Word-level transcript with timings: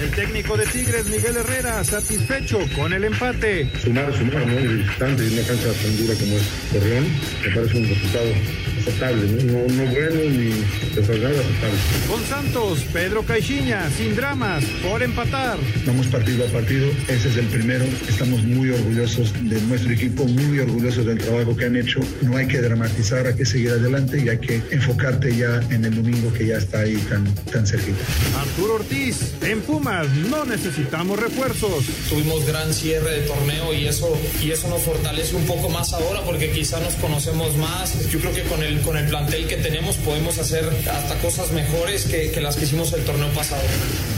El 0.00 0.10
técnico 0.12 0.56
de 0.56 0.64
Tigres, 0.64 1.06
Miguel 1.10 1.36
Herrera, 1.36 1.84
satisfecho 1.84 2.58
con 2.74 2.90
el 2.94 3.04
empate. 3.04 3.68
Sumar, 3.82 4.10
sumar, 4.16 4.46
¿no? 4.46 4.58
Y 4.58 4.66
visitante 4.78 5.28
y 5.28 5.34
una 5.34 5.46
cancha 5.46 5.72
tan 5.74 5.96
dura 5.98 6.14
como 6.14 6.36
es 6.38 6.48
Torreón, 6.72 7.04
me 7.44 7.54
parece 7.54 7.76
un 7.76 7.86
resultado 7.86 8.32
aceptable, 8.80 9.26
¿no? 9.28 9.52
No, 9.52 9.74
no 9.74 9.90
bueno 9.90 10.30
ni 10.30 10.50
desagradable, 10.94 11.38
aceptable. 11.38 11.78
Con 12.08 12.24
Santos, 12.24 12.80
Pedro 12.92 13.22
Caixinha, 13.24 13.90
sin 13.90 14.16
dramas, 14.16 14.64
por 14.82 15.02
empatar. 15.02 15.58
Vamos 15.86 16.06
partido 16.08 16.46
a 16.46 16.48
partido, 16.48 16.88
ese 17.08 17.28
es 17.28 17.36
el 17.36 17.46
primero. 17.46 17.84
Estamos 18.08 18.42
muy 18.44 18.70
orgullosos 18.70 19.32
de 19.42 19.60
nuestro 19.62 19.92
equipo, 19.92 20.24
muy 20.24 20.58
orgullosos 20.58 21.06
del 21.06 21.18
trabajo 21.18 21.56
que 21.56 21.66
han 21.66 21.76
hecho. 21.76 22.00
No 22.22 22.36
hay 22.36 22.46
que 22.46 22.60
dramatizar, 22.60 23.26
hay 23.26 23.34
que 23.34 23.44
seguir 23.44 23.70
adelante 23.70 24.22
y 24.24 24.28
hay 24.28 24.38
que 24.38 24.62
enfocarte 24.70 25.36
ya 25.36 25.60
en 25.70 25.84
el 25.84 25.94
domingo 25.94 26.32
que 26.32 26.46
ya 26.46 26.58
está 26.58 26.80
ahí 26.80 26.96
tan, 27.08 27.24
tan 27.52 27.66
cerquita. 27.66 27.98
Arturo 28.38 28.74
Ortiz, 28.74 29.34
en 29.42 29.60
Pumas 29.62 30.08
no 30.30 30.44
necesitamos 30.44 31.18
refuerzos. 31.18 31.84
Tuvimos 32.08 32.46
gran 32.46 32.72
cierre 32.72 33.20
de 33.20 33.26
torneo 33.26 33.74
y 33.74 33.86
eso, 33.86 34.18
y 34.42 34.50
eso 34.50 34.68
nos 34.68 34.82
fortalece 34.82 35.36
un 35.36 35.44
poco 35.46 35.68
más 35.68 35.92
ahora 35.92 36.20
porque 36.22 36.50
quizá 36.50 36.80
nos 36.80 36.94
conocemos 36.94 37.56
más. 37.56 38.08
Yo 38.10 38.18
creo 38.20 38.32
que 38.32 38.42
con 38.44 38.62
el, 38.62 38.69
con 38.78 38.96
el 38.96 39.06
plantel 39.06 39.46
que 39.46 39.56
tenemos 39.56 39.96
podemos 39.96 40.38
hacer 40.38 40.64
hasta 40.90 41.14
cosas 41.18 41.50
mejores 41.52 42.04
que, 42.04 42.30
que 42.30 42.40
las 42.40 42.56
que 42.56 42.64
hicimos 42.64 42.92
el 42.92 43.02
torneo 43.04 43.28
pasado. 43.30 43.62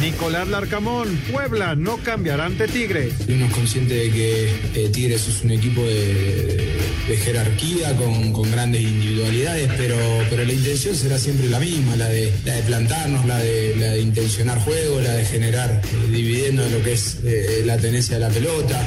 Nicolás 0.00 0.48
Larcamón, 0.48 1.16
Puebla 1.32 1.74
no 1.74 1.96
cambiará 1.98 2.44
ante 2.44 2.68
Tigres. 2.68 3.14
Uno 3.28 3.46
es 3.46 3.52
consciente 3.52 3.94
de 3.94 4.10
que 4.10 4.48
eh, 4.74 4.88
Tigres 4.90 5.26
es 5.26 5.42
un 5.42 5.52
equipo 5.52 5.82
de, 5.82 6.76
de 7.08 7.16
jerarquía 7.16 7.96
con, 7.96 8.32
con, 8.32 8.50
grandes 8.50 8.82
individualidades, 8.82 9.70
pero, 9.76 9.96
pero 10.28 10.44
la 10.44 10.52
intención 10.52 10.94
será 10.94 11.18
siempre 11.18 11.48
la 11.48 11.58
misma, 11.58 11.96
la 11.96 12.08
de, 12.08 12.32
la 12.44 12.54
de 12.54 12.62
plantarnos, 12.62 13.24
la 13.24 13.38
de, 13.38 13.74
la 13.76 13.92
de 13.92 14.00
intencionar 14.00 14.58
juego, 14.60 15.00
la 15.00 15.14
de 15.14 15.24
generar 15.24 15.80
eh, 15.84 16.10
dividiendo 16.10 16.68
lo 16.68 16.82
que 16.82 16.92
es 16.92 17.18
eh, 17.24 17.62
la 17.64 17.78
tenencia 17.78 18.16
de 18.18 18.20
la 18.20 18.28
pelota. 18.28 18.86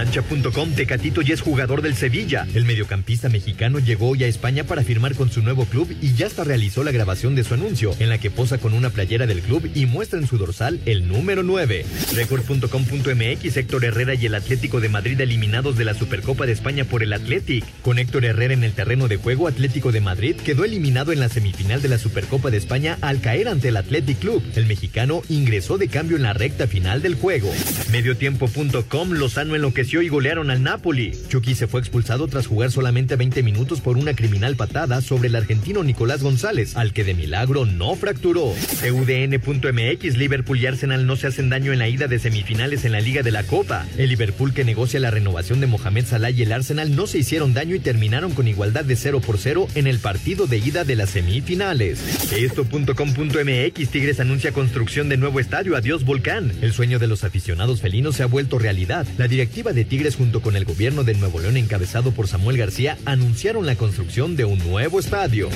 Cancha.com 0.00 0.72
Tecatito 0.72 1.20
ya 1.20 1.34
es 1.34 1.42
jugador 1.42 1.82
del 1.82 1.94
Sevilla. 1.94 2.46
El 2.54 2.64
mediocampista 2.64 3.28
mexicano 3.28 3.80
llegó 3.80 4.08
hoy 4.08 4.24
a 4.24 4.28
España 4.28 4.64
para 4.64 4.82
firmar 4.82 5.14
con 5.14 5.30
su 5.30 5.42
nuevo 5.42 5.66
club 5.66 5.94
y 6.00 6.14
ya 6.14 6.26
hasta 6.26 6.42
realizó 6.42 6.82
la 6.82 6.90
grabación 6.90 7.34
de 7.34 7.44
su 7.44 7.52
anuncio, 7.52 7.94
en 7.98 8.08
la 8.08 8.16
que 8.16 8.30
posa 8.30 8.56
con 8.56 8.72
una 8.72 8.88
playera 8.88 9.26
del 9.26 9.42
club 9.42 9.70
y 9.74 9.84
muestra 9.84 10.18
en 10.18 10.26
su 10.26 10.38
dorsal 10.38 10.80
el 10.86 11.06
número 11.06 11.42
9. 11.42 11.84
Record.com.mx 12.14 13.56
Héctor 13.58 13.84
Herrera 13.84 14.14
y 14.14 14.24
el 14.24 14.36
Atlético 14.36 14.80
de 14.80 14.88
Madrid 14.88 15.20
eliminados 15.20 15.76
de 15.76 15.84
la 15.84 15.92
Supercopa 15.92 16.46
de 16.46 16.52
España 16.52 16.86
por 16.86 17.02
el 17.02 17.12
Athletic. 17.12 17.66
Con 17.82 17.98
Héctor 17.98 18.24
Herrera 18.24 18.54
en 18.54 18.64
el 18.64 18.72
terreno 18.72 19.06
de 19.06 19.18
juego, 19.18 19.48
Atlético 19.48 19.92
de 19.92 20.00
Madrid 20.00 20.36
quedó 20.36 20.64
eliminado 20.64 21.12
en 21.12 21.20
la 21.20 21.28
semifinal 21.28 21.82
de 21.82 21.90
la 21.90 21.98
Supercopa 21.98 22.50
de 22.50 22.56
España 22.56 22.96
al 23.02 23.20
caer 23.20 23.48
ante 23.48 23.68
el 23.68 23.76
Athletic 23.76 24.18
Club. 24.18 24.42
El 24.56 24.64
mexicano 24.64 25.20
ingresó 25.28 25.76
de 25.76 25.88
cambio 25.88 26.16
en 26.16 26.22
la 26.22 26.32
recta 26.32 26.66
final 26.66 27.02
del 27.02 27.16
juego. 27.16 27.52
Mediotiempo.com 27.92 29.10
Lozano 29.12 29.56
enloqueció 29.56 29.89
y 29.90 30.08
golearon 30.08 30.50
al 30.50 30.62
Napoli. 30.62 31.12
Chucky 31.28 31.56
se 31.56 31.66
fue 31.66 31.80
expulsado 31.80 32.28
tras 32.28 32.46
jugar 32.46 32.70
solamente 32.70 33.16
20 33.16 33.42
minutos 33.42 33.80
por 33.80 33.96
una 33.96 34.14
criminal 34.14 34.54
patada 34.54 35.00
sobre 35.00 35.28
el 35.28 35.34
argentino 35.34 35.82
Nicolás 35.82 36.22
González, 36.22 36.76
al 36.76 36.92
que 36.92 37.02
de 37.02 37.14
milagro 37.14 37.66
no 37.66 37.96
fracturó. 37.96 38.54
CUDN.mx 38.80 40.16
Liverpool 40.16 40.58
y 40.58 40.66
Arsenal 40.66 41.06
no 41.06 41.16
se 41.16 41.26
hacen 41.26 41.50
daño 41.50 41.72
en 41.72 41.80
la 41.80 41.88
ida 41.88 42.06
de 42.06 42.20
semifinales 42.20 42.84
en 42.84 42.92
la 42.92 43.00
Liga 43.00 43.22
de 43.22 43.32
la 43.32 43.42
Copa. 43.42 43.84
El 43.98 44.10
Liverpool 44.10 44.54
que 44.54 44.64
negocia 44.64 45.00
la 45.00 45.10
renovación 45.10 45.60
de 45.60 45.66
Mohamed 45.66 46.06
Salah 46.06 46.30
y 46.30 46.42
el 46.42 46.52
Arsenal 46.52 46.94
no 46.94 47.08
se 47.08 47.18
hicieron 47.18 47.52
daño 47.52 47.74
y 47.74 47.80
terminaron 47.80 48.30
con 48.32 48.46
igualdad 48.46 48.84
de 48.84 48.94
0 48.94 49.20
por 49.20 49.38
0 49.38 49.66
en 49.74 49.88
el 49.88 49.98
partido 49.98 50.46
de 50.46 50.58
ida 50.58 50.84
de 50.84 50.94
las 50.94 51.10
semifinales. 51.10 52.32
Esto.com.mx 52.32 53.88
Tigres 53.90 54.20
anuncia 54.20 54.52
construcción 54.52 55.08
de 55.08 55.16
nuevo 55.16 55.40
estadio 55.40 55.74
Adiós 55.74 56.04
Volcán. 56.04 56.52
El 56.60 56.72
sueño 56.72 57.00
de 57.00 57.08
los 57.08 57.24
aficionados 57.24 57.80
felinos 57.80 58.16
se 58.16 58.22
ha 58.22 58.26
vuelto 58.26 58.58
realidad. 58.58 59.06
La 59.18 59.26
directiva 59.26 59.72
de 59.72 59.79
Tigres 59.84 60.16
junto 60.16 60.42
con 60.42 60.56
el 60.56 60.64
gobierno 60.64 61.04
de 61.04 61.14
Nuevo 61.14 61.40
León 61.40 61.56
encabezado 61.56 62.12
por 62.12 62.28
Samuel 62.28 62.56
García 62.56 62.98
anunciaron 63.04 63.66
la 63.66 63.76
construcción 63.76 64.36
de 64.36 64.44
un 64.44 64.58
nuevo 64.58 64.98
estadio. 64.98 65.48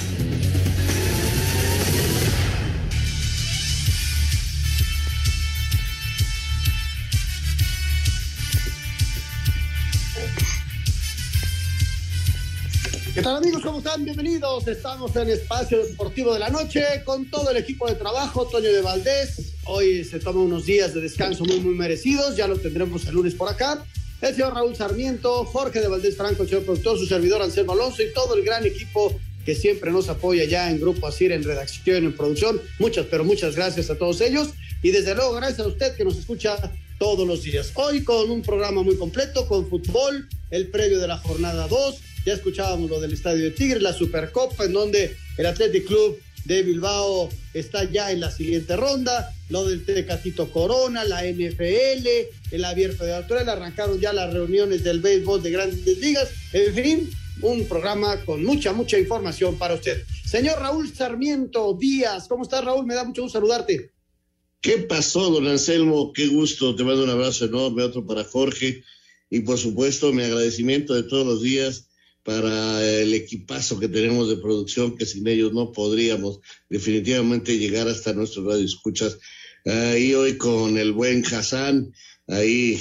¿Qué 13.15 13.23
tal 13.23 13.37
amigos? 13.37 13.62
¿Cómo 13.62 13.79
están? 13.79 14.05
Bienvenidos. 14.05 14.67
Estamos 14.67 15.15
en 15.15 15.31
Espacio 15.31 15.87
Deportivo 15.87 16.35
de 16.35 16.41
la 16.41 16.51
Noche 16.51 16.83
con 17.05 17.31
todo 17.31 17.51
el 17.51 17.56
equipo 17.59 17.87
de 17.87 17.95
trabajo, 17.95 18.45
Toño 18.47 18.73
de 18.73 18.83
Valdés. 18.83 19.55
Hoy 19.67 20.03
se 20.03 20.19
toma 20.19 20.41
unos 20.41 20.67
días 20.67 20.95
de 20.95 21.01
descanso 21.01 21.45
muy, 21.45 21.61
muy 21.61 21.75
merecidos. 21.75 22.37
Ya 22.37 22.49
lo 22.49 22.59
tendremos 22.59 23.06
el 23.06 23.15
lunes 23.15 23.37
por 23.37 23.49
acá. 23.49 23.85
El 24.21 24.35
señor 24.35 24.55
Raúl 24.55 24.75
Sarmiento, 24.75 25.45
Jorge 25.45 25.81
de 25.81 25.89
Valdés 25.89 26.17
Franco, 26.17 26.43
el 26.43 26.49
señor 26.49 26.65
productor, 26.65 26.99
su 26.99 27.07
servidor 27.07 27.43
Anselmo 27.43 27.73
Alonso 27.73 28.03
y 28.03 28.13
todo 28.13 28.35
el 28.35 28.45
gran 28.45 28.65
equipo 28.65 29.19
que 29.45 29.55
siempre 29.55 29.91
nos 29.91 30.09
apoya 30.09 30.45
ya 30.45 30.71
en 30.71 30.81
Grupo 30.81 31.07
Asir, 31.07 31.33
en 31.33 31.43
redacción, 31.43 32.05
en 32.05 32.17
producción. 32.17 32.61
Muchas, 32.79 33.07
pero 33.11 33.25
muchas 33.25 33.55
gracias 33.55 33.91
a 33.91 33.99
todos 33.99 34.21
ellos. 34.21 34.51
Y 34.83 34.91
desde 34.91 35.15
luego, 35.15 35.35
gracias 35.35 35.61
a 35.61 35.69
usted 35.69 35.95
que 35.97 36.05
nos 36.05 36.17
escucha 36.17 36.57
todos 36.99 37.27
los 37.27 37.43
días. 37.43 37.71
Hoy 37.75 38.03
con 38.05 38.31
un 38.31 38.43
programa 38.43 38.83
muy 38.83 38.97
completo, 38.97 39.47
con 39.47 39.69
fútbol, 39.69 40.29
el 40.51 40.69
previo 40.69 40.99
de 41.01 41.09
la 41.09 41.19
jornada 41.19 41.69
2 41.69 42.01
ya 42.25 42.33
escuchábamos 42.33 42.89
lo 42.89 43.01
del 43.01 43.13
Estadio 43.13 43.45
de 43.45 43.51
Tigres, 43.51 43.83
la 43.83 43.93
Supercopa, 43.93 44.65
en 44.65 44.73
donde 44.73 45.17
el 45.37 45.47
Athletic 45.47 45.87
Club 45.87 46.19
de 46.44 46.62
Bilbao 46.62 47.28
está 47.55 47.84
ya 47.84 48.12
en 48.12 48.21
la 48.21 48.31
siguiente 48.31 48.77
ronda, 48.77 49.32
lo 49.49 49.65
del 49.66 49.84
Tecatito 49.84 50.50
Corona, 50.50 51.05
la 51.05 51.22
NFL, 51.25 52.06
el 52.50 52.65
abierto 52.65 53.05
de 53.05 53.15
Australia, 53.15 53.53
arrancaron 53.53 54.00
ya 54.00 54.12
las 54.12 54.32
reuniones 54.32 54.84
del 54.84 55.00
béisbol 55.00 55.43
de 55.43 55.50
grandes 55.50 55.99
ligas, 55.99 56.28
en 56.53 56.75
fin, 56.75 57.10
un 57.41 57.66
programa 57.66 58.25
con 58.25 58.44
mucha, 58.44 58.72
mucha 58.72 58.99
información 58.99 59.56
para 59.59 59.75
usted. 59.75 60.03
Señor 60.25 60.59
Raúl 60.59 60.93
Sarmiento 60.94 61.77
Díaz, 61.78 62.28
¿cómo 62.28 62.43
estás 62.43 62.65
Raúl? 62.65 62.87
Me 62.87 62.94
da 62.94 63.05
mucho 63.05 63.22
gusto 63.22 63.38
saludarte. 63.38 63.91
¿Qué 64.61 64.78
pasó, 64.78 65.31
don 65.31 65.47
Anselmo? 65.47 66.12
Qué 66.12 66.26
gusto, 66.28 66.75
te 66.75 66.84
mando 66.84 67.05
un 67.05 67.11
abrazo 67.11 67.44
enorme, 67.44 67.82
otro 67.82 68.06
para 68.06 68.25
Jorge 68.25 68.82
y 69.31 69.41
por 69.41 69.59
supuesto 69.59 70.12
mi 70.12 70.22
agradecimiento 70.22 70.94
de 70.94 71.03
todos 71.03 71.26
los 71.26 71.43
días 71.43 71.88
para 72.25 72.85
el 73.01 73.12
equipazo 73.15 73.79
que 73.79 73.89
tenemos 73.89 74.29
de 74.29 74.39
producción, 74.39 74.97
que 74.97 75.07
sin 75.07 75.29
ellos 75.29 75.53
no 75.53 75.73
podríamos 75.73 76.41
definitivamente 76.69 77.59
llegar 77.59 77.87
hasta 77.87 78.15
nuestros 78.15 78.47
radioescuchas. 78.47 79.19
Ahí 79.65 80.15
hoy 80.15 80.37
con 80.37 80.79
el 80.79 80.93
buen 80.93 81.25
Hassan, 81.25 81.93
ahí 82.27 82.81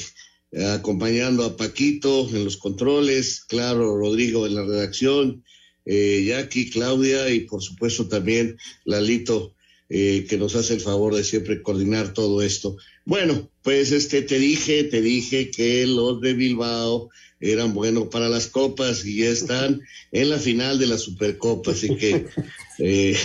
acompañando 0.74 1.44
a 1.44 1.57
Paquito 1.57 2.30
en 2.30 2.45
los 2.45 2.57
controles, 2.57 3.44
claro, 3.48 3.98
Rodrigo 3.98 4.45
en 4.45 4.56
la 4.56 4.63
redacción, 4.63 5.44
eh, 5.86 6.24
Jackie, 6.28 6.69
Claudia 6.69 7.30
y 7.30 7.42
por 7.42 7.62
supuesto 7.62 8.07
también 8.07 8.57
Lalito, 8.86 9.56
eh, 9.90 10.25
que 10.30 10.38
nos 10.38 10.56
hace 10.56 10.75
el 10.75 10.81
favor 10.81 11.16
de 11.16 11.24
siempre 11.24 11.62
coordinar 11.62 12.13
todo 12.13 12.42
esto. 12.42 12.78
Bueno, 13.06 13.50
pues 13.62 13.92
este 13.92 14.22
te 14.22 14.40
dije, 14.40 14.86
te 14.86 15.01
dije 15.01 15.51
que 15.51 15.86
los 15.86 16.22
de 16.22 16.34
Bilbao 16.34 17.10
eran 17.51 17.74
buenos 17.74 18.07
para 18.07 18.30
las 18.30 18.48
copas 18.48 19.06
y 19.06 19.18
ya 19.18 19.30
están 19.30 19.81
en 20.12 20.30
la 20.30 20.40
final 20.40 20.80
de 20.80 20.88
la 20.88 20.98
Supercopa, 20.98 21.72
así 21.72 21.95
que 21.95 22.25
eh, 22.80 23.18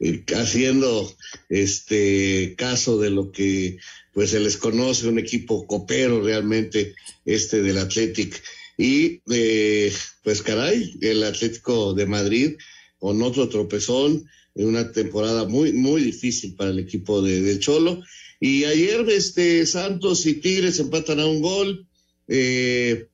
haciendo 0.36 1.14
este 1.48 2.54
caso 2.56 2.98
de 2.98 3.10
lo 3.10 3.32
que 3.32 3.78
pues 4.12 4.30
se 4.30 4.40
les 4.40 4.56
conoce 4.56 5.08
un 5.08 5.18
equipo 5.18 5.66
copero 5.66 6.22
realmente 6.22 6.94
este 7.24 7.62
del 7.62 7.78
Athletic 7.78 8.42
y 8.76 9.20
eh, 9.30 9.92
pues 10.22 10.42
caray 10.42 10.96
el 11.00 11.22
Atlético 11.22 11.94
de 11.94 12.06
Madrid 12.06 12.56
con 12.98 13.22
otro 13.22 13.48
tropezón 13.48 14.26
una 14.54 14.92
temporada 14.92 15.46
muy, 15.46 15.72
muy 15.72 16.02
difícil 16.02 16.54
para 16.54 16.70
el 16.70 16.78
equipo 16.78 17.22
de, 17.22 17.40
de 17.40 17.58
Cholo. 17.58 18.02
Y 18.40 18.64
ayer 18.64 19.08
este, 19.08 19.66
Santos 19.66 20.26
y 20.26 20.34
Tigres 20.34 20.78
empatan 20.78 21.20
a 21.20 21.26
un 21.26 21.40
gol. 21.40 21.86
Eh, 22.28 23.06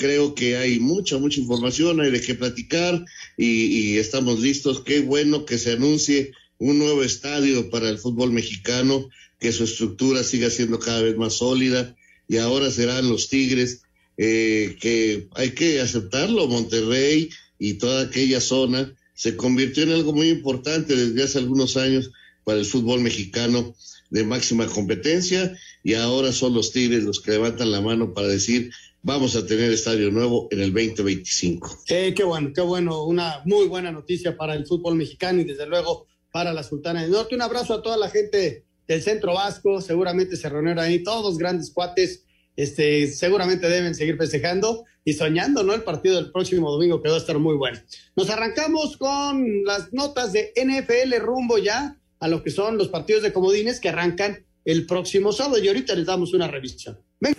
creo 0.00 0.34
que 0.34 0.56
hay 0.56 0.80
mucha, 0.80 1.18
mucha 1.18 1.40
información, 1.40 2.00
hay 2.00 2.10
de 2.10 2.22
qué 2.22 2.34
platicar 2.34 3.04
y, 3.36 3.98
estamos 3.98 4.40
listos. 4.40 4.80
Qué 4.80 5.00
bueno 5.00 5.44
que 5.44 5.58
se 5.58 5.72
anuncie 5.72 6.32
un 6.56 6.78
nuevo 6.78 7.02
estadio 7.02 7.68
para 7.68 7.90
el 7.90 7.98
fútbol 7.98 8.32
mexicano, 8.32 9.10
que 9.38 9.52
su 9.52 9.64
estructura 9.64 10.24
siga 10.24 10.48
siendo 10.48 10.78
cada 10.78 11.02
vez 11.02 11.18
más 11.18 11.34
sólida. 11.34 11.94
Y 12.28 12.38
ahora 12.38 12.70
serán 12.70 13.10
los 13.10 13.28
Tigres, 13.28 13.82
eh, 14.16 14.78
que 14.80 15.28
hay 15.34 15.50
que 15.50 15.80
aceptarlo, 15.82 16.48
Monterrey 16.48 17.28
y 17.58 17.74
toda 17.74 18.04
aquella 18.04 18.40
zona 18.40 18.96
se 19.14 19.36
convirtió 19.36 19.82
en 19.82 19.90
algo 19.90 20.14
muy 20.14 20.30
importante 20.30 20.96
desde 20.96 21.22
hace 21.22 21.38
algunos 21.38 21.76
años 21.76 22.10
para 22.44 22.58
el 22.58 22.64
fútbol 22.64 23.02
mexicano 23.02 23.74
de 24.08 24.24
máxima 24.24 24.66
competencia. 24.66 25.54
Y 25.84 25.92
ahora 25.92 26.32
son 26.32 26.54
los 26.54 26.72
Tigres 26.72 27.04
los 27.04 27.20
que 27.20 27.32
levantan 27.32 27.70
la 27.70 27.82
mano 27.82 28.14
para 28.14 28.28
decir 28.28 28.70
vamos 29.02 29.36
a 29.36 29.46
tener 29.46 29.72
estadio 29.72 30.10
nuevo 30.10 30.48
en 30.50 30.60
el 30.60 30.72
2025. 30.72 31.84
Eh, 31.88 32.14
qué 32.14 32.24
bueno, 32.24 32.52
qué 32.54 32.60
bueno, 32.60 33.04
una 33.04 33.42
muy 33.44 33.66
buena 33.66 33.90
noticia 33.92 34.36
para 34.36 34.54
el 34.54 34.66
fútbol 34.66 34.94
mexicano 34.94 35.40
y 35.40 35.44
desde 35.44 35.66
luego 35.66 36.06
para 36.32 36.52
la 36.52 36.62
Sultana 36.62 37.02
del 37.02 37.10
Norte. 37.10 37.34
Un 37.34 37.42
abrazo 37.42 37.74
a 37.74 37.82
toda 37.82 37.96
la 37.96 38.10
gente 38.10 38.64
del 38.86 39.02
Centro 39.02 39.34
Vasco, 39.34 39.80
seguramente 39.80 40.36
se 40.36 40.48
reunieron 40.48 40.78
ahí 40.80 41.02
todos 41.02 41.38
grandes 41.38 41.70
cuates, 41.70 42.24
este, 42.56 43.06
seguramente 43.06 43.68
deben 43.68 43.94
seguir 43.94 44.16
festejando 44.16 44.84
y 45.04 45.14
soñando, 45.14 45.62
¿no? 45.62 45.74
El 45.74 45.82
partido 45.82 46.16
del 46.16 46.32
próximo 46.32 46.70
domingo 46.70 47.00
que 47.00 47.08
va 47.08 47.14
a 47.14 47.18
estar 47.18 47.38
muy 47.38 47.56
bueno. 47.56 47.78
Nos 48.16 48.28
arrancamos 48.30 48.96
con 48.96 49.64
las 49.64 49.92
notas 49.92 50.32
de 50.32 50.52
NFL 50.56 51.16
rumbo 51.20 51.58
ya 51.58 51.96
a 52.18 52.28
lo 52.28 52.42
que 52.42 52.50
son 52.50 52.76
los 52.76 52.88
partidos 52.88 53.22
de 53.22 53.32
comodines 53.32 53.80
que 53.80 53.88
arrancan 53.88 54.44
el 54.64 54.86
próximo 54.86 55.32
sábado 55.32 55.62
y 55.62 55.68
ahorita 55.68 55.94
les 55.94 56.06
damos 56.06 56.34
una 56.34 56.48
revisión. 56.48 56.98
Venga. 57.18 57.38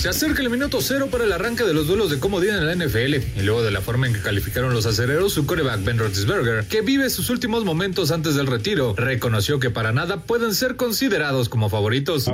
Se 0.00 0.08
acerca 0.08 0.40
el 0.40 0.48
minuto 0.48 0.78
cero 0.80 1.08
para 1.12 1.24
el 1.24 1.32
arranque 1.32 1.62
de 1.64 1.74
los 1.74 1.86
duelos 1.86 2.08
de 2.10 2.18
comodín 2.18 2.54
en 2.54 2.64
la 2.64 2.74
NFL 2.74 3.16
y 3.38 3.42
luego 3.42 3.62
de 3.62 3.70
la 3.70 3.82
forma 3.82 4.06
en 4.06 4.14
que 4.14 4.20
calificaron 4.20 4.72
los 4.72 4.86
acereros, 4.86 5.34
su 5.34 5.44
coreback 5.44 5.84
Ben 5.84 5.98
Roethlisberger, 5.98 6.64
que 6.64 6.80
vive 6.80 7.10
sus 7.10 7.28
últimos 7.28 7.66
momentos 7.66 8.10
antes 8.10 8.34
del 8.34 8.46
retiro, 8.46 8.94
reconoció 8.96 9.60
que 9.60 9.68
para 9.68 9.92
nada 9.92 10.16
pueden 10.22 10.54
ser 10.54 10.76
considerados 10.76 11.50
como 11.50 11.68
favoritos. 11.68 12.30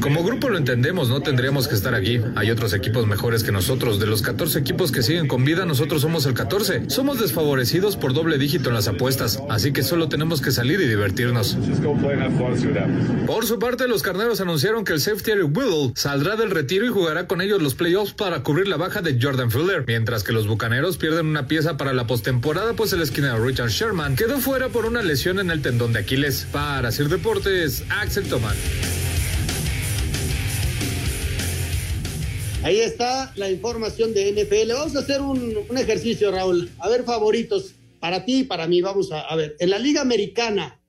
Como 0.00 0.24
grupo 0.24 0.48
lo 0.48 0.58
entendemos, 0.58 1.08
no 1.08 1.20
tendríamos 1.20 1.68
que 1.68 1.76
estar 1.76 1.94
aquí. 1.94 2.20
Hay 2.34 2.50
otros 2.50 2.72
equipos 2.72 3.06
mejores 3.06 3.44
que 3.44 3.52
nosotros. 3.52 4.00
De 4.00 4.06
los 4.06 4.22
14 4.22 4.58
equipos 4.58 4.90
que 4.90 5.04
siguen 5.04 5.28
con 5.28 5.44
vida, 5.44 5.66
nosotros 5.66 6.02
somos 6.02 6.26
el 6.26 6.34
14. 6.34 6.90
Somos 6.90 7.20
desfavorecidos 7.20 7.96
por 7.96 8.12
doble 8.12 8.38
dígito 8.38 8.70
en 8.70 8.74
las 8.74 8.88
apuestas, 8.88 9.38
así 9.48 9.72
que 9.72 9.84
solo 9.84 10.08
tenemos 10.08 10.40
que 10.40 10.50
salir 10.50 10.80
y 10.80 10.88
divertirnos. 10.88 11.56
Por 13.24 13.46
su 13.46 13.60
parte, 13.60 13.86
los 13.86 14.02
carneros 14.02 14.40
anunciaron 14.40 14.84
que 14.84 14.94
el 14.94 15.00
safety 15.00 15.30
Eric 15.30 15.56
Whittle 15.56 15.92
saldrá 16.08 16.36
del 16.36 16.50
retiro 16.50 16.86
y 16.86 16.88
jugará 16.88 17.26
con 17.26 17.42
ellos 17.42 17.60
los 17.60 17.74
playoffs 17.74 18.14
para 18.14 18.42
cubrir 18.42 18.66
la 18.66 18.78
baja 18.78 19.02
de 19.02 19.18
Jordan 19.20 19.50
Fuller, 19.50 19.84
mientras 19.86 20.24
que 20.24 20.32
los 20.32 20.46
bucaneros 20.46 20.96
pierden 20.96 21.26
una 21.26 21.46
pieza 21.46 21.76
para 21.76 21.92
la 21.92 22.06
postemporada, 22.06 22.72
pues 22.72 22.94
el 22.94 23.02
esquinero 23.02 23.44
Richard 23.44 23.68
Sherman 23.68 24.16
quedó 24.16 24.40
fuera 24.40 24.70
por 24.70 24.86
una 24.86 25.02
lesión 25.02 25.38
en 25.38 25.50
el 25.50 25.60
tendón 25.60 25.92
de 25.92 25.98
Aquiles. 25.98 26.46
Para 26.50 26.92
Sir 26.92 27.10
Deportes, 27.10 27.84
Axel 27.90 28.26
Tomás. 28.26 28.56
Ahí 32.62 32.80
está 32.80 33.30
la 33.36 33.50
información 33.50 34.14
de 34.14 34.32
NFL. 34.32 34.72
Vamos 34.72 34.96
a 34.96 35.00
hacer 35.00 35.20
un, 35.20 35.58
un, 35.68 35.76
ejercicio, 35.76 36.30
Raúl. 36.30 36.70
A 36.78 36.88
ver, 36.88 37.04
favoritos. 37.04 37.74
Para 38.00 38.24
ti 38.24 38.38
y 38.38 38.44
para 38.44 38.66
mí. 38.66 38.80
Vamos 38.80 39.12
a, 39.12 39.20
a 39.20 39.36
ver. 39.36 39.56
En 39.60 39.68
la 39.68 39.78
Liga 39.78 40.00
Americana, 40.00 40.80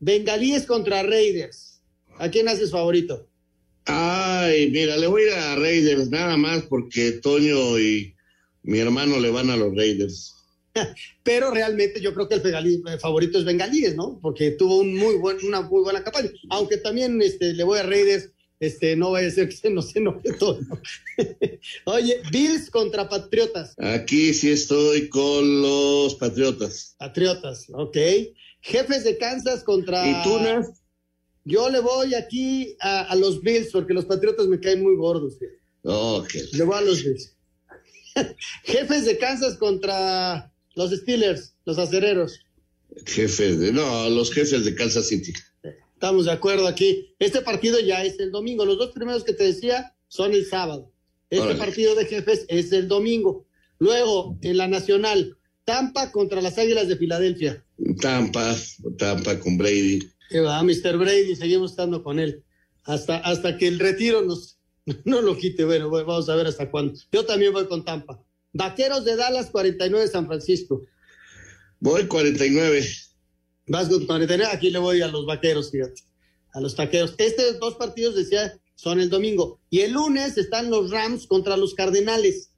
Bengalíes 0.00 0.64
contra 0.64 1.02
Raiders. 1.02 1.82
¿A 2.16 2.30
quién 2.30 2.48
haces 2.48 2.70
favorito? 2.70 3.28
Ay, 3.86 4.70
mira, 4.70 4.96
le 4.96 5.06
voy 5.06 5.22
a 5.22 5.26
ir 5.26 5.32
a 5.32 5.56
Raiders 5.56 6.10
nada 6.10 6.36
más 6.36 6.62
porque 6.64 7.12
Toño 7.12 7.78
y 7.78 8.14
mi 8.62 8.78
hermano 8.78 9.18
le 9.18 9.30
van 9.30 9.50
a 9.50 9.56
los 9.56 9.74
Raiders. 9.74 10.36
Pero 11.22 11.50
realmente 11.50 12.00
yo 12.00 12.14
creo 12.14 12.28
que 12.28 12.36
el, 12.36 13.00
favorito 13.00 13.38
es 13.38 13.44
Bengalíes, 13.44 13.96
¿no? 13.96 14.18
Porque 14.20 14.52
tuvo 14.52 14.78
un 14.78 14.94
muy 14.94 15.16
buen, 15.16 15.38
una 15.44 15.62
muy 15.62 15.82
buena 15.82 16.02
campaña. 16.02 16.30
Aunque 16.50 16.76
también 16.76 17.20
este, 17.22 17.54
le 17.54 17.64
voy 17.64 17.78
a 17.78 17.82
Raiders, 17.82 18.30
este, 18.60 18.94
no 18.94 19.10
vaya 19.10 19.28
a 19.28 19.30
ser 19.32 19.48
que 19.48 19.56
se 19.56 19.70
nos 19.70 19.94
enoje 19.96 20.32
todo. 20.38 20.60
Oye, 21.84 22.22
Bills 22.30 22.70
contra 22.70 23.08
Patriotas. 23.08 23.74
Aquí 23.78 24.32
sí 24.32 24.50
estoy 24.50 25.08
con 25.08 25.62
los 25.62 26.14
Patriotas. 26.14 26.94
Patriotas, 26.98 27.66
ok. 27.72 27.96
Jefes 28.60 29.04
de 29.04 29.18
Kansas 29.18 29.64
contra. 29.64 30.08
¿Y 30.08 30.22
Tunas? 30.22 30.81
Yo 31.44 31.68
le 31.70 31.80
voy 31.80 32.14
aquí 32.14 32.76
a, 32.80 33.02
a, 33.02 33.16
los 33.16 33.42
Bills 33.42 33.70
porque 33.72 33.94
los 33.94 34.04
Patriotas 34.04 34.46
me 34.46 34.60
caen 34.60 34.82
muy 34.82 34.96
gordos. 34.96 35.38
Okay. 35.82 36.42
Le 36.52 36.64
voy 36.64 36.76
a 36.76 36.80
los 36.82 37.02
Bills. 37.02 37.36
Jefes 38.64 39.04
de 39.04 39.18
Kansas 39.18 39.56
contra 39.56 40.52
los 40.74 40.90
Steelers, 40.90 41.54
los 41.64 41.78
acereros. 41.78 42.38
Jefes 43.06 43.58
de, 43.58 43.72
no, 43.72 44.08
los 44.10 44.32
jefes 44.32 44.64
de 44.64 44.74
Kansas 44.74 45.08
City. 45.08 45.32
Estamos 45.94 46.26
de 46.26 46.32
acuerdo 46.32 46.66
aquí. 46.66 47.14
Este 47.18 47.40
partido 47.40 47.80
ya 47.80 48.04
es 48.04 48.18
el 48.18 48.30
domingo. 48.30 48.64
Los 48.64 48.78
dos 48.78 48.90
primeros 48.90 49.24
que 49.24 49.32
te 49.32 49.44
decía 49.44 49.94
son 50.08 50.32
el 50.32 50.46
sábado. 50.46 50.92
Este 51.30 51.44
Órale. 51.44 51.58
partido 51.58 51.94
de 51.94 52.04
jefes 52.04 52.44
es 52.48 52.72
el 52.72 52.88
domingo. 52.88 53.46
Luego, 53.78 54.38
en 54.42 54.58
la 54.58 54.68
nacional, 54.68 55.36
Tampa 55.64 56.12
contra 56.12 56.42
las 56.42 56.58
Águilas 56.58 56.88
de 56.88 56.96
Filadelfia. 56.96 57.64
Tampa, 58.00 58.54
Tampa 58.98 59.38
con 59.38 59.56
Brady. 59.56 60.00
Que 60.32 60.40
va, 60.40 60.62
Mr. 60.62 60.96
Brady, 60.96 61.36
seguimos 61.36 61.72
estando 61.72 62.02
con 62.02 62.18
él. 62.18 62.42
Hasta, 62.84 63.18
hasta 63.18 63.58
que 63.58 63.68
el 63.68 63.78
retiro 63.78 64.22
nos 64.22 64.58
no 65.04 65.20
lo 65.20 65.36
quite. 65.36 65.64
Bueno, 65.64 65.90
vamos 65.90 66.28
a 66.28 66.34
ver 66.34 66.46
hasta 66.46 66.70
cuándo. 66.70 66.94
Yo 67.12 67.24
también 67.24 67.52
voy 67.52 67.66
con 67.66 67.84
Tampa. 67.84 68.18
Vaqueros 68.52 69.04
de 69.04 69.16
Dallas, 69.16 69.50
49 69.50 70.08
San 70.08 70.26
Francisco. 70.26 70.82
Voy 71.80 72.06
49. 72.06 72.86
Vas 73.68 73.88
con 73.88 74.06
49. 74.06 74.52
Aquí 74.52 74.70
le 74.70 74.78
voy 74.78 75.02
a 75.02 75.08
los 75.08 75.26
vaqueros, 75.26 75.70
fíjate. 75.70 76.02
A 76.52 76.60
los 76.60 76.74
taqueros. 76.74 77.14
Estos 77.18 77.58
dos 77.60 77.74
partidos, 77.76 78.14
decía, 78.14 78.58
son 78.74 79.00
el 79.00 79.10
domingo. 79.10 79.60
Y 79.70 79.80
el 79.80 79.92
lunes 79.92 80.36
están 80.36 80.70
los 80.70 80.90
Rams 80.90 81.26
contra 81.26 81.56
los 81.56 81.74
Cardenales, 81.74 82.50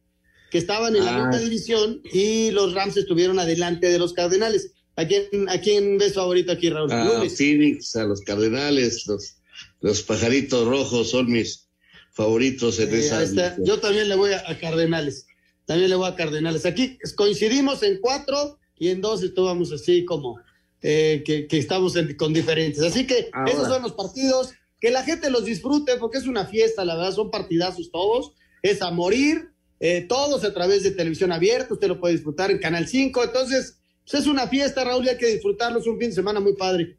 que 0.50 0.59
estaban 0.59 0.97
en 0.97 1.03
ah. 1.03 1.05
la 1.05 1.19
quinta 1.19 1.38
división 1.38 2.00
y 2.12 2.50
los 2.50 2.75
Rams 2.75 2.97
estuvieron 2.97 3.38
adelante 3.38 3.88
de 3.88 3.99
los 3.99 4.12
Cardenales. 4.12 4.74
¿A 4.96 5.05
quién, 5.06 5.49
a 5.49 5.61
quién 5.61 5.99
ves 5.99 6.14
favorito 6.14 6.52
aquí, 6.52 6.70
Raúl? 6.70 6.93
A 6.93 7.05
lunes. 7.05 7.37
Phoenix, 7.37 7.96
a 7.96 8.05
los 8.05 8.20
Cardenales, 8.20 9.06
los, 9.06 9.37
los 9.81 10.02
pajaritos 10.02 10.67
rojos 10.69 11.10
son 11.10 11.31
mis 11.31 11.67
favoritos 12.13 12.79
en 12.79 12.94
Eh, 12.94 12.98
esa. 13.01 13.22
está. 13.22 13.56
Yo 13.63 13.81
también 13.81 14.08
le 14.08 14.15
voy 14.15 14.32
a, 14.32 14.43
a 14.48 14.58
Cardenales. 14.58 15.27
También 15.67 15.91
le 15.91 15.96
voy 15.96 16.08
a 16.08 16.15
Cardenales. 16.15 16.65
Aquí 16.67 16.98
coincidimos 17.17 17.82
en 17.82 17.98
cuatro 18.01 18.58
y 18.79 18.89
en 18.89 19.01
dos 19.01 19.22
estuvamos 19.22 19.72
así 19.72 20.05
como 20.05 20.39
eh, 20.82 21.22
que, 21.27 21.46
que, 21.48 21.58
estamos 21.58 21.96
en, 21.96 22.15
con 22.17 22.32
diferentes. 22.32 22.82
Así 22.82 23.06
que 23.06 23.31
Ahora. 23.32 23.51
esos 23.53 23.69
son 23.69 23.82
los 23.82 23.93
partidos. 23.93 24.51
Que 24.81 24.91
la 24.91 25.03
gente 25.03 25.31
los 25.31 25.46
disfrute 25.46 25.96
porque 25.96 26.19
es 26.19 26.27
una 26.27 26.44
fiesta, 26.44 26.84
la 26.84 26.94
verdad, 26.94 27.15
son 27.15 27.31
partidazos 27.31 27.91
todos. 27.91 28.32
Es 28.63 28.82
a 28.82 28.91
morir, 28.91 29.48
eh, 29.81 30.03
todos 30.06 30.44
a 30.44 30.53
través 30.53 30.82
de 30.82 30.91
televisión 30.91 31.32
abierta. 31.32 31.72
Usted 31.74 31.89
lo 31.89 31.98
puede 32.01 32.15
disfrutar 32.15 32.51
en 32.51 32.58
Canal 32.58 32.86
5. 32.86 33.24
Entonces, 33.24 33.79
pues 34.11 34.23
es 34.23 34.29
una 34.29 34.46
fiesta, 34.49 34.84
Raúl, 34.84 35.06
y 35.06 35.08
hay 35.08 35.17
que 35.17 35.32
disfrutarlo. 35.32 35.81
Es 35.81 35.87
un 35.87 35.99
fin 35.99 36.11
de 36.11 36.15
semana 36.15 36.41
muy 36.41 36.55
padre. 36.55 36.96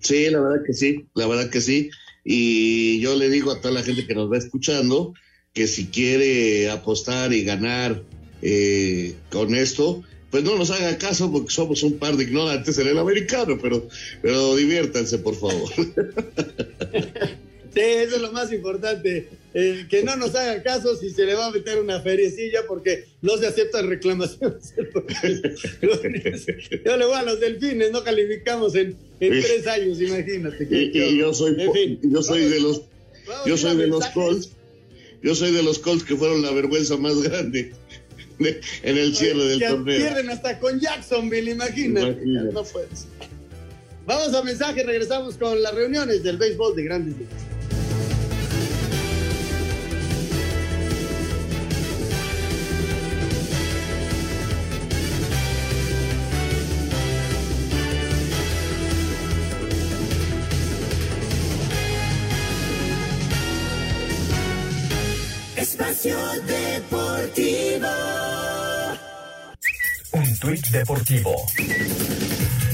Sí, 0.00 0.30
la 0.30 0.40
verdad 0.40 0.64
que 0.64 0.72
sí, 0.72 1.06
la 1.14 1.26
verdad 1.26 1.50
que 1.50 1.60
sí. 1.60 1.90
Y 2.24 3.00
yo 3.00 3.16
le 3.16 3.28
digo 3.30 3.50
a 3.50 3.60
toda 3.60 3.74
la 3.74 3.82
gente 3.82 4.06
que 4.06 4.14
nos 4.14 4.30
va 4.30 4.38
escuchando 4.38 5.14
que 5.52 5.66
si 5.66 5.86
quiere 5.86 6.70
apostar 6.70 7.32
y 7.32 7.42
ganar 7.42 8.02
eh, 8.42 9.14
con 9.30 9.54
esto, 9.54 10.04
pues 10.30 10.44
no 10.44 10.56
nos 10.56 10.70
haga 10.70 10.98
caso 10.98 11.32
porque 11.32 11.50
somos 11.50 11.82
un 11.82 11.98
par 11.98 12.16
de 12.16 12.24
ignorantes 12.24 12.78
en 12.78 12.88
el 12.88 12.98
americano, 12.98 13.58
pero, 13.60 13.88
pero 14.22 14.54
diviértanse, 14.56 15.18
por 15.18 15.34
favor. 15.34 15.70
Eso 17.78 18.16
es 18.16 18.22
lo 18.22 18.32
más 18.32 18.52
importante. 18.52 19.28
Eh, 19.54 19.86
que 19.88 20.02
no 20.02 20.16
nos 20.16 20.34
haga 20.34 20.62
caso 20.62 20.94
si 20.96 21.10
se 21.10 21.24
le 21.24 21.34
va 21.34 21.46
a 21.46 21.50
meter 21.50 21.80
una 21.80 22.00
feriecilla 22.00 22.66
porque 22.66 23.06
no 23.22 23.36
se 23.38 23.46
aceptan 23.46 23.88
reclamaciones. 23.88 24.74
yo 26.84 26.96
le 26.96 27.06
voy 27.06 27.16
a 27.16 27.22
los 27.22 27.40
delfines, 27.40 27.90
no 27.90 28.04
calificamos 28.04 28.74
en, 28.74 28.96
en 29.20 29.42
tres 29.42 29.66
años, 29.66 30.00
imagínate. 30.00 30.68
Y, 30.70 30.98
y 30.98 31.18
yo 31.18 31.32
soy, 31.32 31.60
en 31.60 31.72
fin, 31.72 32.00
yo 32.02 32.22
soy 32.22 32.42
vamos, 32.42 32.54
de 32.54 32.60
los, 32.60 32.82
yo 33.46 33.56
soy 33.56 33.76
de 33.76 33.86
los 33.86 34.06
Colts, 34.08 34.50
yo 35.22 35.34
soy 35.34 35.52
de 35.52 35.62
los 35.62 35.78
Colts 35.78 36.04
que 36.04 36.14
fueron 36.14 36.42
la 36.42 36.52
vergüenza 36.52 36.96
más 36.98 37.20
grande 37.22 37.72
de, 38.38 38.60
en 38.82 38.98
el 38.98 39.16
cierre 39.16 39.44
del 39.44 39.60
torneo. 39.60 39.96
Pierden 39.96 40.30
hasta 40.30 40.60
con 40.60 40.78
Jacksonville, 40.78 41.50
imagínate. 41.50 42.22
Imagínate. 42.22 42.52
No 42.52 42.64
puedes. 42.64 43.06
Vamos 44.06 44.34
a 44.34 44.42
mensaje, 44.42 44.84
regresamos 44.84 45.36
con 45.36 45.60
las 45.62 45.74
reuniones 45.74 46.22
del 46.22 46.36
béisbol 46.36 46.76
de 46.76 46.84
grandes 46.84 47.18
ligas. 47.18 47.47
Un 70.40 70.50
tuit 70.50 70.68
deportivo. 70.70 71.34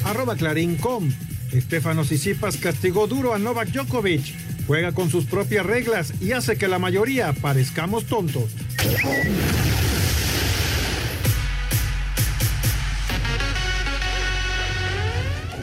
Arroba 0.04 0.36
Clarín.com. 0.36 1.10
Estefano 1.50 2.04
Sisipas 2.04 2.58
castigó 2.58 3.06
duro 3.06 3.32
a 3.32 3.38
Novak 3.38 3.70
Djokovic. 3.70 4.34
Juega 4.66 4.92
con 4.92 5.08
sus 5.08 5.24
propias 5.24 5.64
reglas 5.64 6.12
y 6.20 6.32
hace 6.32 6.56
que 6.58 6.68
la 6.68 6.78
mayoría 6.78 7.32
parezcamos 7.32 8.04
tontos. 8.04 8.50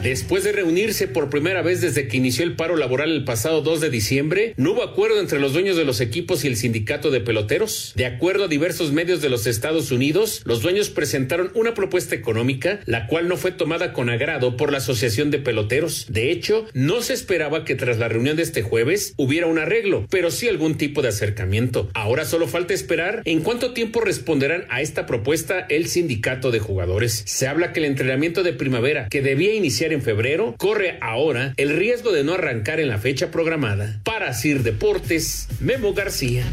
Después 0.02 0.42
de 0.42 0.50
reunirse 0.50 1.06
por 1.06 1.30
primera 1.30 1.62
vez 1.62 1.80
desde 1.80 2.08
que 2.08 2.16
inició 2.16 2.42
el 2.42 2.56
paro 2.56 2.74
laboral 2.74 3.12
el 3.12 3.22
pasado 3.22 3.62
2 3.62 3.80
de 3.80 3.88
diciembre, 3.88 4.52
no 4.56 4.72
hubo 4.72 4.82
acuerdo 4.82 5.20
entre 5.20 5.38
los 5.38 5.52
dueños 5.52 5.76
de 5.76 5.84
los 5.84 6.00
equipos 6.00 6.44
y 6.44 6.48
el 6.48 6.56
sindicato 6.56 7.12
de 7.12 7.20
peloteros. 7.20 7.92
De 7.94 8.06
acuerdo 8.06 8.44
a 8.44 8.48
diversos 8.48 8.90
medios 8.90 9.22
de 9.22 9.28
los 9.28 9.46
Estados 9.46 9.92
Unidos, 9.92 10.42
los 10.44 10.60
dueños 10.60 10.90
presentaron 10.90 11.52
una 11.54 11.74
propuesta 11.74 12.16
económica, 12.16 12.80
la 12.84 13.06
cual 13.06 13.28
no 13.28 13.36
fue 13.36 13.52
tomada 13.52 13.92
con 13.92 14.10
agrado 14.10 14.56
por 14.56 14.72
la 14.72 14.78
Asociación 14.78 15.30
de 15.30 15.38
Peloteros. 15.38 16.06
De 16.08 16.32
hecho, 16.32 16.66
no 16.74 17.00
se 17.00 17.14
esperaba 17.14 17.64
que 17.64 17.76
tras 17.76 17.98
la 17.98 18.08
reunión 18.08 18.36
de 18.36 18.42
este 18.42 18.62
jueves 18.62 19.14
hubiera 19.18 19.46
un 19.46 19.60
arreglo, 19.60 20.08
pero 20.10 20.32
sí 20.32 20.48
algún 20.48 20.78
tipo 20.78 21.02
de 21.02 21.10
acercamiento. 21.10 21.88
Ahora 21.94 22.24
solo 22.24 22.48
falta 22.48 22.74
esperar 22.74 23.22
en 23.24 23.42
cuánto 23.42 23.72
tiempo 23.72 24.00
responderán 24.00 24.64
a 24.68 24.80
esta 24.80 25.06
propuesta 25.06 25.60
el 25.68 25.86
sindicato 25.86 26.50
de 26.50 26.58
jugadores. 26.58 27.22
Se 27.24 27.46
habla 27.46 27.72
que 27.72 27.78
el 27.78 27.86
entrenamiento 27.86 28.42
de 28.42 28.52
primavera, 28.52 29.06
que 29.08 29.22
debía 29.22 29.54
iniciar 29.54 29.91
en 29.92 30.02
febrero, 30.02 30.54
corre 30.58 30.98
ahora 31.00 31.54
el 31.56 31.76
riesgo 31.76 32.12
de 32.12 32.24
no 32.24 32.34
arrancar 32.34 32.80
en 32.80 32.88
la 32.88 32.98
fecha 32.98 33.30
programada. 33.30 34.00
Para 34.04 34.32
Sir 34.34 34.62
Deportes, 34.62 35.48
Memo 35.60 35.94
García. 35.94 36.44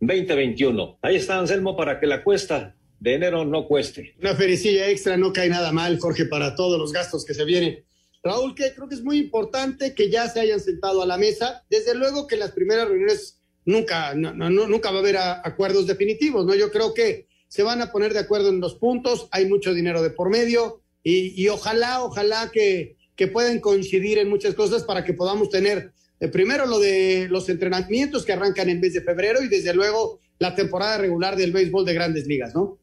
0312-2021. 0.00 0.98
Ahí 1.02 1.14
está, 1.14 1.38
Anselmo, 1.38 1.76
para 1.76 2.00
que 2.00 2.08
la 2.08 2.24
cuesta 2.24 2.74
de 2.98 3.14
enero 3.14 3.44
no 3.44 3.68
cueste. 3.68 4.16
Una 4.18 4.34
fericilla 4.34 4.88
extra 4.88 5.16
no 5.16 5.32
cae 5.32 5.48
nada 5.48 5.70
mal, 5.70 6.00
Jorge, 6.00 6.24
para 6.24 6.56
todos 6.56 6.80
los 6.80 6.92
gastos 6.92 7.24
que 7.24 7.32
se 7.32 7.44
vienen. 7.44 7.84
Raúl, 8.24 8.56
que 8.56 8.74
creo 8.74 8.88
que 8.88 8.96
es 8.96 9.04
muy 9.04 9.18
importante 9.18 9.94
que 9.94 10.10
ya 10.10 10.28
se 10.28 10.40
hayan 10.40 10.58
sentado 10.58 11.00
a 11.00 11.06
la 11.06 11.16
mesa. 11.16 11.62
Desde 11.70 11.94
luego 11.94 12.26
que 12.26 12.34
las 12.34 12.50
primeras 12.50 12.88
reuniones 12.88 13.40
nunca, 13.66 14.16
no, 14.16 14.34
no, 14.34 14.50
nunca 14.50 14.90
va 14.90 14.96
a 14.96 15.00
haber 15.02 15.16
a, 15.16 15.42
acuerdos 15.46 15.86
definitivos, 15.86 16.44
¿no? 16.44 16.56
Yo 16.56 16.72
creo 16.72 16.92
que 16.92 17.28
se 17.46 17.62
van 17.62 17.80
a 17.82 17.92
poner 17.92 18.12
de 18.12 18.18
acuerdo 18.18 18.48
en 18.48 18.58
los 18.58 18.74
puntos, 18.74 19.28
hay 19.30 19.46
mucho 19.46 19.74
dinero 19.74 20.02
de 20.02 20.10
por 20.10 20.28
medio 20.28 20.82
y, 21.04 21.40
y 21.40 21.48
ojalá, 21.50 22.02
ojalá 22.02 22.50
que, 22.52 22.95
que 23.16 23.28
puedan 23.28 23.60
coincidir 23.60 24.18
en 24.18 24.28
muchas 24.28 24.54
cosas 24.54 24.84
para 24.84 25.04
que 25.04 25.14
podamos 25.14 25.50
tener 25.50 25.92
eh, 26.20 26.28
primero 26.28 26.66
lo 26.66 26.78
de 26.78 27.28
los 27.30 27.48
entrenamientos 27.48 28.24
que 28.24 28.32
arrancan 28.32 28.68
en 28.68 28.80
mes 28.80 28.94
de 28.94 29.02
febrero 29.02 29.42
y 29.42 29.48
desde 29.48 29.74
luego 29.74 30.20
la 30.38 30.54
temporada 30.54 30.98
regular 30.98 31.36
del 31.36 31.52
béisbol 31.52 31.84
de 31.84 31.94
grandes 31.94 32.26
ligas, 32.26 32.54
¿no? 32.54 32.78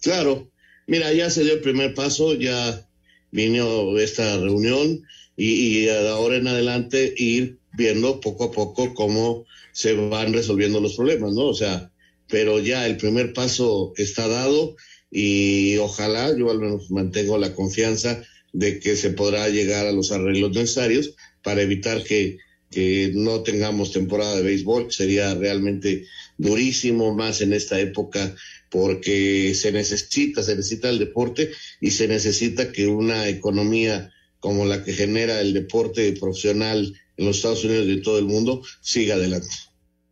Claro, 0.00 0.50
mira, 0.86 1.12
ya 1.12 1.30
se 1.30 1.44
dio 1.44 1.54
el 1.54 1.60
primer 1.60 1.94
paso, 1.94 2.34
ya 2.34 2.86
vino 3.30 3.98
esta 3.98 4.38
reunión 4.38 5.04
y, 5.36 5.84
y 5.84 5.88
ahora 5.88 6.36
en 6.36 6.48
adelante 6.48 7.14
ir 7.16 7.58
viendo 7.72 8.20
poco 8.20 8.44
a 8.44 8.52
poco 8.52 8.92
cómo 8.94 9.46
se 9.72 9.94
van 9.94 10.32
resolviendo 10.32 10.80
los 10.80 10.96
problemas, 10.96 11.32
¿no? 11.32 11.46
O 11.46 11.54
sea, 11.54 11.90
pero 12.28 12.58
ya 12.58 12.86
el 12.86 12.96
primer 12.96 13.32
paso 13.32 13.92
está 13.96 14.28
dado 14.28 14.76
y 15.10 15.76
ojalá 15.76 16.36
yo 16.36 16.50
al 16.50 16.58
menos 16.58 16.90
mantengo 16.90 17.38
la 17.38 17.54
confianza 17.54 18.22
de 18.52 18.78
que 18.80 18.96
se 18.96 19.10
podrá 19.10 19.48
llegar 19.48 19.86
a 19.86 19.92
los 19.92 20.12
arreglos 20.12 20.52
necesarios 20.52 21.14
para 21.42 21.62
evitar 21.62 22.02
que, 22.04 22.38
que 22.70 23.12
no 23.14 23.42
tengamos 23.42 23.92
temporada 23.92 24.36
de 24.36 24.42
béisbol, 24.42 24.92
sería 24.92 25.34
realmente 25.34 26.06
durísimo 26.38 27.14
más 27.14 27.40
en 27.40 27.52
esta 27.52 27.80
época 27.80 28.34
porque 28.70 29.54
se 29.54 29.70
necesita, 29.70 30.42
se 30.42 30.56
necesita 30.56 30.88
el 30.88 30.98
deporte 30.98 31.50
y 31.80 31.90
se 31.90 32.08
necesita 32.08 32.72
que 32.72 32.86
una 32.86 33.28
economía 33.28 34.10
como 34.40 34.64
la 34.64 34.82
que 34.82 34.92
genera 34.92 35.40
el 35.40 35.52
deporte 35.52 36.12
profesional 36.18 36.92
en 37.16 37.26
los 37.26 37.36
Estados 37.36 37.64
Unidos 37.64 37.86
y 37.86 37.92
en 37.92 38.02
todo 38.02 38.18
el 38.18 38.24
mundo 38.24 38.62
siga 38.80 39.14
adelante. 39.14 39.54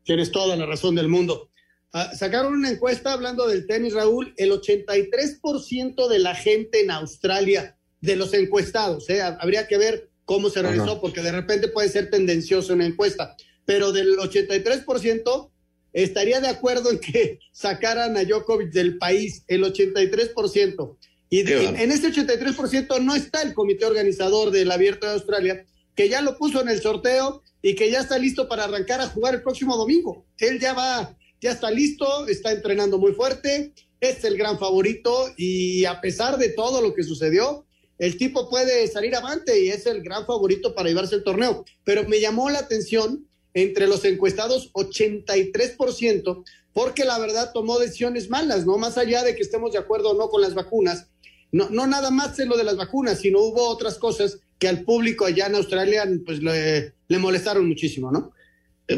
Tienes 0.04 0.30
toda 0.30 0.56
la 0.56 0.66
razón 0.66 0.94
del 0.94 1.08
mundo. 1.08 1.50
Uh, 1.92 2.16
sacaron 2.16 2.54
una 2.54 2.70
encuesta 2.70 3.12
hablando 3.12 3.48
del 3.48 3.66
tenis, 3.66 3.94
Raúl, 3.94 4.32
el 4.36 4.52
83% 4.52 6.08
de 6.08 6.18
la 6.20 6.36
gente 6.36 6.82
en 6.82 6.92
Australia, 6.92 7.76
de 8.00 8.16
los 8.16 8.32
encuestados, 8.34 9.08
¿eh? 9.10 9.20
habría 9.22 9.66
que 9.66 9.76
ver 9.76 10.10
cómo 10.24 10.48
se 10.48 10.62
realizó, 10.62 10.92
Ajá. 10.92 11.00
porque 11.00 11.22
de 11.22 11.32
repente 11.32 11.68
puede 11.68 11.88
ser 11.88 12.10
tendencioso 12.10 12.72
una 12.72 12.86
encuesta, 12.86 13.36
pero 13.64 13.92
del 13.92 14.16
83% 14.16 15.50
estaría 15.92 16.40
de 16.40 16.48
acuerdo 16.48 16.90
en 16.90 16.98
que 16.98 17.40
sacaran 17.52 18.16
a 18.16 18.24
Djokovic 18.24 18.70
del 18.70 18.98
país, 18.98 19.44
el 19.48 19.64
83%. 19.64 20.96
Y 21.32 21.42
de, 21.44 21.64
en, 21.64 21.76
en 21.76 21.92
este 21.92 22.08
83% 22.08 23.00
no 23.02 23.14
está 23.14 23.42
el 23.42 23.54
comité 23.54 23.84
organizador 23.84 24.50
del 24.50 24.70
Abierto 24.70 25.06
de 25.06 25.12
Australia, 25.12 25.64
que 25.94 26.08
ya 26.08 26.22
lo 26.22 26.36
puso 26.38 26.60
en 26.60 26.68
el 26.68 26.80
sorteo 26.80 27.42
y 27.62 27.74
que 27.74 27.90
ya 27.90 28.00
está 28.00 28.18
listo 28.18 28.48
para 28.48 28.64
arrancar 28.64 29.00
a 29.00 29.08
jugar 29.08 29.34
el 29.34 29.42
próximo 29.42 29.76
domingo. 29.76 30.24
Él 30.38 30.58
ya 30.58 30.72
va, 30.72 31.16
ya 31.40 31.52
está 31.52 31.70
listo, 31.70 32.26
está 32.26 32.52
entrenando 32.52 32.98
muy 32.98 33.12
fuerte, 33.12 33.72
es 34.00 34.24
el 34.24 34.36
gran 34.36 34.58
favorito 34.58 35.32
y 35.36 35.84
a 35.84 36.00
pesar 36.00 36.38
de 36.38 36.50
todo 36.50 36.80
lo 36.80 36.94
que 36.94 37.04
sucedió, 37.04 37.66
el 38.00 38.16
tipo 38.16 38.48
puede 38.48 38.88
salir 38.88 39.14
avante 39.14 39.62
y 39.62 39.68
es 39.68 39.84
el 39.84 40.02
gran 40.02 40.24
favorito 40.24 40.74
para 40.74 40.88
llevarse 40.88 41.16
el 41.16 41.22
torneo. 41.22 41.66
Pero 41.84 42.08
me 42.08 42.18
llamó 42.18 42.48
la 42.48 42.60
atención 42.60 43.28
entre 43.52 43.86
los 43.86 44.06
encuestados 44.06 44.72
83%, 44.72 46.44
porque 46.72 47.04
la 47.04 47.18
verdad 47.18 47.50
tomó 47.52 47.78
decisiones 47.78 48.30
malas, 48.30 48.64
¿no? 48.64 48.78
Más 48.78 48.96
allá 48.96 49.22
de 49.22 49.36
que 49.36 49.42
estemos 49.42 49.72
de 49.72 49.78
acuerdo 49.80 50.12
o 50.12 50.14
no 50.14 50.30
con 50.30 50.40
las 50.40 50.54
vacunas, 50.54 51.08
no, 51.52 51.68
nada 51.68 52.10
más 52.10 52.38
en 52.38 52.48
lo 52.48 52.56
de 52.56 52.64
las 52.64 52.78
vacunas, 52.78 53.20
sino 53.20 53.40
hubo 53.40 53.68
otras 53.68 53.98
cosas 53.98 54.38
que 54.58 54.68
al 54.68 54.84
público 54.84 55.26
allá 55.26 55.48
en 55.48 55.56
Australia 55.56 56.08
pues 56.24 56.42
le, 56.42 56.94
le 57.06 57.18
molestaron 57.18 57.68
muchísimo, 57.68 58.10
¿no? 58.10 58.32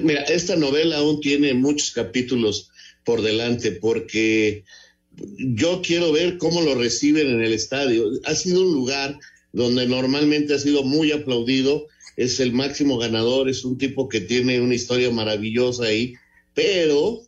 Mira, 0.00 0.23
esta 0.23 0.54
novela 0.54 0.99
aún 0.99 1.21
tiene 1.21 1.54
muchos 1.54 1.90
capítulos 1.90 2.71
por 3.04 3.21
delante 3.21 3.73
porque 3.73 4.64
yo 5.38 5.83
quiero 5.83 6.12
ver 6.12 6.38
cómo 6.38 6.61
lo 6.62 6.75
reciben 6.75 7.28
en 7.28 7.42
el 7.42 7.52
estadio. 7.52 8.11
Ha 8.25 8.35
sido 8.35 8.62
un 8.62 8.73
lugar 8.73 9.19
donde 9.52 9.87
normalmente 9.87 10.54
ha 10.54 10.59
sido 10.59 10.83
muy 10.83 11.12
aplaudido, 11.12 11.87
es 12.16 12.40
el 12.40 12.52
máximo 12.52 12.99
ganador, 12.99 13.49
es 13.49 13.64
un 13.64 13.78
tipo 13.78 14.09
que 14.09 14.21
tiene 14.21 14.61
una 14.61 14.75
historia 14.75 15.11
maravillosa 15.11 15.85
ahí, 15.85 16.14
pero, 16.54 17.21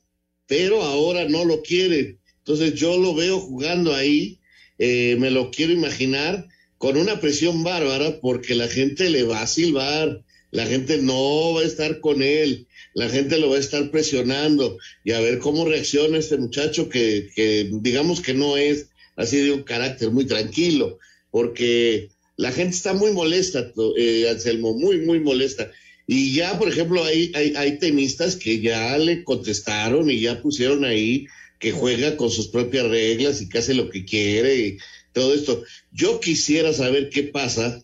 pero 0.46 0.82
ahora 0.82 1.28
no 1.28 1.44
lo 1.44 1.62
quiere. 1.62 2.18
Entonces 2.38 2.74
yo 2.74 2.98
lo 2.98 3.14
veo 3.14 3.40
jugando 3.40 3.94
ahí, 3.94 4.38
eh, 4.78 5.16
me 5.18 5.30
lo 5.30 5.50
quiero 5.50 5.72
imaginar 5.72 6.48
con 6.78 6.96
una 6.96 7.20
presión 7.20 7.64
bárbara 7.64 8.20
porque 8.20 8.54
la 8.54 8.68
gente 8.68 9.08
le 9.08 9.22
va 9.22 9.42
a 9.42 9.46
silbar, 9.46 10.22
la 10.50 10.66
gente 10.66 10.98
no 10.98 11.54
va 11.54 11.62
a 11.62 11.64
estar 11.64 12.00
con 12.00 12.22
él, 12.22 12.66
la 12.94 13.08
gente 13.08 13.38
lo 13.38 13.50
va 13.50 13.56
a 13.56 13.60
estar 13.60 13.90
presionando 13.90 14.78
y 15.04 15.12
a 15.12 15.20
ver 15.20 15.38
cómo 15.38 15.64
reacciona 15.66 16.18
este 16.18 16.36
muchacho 16.38 16.88
que, 16.88 17.28
que 17.34 17.68
digamos 17.80 18.20
que 18.20 18.34
no 18.34 18.56
es 18.56 18.86
así 19.16 19.38
de 19.38 19.52
un 19.52 19.62
carácter 19.62 20.10
muy 20.10 20.26
tranquilo. 20.26 20.98
porque 21.30 22.08
la 22.36 22.52
gente 22.52 22.74
está 22.76 22.94
muy 22.94 23.12
molesta, 23.12 23.72
eh, 23.96 24.28
Anselmo, 24.28 24.74
muy, 24.74 24.98
muy 25.00 25.20
molesta. 25.20 25.70
Y 26.06 26.34
ya, 26.34 26.58
por 26.58 26.68
ejemplo, 26.68 27.02
hay, 27.04 27.32
hay, 27.34 27.54
hay 27.56 27.78
tenistas 27.78 28.36
que 28.36 28.60
ya 28.60 28.98
le 28.98 29.24
contestaron 29.24 30.10
y 30.10 30.20
ya 30.20 30.42
pusieron 30.42 30.84
ahí 30.84 31.26
que 31.58 31.72
juega 31.72 32.16
con 32.16 32.30
sus 32.30 32.48
propias 32.48 32.88
reglas 32.88 33.40
y 33.40 33.48
que 33.48 33.58
hace 33.58 33.74
lo 33.74 33.88
que 33.88 34.04
quiere 34.04 34.56
y 34.56 34.78
todo 35.12 35.32
esto. 35.32 35.64
Yo 35.92 36.20
quisiera 36.20 36.72
saber 36.72 37.08
qué 37.08 37.22
pasa. 37.22 37.82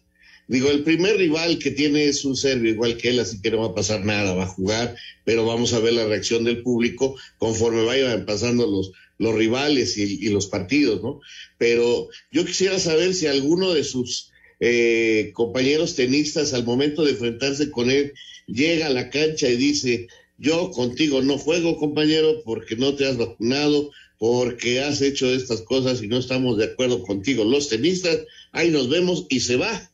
Digo, 0.50 0.68
el 0.68 0.82
primer 0.82 1.16
rival 1.16 1.60
que 1.60 1.70
tiene 1.70 2.06
es 2.06 2.24
un 2.24 2.36
serbio 2.36 2.72
igual 2.72 2.96
que 2.96 3.10
él, 3.10 3.20
así 3.20 3.40
que 3.40 3.52
no 3.52 3.58
va 3.58 3.66
a 3.68 3.74
pasar 3.76 4.04
nada, 4.04 4.34
va 4.34 4.42
a 4.42 4.48
jugar, 4.48 4.96
pero 5.24 5.46
vamos 5.46 5.72
a 5.72 5.78
ver 5.78 5.92
la 5.92 6.06
reacción 6.06 6.42
del 6.42 6.64
público 6.64 7.14
conforme 7.38 7.84
vayan 7.84 8.26
pasando 8.26 8.66
los, 8.66 8.90
los 9.18 9.32
rivales 9.36 9.96
y, 9.96 10.28
los 10.28 10.48
partidos, 10.48 11.04
¿no? 11.04 11.20
Pero 11.56 12.08
yo 12.32 12.44
quisiera 12.44 12.80
saber 12.80 13.14
si 13.14 13.28
alguno 13.28 13.72
de 13.72 13.84
sus 13.84 14.32
eh, 14.58 15.30
compañeros 15.34 15.94
tenistas 15.94 16.52
al 16.52 16.64
momento 16.64 17.04
de 17.04 17.12
enfrentarse 17.12 17.70
con 17.70 17.88
él 17.88 18.12
llega 18.48 18.88
a 18.88 18.90
la 18.90 19.08
cancha 19.08 19.48
y 19.48 19.56
dice, 19.56 20.08
yo 20.36 20.72
contigo 20.72 21.22
no 21.22 21.38
juego, 21.38 21.76
compañero, 21.76 22.42
porque 22.44 22.74
no 22.74 22.96
te 22.96 23.06
has 23.06 23.16
vacunado, 23.16 23.92
porque 24.18 24.80
has 24.80 25.00
hecho 25.00 25.32
estas 25.32 25.60
cosas 25.60 26.02
y 26.02 26.08
no 26.08 26.18
estamos 26.18 26.58
de 26.58 26.64
acuerdo 26.64 27.04
contigo. 27.04 27.44
Los 27.44 27.68
tenistas, 27.68 28.18
ahí 28.50 28.70
nos 28.70 28.88
vemos 28.88 29.26
y 29.28 29.38
se 29.38 29.54
va. 29.54 29.89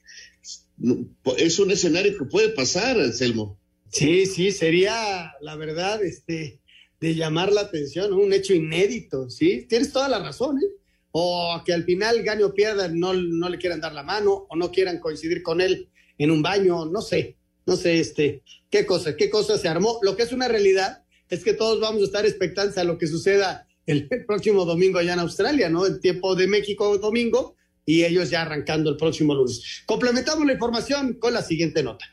Es 1.38 1.58
un 1.58 1.70
escenario 1.70 2.16
que 2.18 2.24
puede 2.24 2.50
pasar, 2.50 3.00
Anselmo. 3.00 3.58
Sí, 3.90 4.26
sí, 4.26 4.50
sería, 4.50 5.32
la 5.40 5.56
verdad, 5.56 6.02
este, 6.02 6.60
de 7.00 7.14
llamar 7.14 7.52
la 7.52 7.62
atención, 7.62 8.12
un 8.12 8.32
hecho 8.32 8.52
inédito, 8.52 9.30
¿sí? 9.30 9.66
Tienes 9.68 9.92
toda 9.92 10.08
la 10.08 10.18
razón, 10.18 10.58
¿eh? 10.58 10.66
O 11.12 11.62
que 11.64 11.72
al 11.72 11.84
final 11.84 12.22
gane 12.22 12.44
o 12.44 12.52
pierda, 12.52 12.88
no, 12.88 13.14
no 13.14 13.48
le 13.48 13.58
quieran 13.58 13.80
dar 13.80 13.94
la 13.94 14.02
mano 14.02 14.46
o 14.50 14.56
no 14.56 14.70
quieran 14.70 15.00
coincidir 15.00 15.42
con 15.42 15.60
él 15.60 15.88
en 16.18 16.30
un 16.30 16.42
baño, 16.42 16.84
no 16.84 17.00
sé 17.00 17.36
no 17.66 17.76
sé, 17.76 17.98
este, 17.98 18.42
qué 18.70 18.86
cosa, 18.86 19.16
qué 19.16 19.28
cosa 19.28 19.58
se 19.58 19.68
armó. 19.68 19.98
Lo 20.02 20.16
que 20.16 20.22
es 20.22 20.32
una 20.32 20.48
realidad 20.48 21.02
es 21.28 21.42
que 21.42 21.52
todos 21.52 21.80
vamos 21.80 22.02
a 22.02 22.06
estar 22.06 22.24
expectantes 22.24 22.78
a 22.78 22.84
lo 22.84 22.96
que 22.96 23.08
suceda 23.08 23.66
el, 23.86 24.08
próximo 24.26 24.64
domingo 24.64 24.98
allá 24.98 25.14
en 25.14 25.18
Australia, 25.18 25.68
¿no? 25.68 25.84
El 25.84 26.00
tiempo 26.00 26.36
de 26.36 26.46
México 26.46 26.96
domingo 26.98 27.55
y 27.86 28.04
ellos 28.04 28.28
ya 28.28 28.42
arrancando 28.42 28.90
el 28.90 28.96
próximo 28.96 29.34
lunes. 29.34 29.82
Complementamos 29.86 30.44
la 30.44 30.52
información 30.52 31.14
con 31.14 31.32
la 31.32 31.42
siguiente 31.42 31.82
nota 31.82 32.04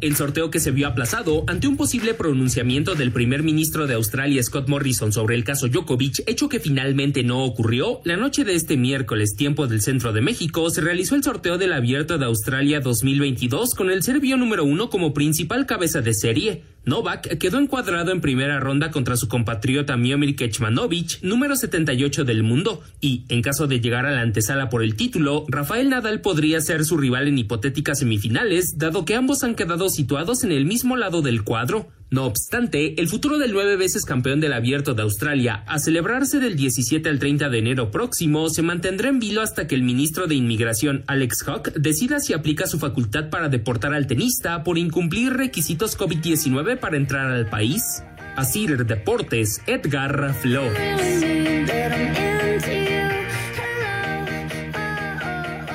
el 0.00 0.14
sorteo 0.16 0.50
que 0.50 0.60
se 0.60 0.70
vio 0.70 0.86
aplazado 0.86 1.44
ante 1.48 1.66
un 1.66 1.76
posible 1.76 2.14
pronunciamiento 2.14 2.94
del 2.94 3.12
primer 3.12 3.42
ministro 3.42 3.86
de 3.86 3.94
Australia 3.94 4.42
Scott 4.42 4.68
Morrison 4.68 5.12
sobre 5.12 5.34
el 5.34 5.44
caso 5.44 5.68
Djokovic, 5.68 6.22
hecho 6.26 6.48
que 6.48 6.60
finalmente 6.60 7.24
no 7.24 7.44
ocurrió, 7.44 8.00
la 8.04 8.16
noche 8.16 8.44
de 8.44 8.54
este 8.54 8.76
miércoles, 8.76 9.34
tiempo 9.36 9.66
del 9.66 9.82
centro 9.82 10.12
de 10.12 10.20
México, 10.20 10.70
se 10.70 10.80
realizó 10.80 11.16
el 11.16 11.24
sorteo 11.24 11.58
del 11.58 11.72
Abierto 11.72 12.18
de 12.18 12.26
Australia 12.26 12.80
2022 12.80 13.74
con 13.74 13.90
el 13.90 14.02
serbio 14.02 14.36
número 14.36 14.64
uno 14.64 14.88
como 14.88 15.12
principal 15.12 15.66
cabeza 15.66 16.00
de 16.00 16.14
serie. 16.14 16.62
Novak 16.84 17.38
quedó 17.38 17.58
encuadrado 17.58 18.12
en 18.12 18.20
primera 18.20 18.60
ronda 18.60 18.90
contra 18.90 19.16
su 19.16 19.28
compatriota 19.28 19.96
Miomir 19.96 20.36
Kecmanovic, 20.36 21.22
número 21.22 21.54
78 21.54 22.24
del 22.24 22.42
mundo, 22.42 22.82
y, 23.00 23.24
en 23.28 23.42
caso 23.42 23.66
de 23.66 23.80
llegar 23.80 24.06
a 24.06 24.12
la 24.12 24.22
antesala 24.22 24.70
por 24.70 24.82
el 24.82 24.96
título, 24.96 25.44
Rafael 25.48 25.90
Nadal 25.90 26.20
podría 26.20 26.60
ser 26.60 26.84
su 26.84 26.96
rival 26.96 27.28
en 27.28 27.38
hipotéticas 27.38 27.98
semifinales, 27.98 28.78
dado 28.78 29.04
que 29.04 29.16
ambos 29.16 29.44
han 29.44 29.54
quedado 29.54 29.90
situados 29.90 30.44
en 30.44 30.52
el 30.52 30.64
mismo 30.64 30.96
lado 30.96 31.20
del 31.20 31.44
cuadro. 31.44 31.88
No 32.10 32.24
obstante, 32.24 32.98
el 32.98 33.06
futuro 33.06 33.36
del 33.36 33.52
nueve 33.52 33.76
veces 33.76 34.06
campeón 34.06 34.40
del 34.40 34.54
Abierto 34.54 34.94
de 34.94 35.02
Australia, 35.02 35.62
a 35.66 35.78
celebrarse 35.78 36.40
del 36.40 36.56
17 36.56 37.06
al 37.06 37.18
30 37.18 37.50
de 37.50 37.58
enero 37.58 37.90
próximo, 37.90 38.48
se 38.48 38.62
mantendrá 38.62 39.10
en 39.10 39.18
vilo 39.18 39.42
hasta 39.42 39.66
que 39.66 39.74
el 39.74 39.82
ministro 39.82 40.26
de 40.26 40.34
Inmigración, 40.34 41.04
Alex 41.06 41.46
Hawk, 41.46 41.74
decida 41.74 42.18
si 42.20 42.32
aplica 42.32 42.66
su 42.66 42.78
facultad 42.78 43.28
para 43.28 43.50
deportar 43.50 43.92
al 43.92 44.06
tenista 44.06 44.64
por 44.64 44.78
incumplir 44.78 45.34
requisitos 45.34 45.98
COVID-19 45.98 46.78
para 46.78 46.96
entrar 46.96 47.26
al 47.26 47.50
país. 47.50 48.02
Asir 48.36 48.86
Deportes, 48.86 49.60
Edgar 49.66 50.32
Flores. 50.32 50.78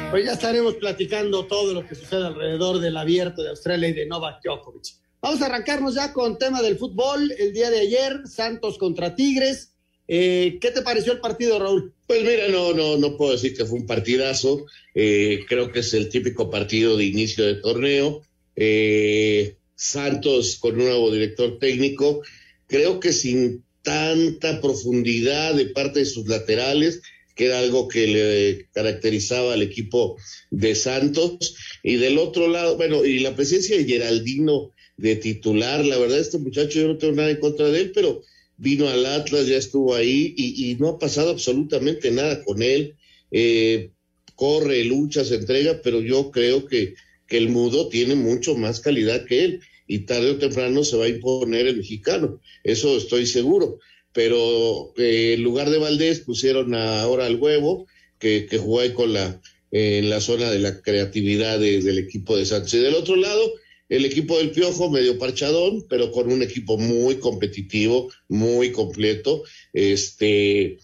Pues 0.09 0.25
ya 0.25 0.33
estaremos 0.33 0.75
platicando 0.75 1.45
todo 1.45 1.75
lo 1.75 1.87
que 1.87 1.93
sucede 1.93 2.25
alrededor 2.25 2.79
del 2.79 2.97
Abierto 2.97 3.43
de 3.43 3.49
Australia 3.49 3.89
y 3.89 3.93
de 3.93 4.07
Novak 4.07 4.41
Djokovic. 4.43 5.02
Vamos 5.23 5.41
a 5.41 5.45
arrancarnos 5.45 5.95
ya 5.95 6.11
con 6.11 6.37
tema 6.37 6.61
del 6.61 6.77
fútbol. 6.77 7.33
El 7.39 7.53
día 7.53 7.71
de 7.71 7.79
ayer, 7.79 8.23
Santos 8.27 8.77
contra 8.77 9.15
Tigres. 9.15 9.71
Eh, 10.05 10.57
¿Qué 10.59 10.69
te 10.71 10.81
pareció 10.81 11.13
el 11.13 11.21
partido, 11.21 11.59
Raúl? 11.59 11.93
Pues 12.05 12.23
mira, 12.23 12.49
no, 12.49 12.73
no, 12.73 12.97
no 12.97 13.15
puedo 13.15 13.31
decir 13.31 13.55
que 13.55 13.63
fue 13.63 13.79
un 13.79 13.85
partidazo. 13.85 14.65
Eh, 14.93 15.45
creo 15.47 15.71
que 15.71 15.79
es 15.79 15.93
el 15.93 16.09
típico 16.09 16.49
partido 16.49 16.97
de 16.97 17.05
inicio 17.05 17.45
de 17.45 17.55
torneo. 17.55 18.21
Eh, 18.57 19.55
Santos 19.75 20.57
con 20.57 20.73
un 20.73 20.87
nuevo 20.87 21.09
director 21.09 21.57
técnico. 21.57 22.21
Creo 22.67 22.99
que 22.99 23.13
sin 23.13 23.63
tanta 23.81 24.59
profundidad 24.59 25.53
de 25.53 25.67
parte 25.67 25.99
de 25.99 26.05
sus 26.05 26.27
laterales, 26.27 27.01
que 27.33 27.45
era 27.45 27.59
algo 27.59 27.87
que 27.87 28.07
le 28.07 28.67
caracterizaba 28.73 29.53
al 29.53 29.61
equipo 29.61 30.17
de 30.51 30.75
Santos. 30.75 31.55
Y 31.81 31.95
del 31.95 32.17
otro 32.17 32.49
lado, 32.49 32.75
bueno, 32.75 33.05
y 33.05 33.19
la 33.19 33.37
presencia 33.37 33.77
de 33.77 33.85
Geraldino 33.85 34.72
de 34.97 35.15
titular. 35.15 35.83
La 35.85 35.97
verdad, 35.97 36.19
este 36.19 36.37
muchacho 36.37 36.79
yo 36.79 36.87
no 36.87 36.97
tengo 36.97 37.13
nada 37.13 37.31
en 37.31 37.39
contra 37.39 37.69
de 37.69 37.81
él, 37.81 37.91
pero 37.93 38.21
vino 38.57 38.87
al 38.87 39.05
Atlas, 39.05 39.47
ya 39.47 39.57
estuvo 39.57 39.95
ahí 39.95 40.33
y, 40.37 40.75
no 40.75 40.89
ha 40.89 40.99
pasado 40.99 41.31
absolutamente 41.31 42.11
nada 42.11 42.43
con 42.43 42.61
él. 42.61 42.95
Eh, 43.31 43.91
corre, 44.35 44.83
lucha, 44.83 45.25
se 45.25 45.35
entrega, 45.35 45.81
pero 45.83 46.01
yo 46.01 46.31
creo 46.31 46.65
que, 46.65 46.95
que 47.27 47.37
el 47.37 47.49
mudo 47.49 47.89
tiene 47.89 48.15
mucho 48.15 48.55
más 48.55 48.79
calidad 48.79 49.25
que 49.25 49.43
él 49.43 49.61
y 49.87 49.99
tarde 49.99 50.31
o 50.31 50.37
temprano 50.37 50.83
se 50.83 50.97
va 50.97 51.05
a 51.05 51.09
imponer 51.09 51.67
el 51.67 51.77
mexicano. 51.77 52.39
Eso 52.63 52.97
estoy 52.97 53.25
seguro. 53.25 53.79
Pero 54.13 54.93
eh, 54.97 55.33
en 55.33 55.43
lugar 55.43 55.69
de 55.69 55.79
Valdés 55.79 56.19
pusieron 56.19 56.75
ahora 56.75 57.25
al 57.25 57.35
huevo, 57.35 57.87
que, 58.19 58.45
que 58.45 58.57
jugó 58.59 58.79
ahí 58.79 58.93
con 58.93 59.11
la, 59.11 59.41
en 59.71 60.09
la 60.09 60.21
zona 60.21 60.51
de 60.51 60.59
la 60.59 60.81
creatividad 60.81 61.59
del 61.59 61.97
equipo 61.97 62.37
de 62.37 62.45
Sánchez. 62.45 62.75
Y 62.75 62.83
del 62.83 62.93
otro 62.93 63.15
lado, 63.15 63.53
el 63.95 64.05
equipo 64.05 64.39
del 64.39 64.49
Piojo 64.49 64.89
medio 64.89 65.19
parchadón, 65.19 65.85
pero 65.87 66.11
con 66.11 66.31
un 66.31 66.41
equipo 66.41 66.79
muy 66.79 67.17
competitivo, 67.17 68.11
muy 68.27 68.71
completo, 68.71 69.43
este, 69.71 70.79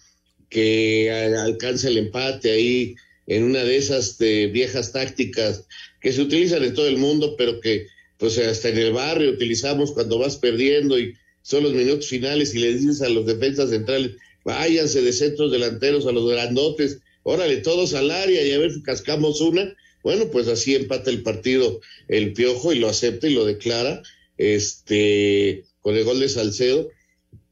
que 0.48 1.10
alcanza 1.10 1.88
el 1.88 1.98
empate 1.98 2.52
ahí 2.52 2.94
en 3.26 3.42
una 3.42 3.64
de 3.64 3.76
esas 3.76 4.16
de 4.18 4.46
viejas 4.46 4.92
tácticas 4.92 5.66
que 6.00 6.12
se 6.12 6.22
utilizan 6.22 6.62
en 6.62 6.72
todo 6.72 6.86
el 6.86 6.98
mundo, 6.98 7.34
pero 7.36 7.60
que 7.60 7.88
pues 8.16 8.38
hasta 8.38 8.68
en 8.68 8.78
el 8.78 8.92
barrio 8.92 9.32
utilizamos 9.32 9.90
cuando 9.90 10.20
vas 10.20 10.36
perdiendo 10.36 10.96
y 10.96 11.16
son 11.42 11.64
los 11.64 11.72
minutos 11.72 12.06
finales 12.06 12.54
y 12.54 12.60
le 12.60 12.74
dices 12.74 13.02
a 13.02 13.08
los 13.08 13.26
defensas 13.26 13.70
centrales, 13.70 14.12
váyanse 14.44 15.02
de 15.02 15.12
centros 15.12 15.50
delanteros 15.50 16.06
a 16.06 16.12
los 16.12 16.30
grandotes, 16.30 17.00
órale, 17.24 17.56
todos 17.56 17.92
al 17.94 18.12
área 18.12 18.46
y 18.46 18.52
a 18.52 18.58
ver 18.58 18.72
si 18.72 18.82
cascamos 18.84 19.40
una, 19.40 19.74
bueno, 20.02 20.30
pues 20.30 20.48
así 20.48 20.74
empata 20.74 21.10
el 21.10 21.22
partido 21.22 21.80
el 22.08 22.32
Piojo 22.32 22.72
y 22.72 22.78
lo 22.78 22.88
acepta 22.88 23.28
y 23.28 23.34
lo 23.34 23.44
declara, 23.44 24.02
este, 24.38 25.64
con 25.80 25.96
el 25.96 26.04
gol 26.04 26.20
de 26.20 26.28
Salcedo. 26.28 26.90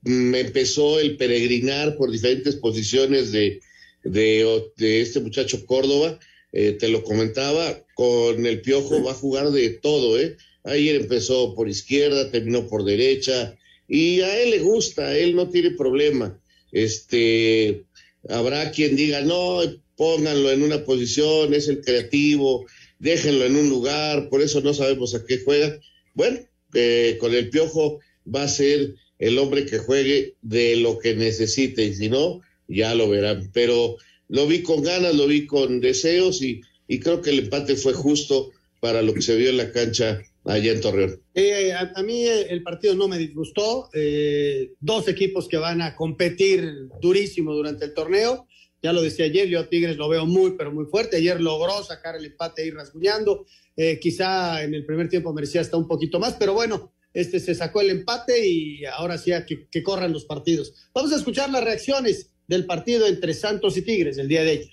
Me 0.02 0.40
empezó 0.40 1.00
el 1.00 1.16
peregrinar 1.16 1.96
por 1.96 2.10
diferentes 2.10 2.56
posiciones 2.56 3.32
de, 3.32 3.60
de, 4.04 5.00
este 5.00 5.20
muchacho 5.20 5.66
Córdoba, 5.66 6.18
eh, 6.52 6.72
te 6.72 6.88
lo 6.88 7.02
comentaba, 7.02 7.84
con 7.94 8.46
el 8.46 8.62
Piojo 8.62 9.02
va 9.02 9.12
a 9.12 9.14
jugar 9.14 9.50
de 9.50 9.70
todo, 9.70 10.18
¿eh? 10.18 10.36
Ayer 10.64 10.96
empezó 10.96 11.54
por 11.54 11.68
izquierda, 11.68 12.30
terminó 12.30 12.68
por 12.68 12.84
derecha, 12.84 13.56
y 13.86 14.20
a 14.20 14.40
él 14.40 14.50
le 14.50 14.58
gusta, 14.60 15.16
él 15.16 15.34
no 15.34 15.48
tiene 15.48 15.70
problema. 15.72 16.38
Este, 16.72 17.84
habrá 18.28 18.70
quien 18.70 18.96
diga, 18.96 19.22
no, 19.22 19.60
pónganlo 19.98 20.50
en 20.50 20.62
una 20.62 20.84
posición, 20.84 21.52
es 21.52 21.68
el 21.68 21.82
creativo, 21.82 22.64
déjenlo 23.00 23.44
en 23.44 23.56
un 23.56 23.68
lugar, 23.68 24.28
por 24.30 24.40
eso 24.40 24.60
no 24.62 24.72
sabemos 24.72 25.14
a 25.14 25.26
qué 25.26 25.40
juega. 25.40 25.78
Bueno, 26.14 26.38
eh, 26.72 27.18
con 27.20 27.34
el 27.34 27.50
piojo 27.50 27.98
va 28.32 28.44
a 28.44 28.48
ser 28.48 28.94
el 29.18 29.38
hombre 29.38 29.66
que 29.66 29.78
juegue 29.78 30.36
de 30.40 30.76
lo 30.76 30.98
que 31.00 31.16
necesite 31.16 31.84
y 31.84 31.94
si 31.94 32.08
no, 32.08 32.40
ya 32.68 32.94
lo 32.94 33.10
verán. 33.10 33.50
Pero 33.52 33.96
lo 34.28 34.46
vi 34.46 34.62
con 34.62 34.82
ganas, 34.82 35.14
lo 35.16 35.26
vi 35.26 35.46
con 35.46 35.80
deseos 35.80 36.42
y, 36.42 36.60
y 36.86 37.00
creo 37.00 37.20
que 37.20 37.30
el 37.30 37.40
empate 37.40 37.74
fue 37.74 37.92
justo 37.92 38.52
para 38.80 39.02
lo 39.02 39.12
que 39.12 39.22
se 39.22 39.36
vio 39.36 39.50
en 39.50 39.56
la 39.56 39.72
cancha 39.72 40.22
allá 40.44 40.72
en 40.72 40.80
Torreón. 40.80 41.20
Eh, 41.34 41.72
a, 41.72 42.02
mí 42.02 42.24
el 42.24 42.62
partido 42.62 42.94
no 42.94 43.08
me 43.08 43.18
disgustó. 43.18 43.90
Eh, 43.92 44.72
dos 44.80 45.08
equipos 45.08 45.48
que 45.48 45.56
van 45.56 45.82
a 45.82 45.94
competir 45.94 46.88
durísimo 47.00 47.52
durante 47.54 47.84
el 47.84 47.94
torneo. 47.94 48.47
Ya 48.82 48.92
lo 48.92 49.02
decía 49.02 49.24
ayer, 49.24 49.48
yo 49.48 49.60
a 49.60 49.68
Tigres 49.68 49.96
lo 49.96 50.08
veo 50.08 50.24
muy, 50.26 50.52
pero 50.56 50.72
muy 50.72 50.86
fuerte. 50.86 51.16
Ayer 51.16 51.40
logró 51.40 51.82
sacar 51.82 52.16
el 52.16 52.24
empate 52.24 52.66
y 52.66 52.70
rasguñando. 52.70 53.46
Eh, 53.76 53.98
quizá 54.00 54.62
en 54.62 54.74
el 54.74 54.84
primer 54.84 55.08
tiempo 55.08 55.32
merecía 55.32 55.60
hasta 55.60 55.76
un 55.76 55.86
poquito 55.86 56.18
más, 56.18 56.34
pero 56.34 56.54
bueno, 56.54 56.92
este 57.12 57.40
se 57.40 57.54
sacó 57.54 57.80
el 57.80 57.90
empate 57.90 58.46
y 58.46 58.84
ahora 58.84 59.18
sí 59.18 59.32
a 59.32 59.44
que, 59.46 59.82
corran 59.82 60.12
los 60.12 60.24
partidos. 60.24 60.74
Vamos 60.94 61.12
a 61.12 61.16
escuchar 61.16 61.50
las 61.50 61.64
reacciones 61.64 62.30
del 62.46 62.66
partido 62.66 63.06
entre 63.06 63.34
Santos 63.34 63.76
y 63.76 63.82
Tigres 63.82 64.18
el 64.18 64.28
día 64.28 64.42
de 64.42 64.50
ayer. 64.50 64.70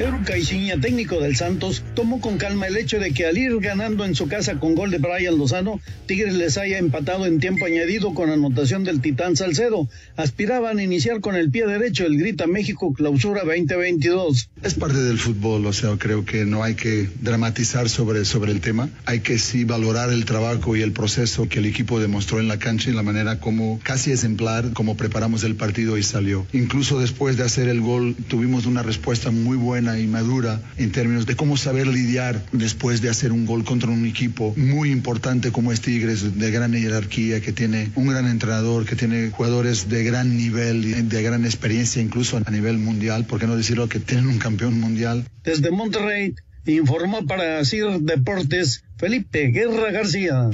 Pedro 0.00 0.18
Caixinha, 0.24 0.80
técnico 0.80 1.20
del 1.20 1.36
Santos, 1.36 1.84
tomó 1.94 2.22
con 2.22 2.38
calma 2.38 2.66
el 2.66 2.78
hecho 2.78 2.98
de 2.98 3.12
que 3.12 3.26
al 3.26 3.36
ir 3.36 3.60
ganando 3.60 4.06
en 4.06 4.14
su 4.14 4.28
casa 4.28 4.58
con 4.58 4.74
gol 4.74 4.90
de 4.90 4.96
Brian 4.96 5.36
Lozano, 5.36 5.78
Tigres 6.06 6.32
les 6.32 6.56
haya 6.56 6.78
empatado 6.78 7.26
en 7.26 7.38
tiempo 7.38 7.66
añadido 7.66 8.14
con 8.14 8.30
anotación 8.30 8.82
del 8.82 9.02
Titán 9.02 9.36
Salcedo. 9.36 9.90
Aspiraban 10.16 10.78
a 10.78 10.82
iniciar 10.82 11.20
con 11.20 11.36
el 11.36 11.50
pie 11.50 11.66
derecho 11.66 12.06
el 12.06 12.16
Grita 12.16 12.46
México 12.46 12.94
Clausura 12.94 13.42
2022. 13.44 14.48
Es 14.62 14.72
parte 14.72 14.96
del 14.96 15.18
fútbol, 15.18 15.66
o 15.66 15.72
sea, 15.74 15.94
creo 15.98 16.24
que 16.24 16.46
no 16.46 16.62
hay 16.62 16.76
que 16.76 17.10
dramatizar 17.20 17.90
sobre, 17.90 18.24
sobre 18.24 18.52
el 18.52 18.62
tema. 18.62 18.88
Hay 19.04 19.20
que 19.20 19.38
sí 19.38 19.64
valorar 19.64 20.10
el 20.14 20.24
trabajo 20.24 20.76
y 20.76 20.80
el 20.80 20.92
proceso 20.92 21.46
que 21.46 21.58
el 21.58 21.66
equipo 21.66 22.00
demostró 22.00 22.40
en 22.40 22.48
la 22.48 22.58
cancha 22.58 22.88
y 22.88 22.94
la 22.94 23.02
manera 23.02 23.38
como 23.38 23.78
casi 23.82 24.12
ejemplar, 24.12 24.72
como 24.72 24.96
preparamos 24.96 25.44
el 25.44 25.56
partido 25.56 25.98
y 25.98 26.02
salió. 26.02 26.46
Incluso 26.54 26.98
después 26.98 27.36
de 27.36 27.42
hacer 27.42 27.68
el 27.68 27.82
gol, 27.82 28.16
tuvimos 28.28 28.64
una 28.64 28.82
respuesta 28.82 29.30
muy 29.30 29.58
buena 29.58 29.89
y 29.98 30.06
madura 30.06 30.60
en 30.76 30.92
términos 30.92 31.26
de 31.26 31.36
cómo 31.36 31.56
saber 31.56 31.86
lidiar 31.86 32.42
después 32.52 33.00
de 33.00 33.08
hacer 33.08 33.32
un 33.32 33.46
gol 33.46 33.64
contra 33.64 33.90
un 33.90 34.06
equipo 34.06 34.54
muy 34.56 34.90
importante 34.90 35.52
como 35.52 35.72
es 35.72 35.80
Tigres, 35.80 36.38
de 36.38 36.50
gran 36.50 36.72
jerarquía, 36.72 37.40
que 37.40 37.52
tiene 37.52 37.90
un 37.94 38.08
gran 38.08 38.26
entrenador, 38.26 38.86
que 38.86 38.96
tiene 38.96 39.30
jugadores 39.30 39.88
de 39.88 40.04
gran 40.04 40.36
nivel 40.36 41.08
de 41.08 41.22
gran 41.22 41.44
experiencia, 41.44 42.02
incluso 42.02 42.40
a 42.44 42.50
nivel 42.50 42.78
mundial, 42.78 43.24
por 43.24 43.40
qué 43.40 43.46
no 43.46 43.56
decirlo 43.56 43.88
que 43.88 44.00
tienen 44.00 44.26
un 44.26 44.38
campeón 44.38 44.78
mundial. 44.78 45.24
Desde 45.44 45.70
Monterrey 45.70 46.34
informó 46.66 47.26
para 47.26 47.64
CIR 47.64 48.00
Deportes 48.00 48.84
Felipe 48.96 49.48
Guerra 49.48 49.90
García. 49.90 50.50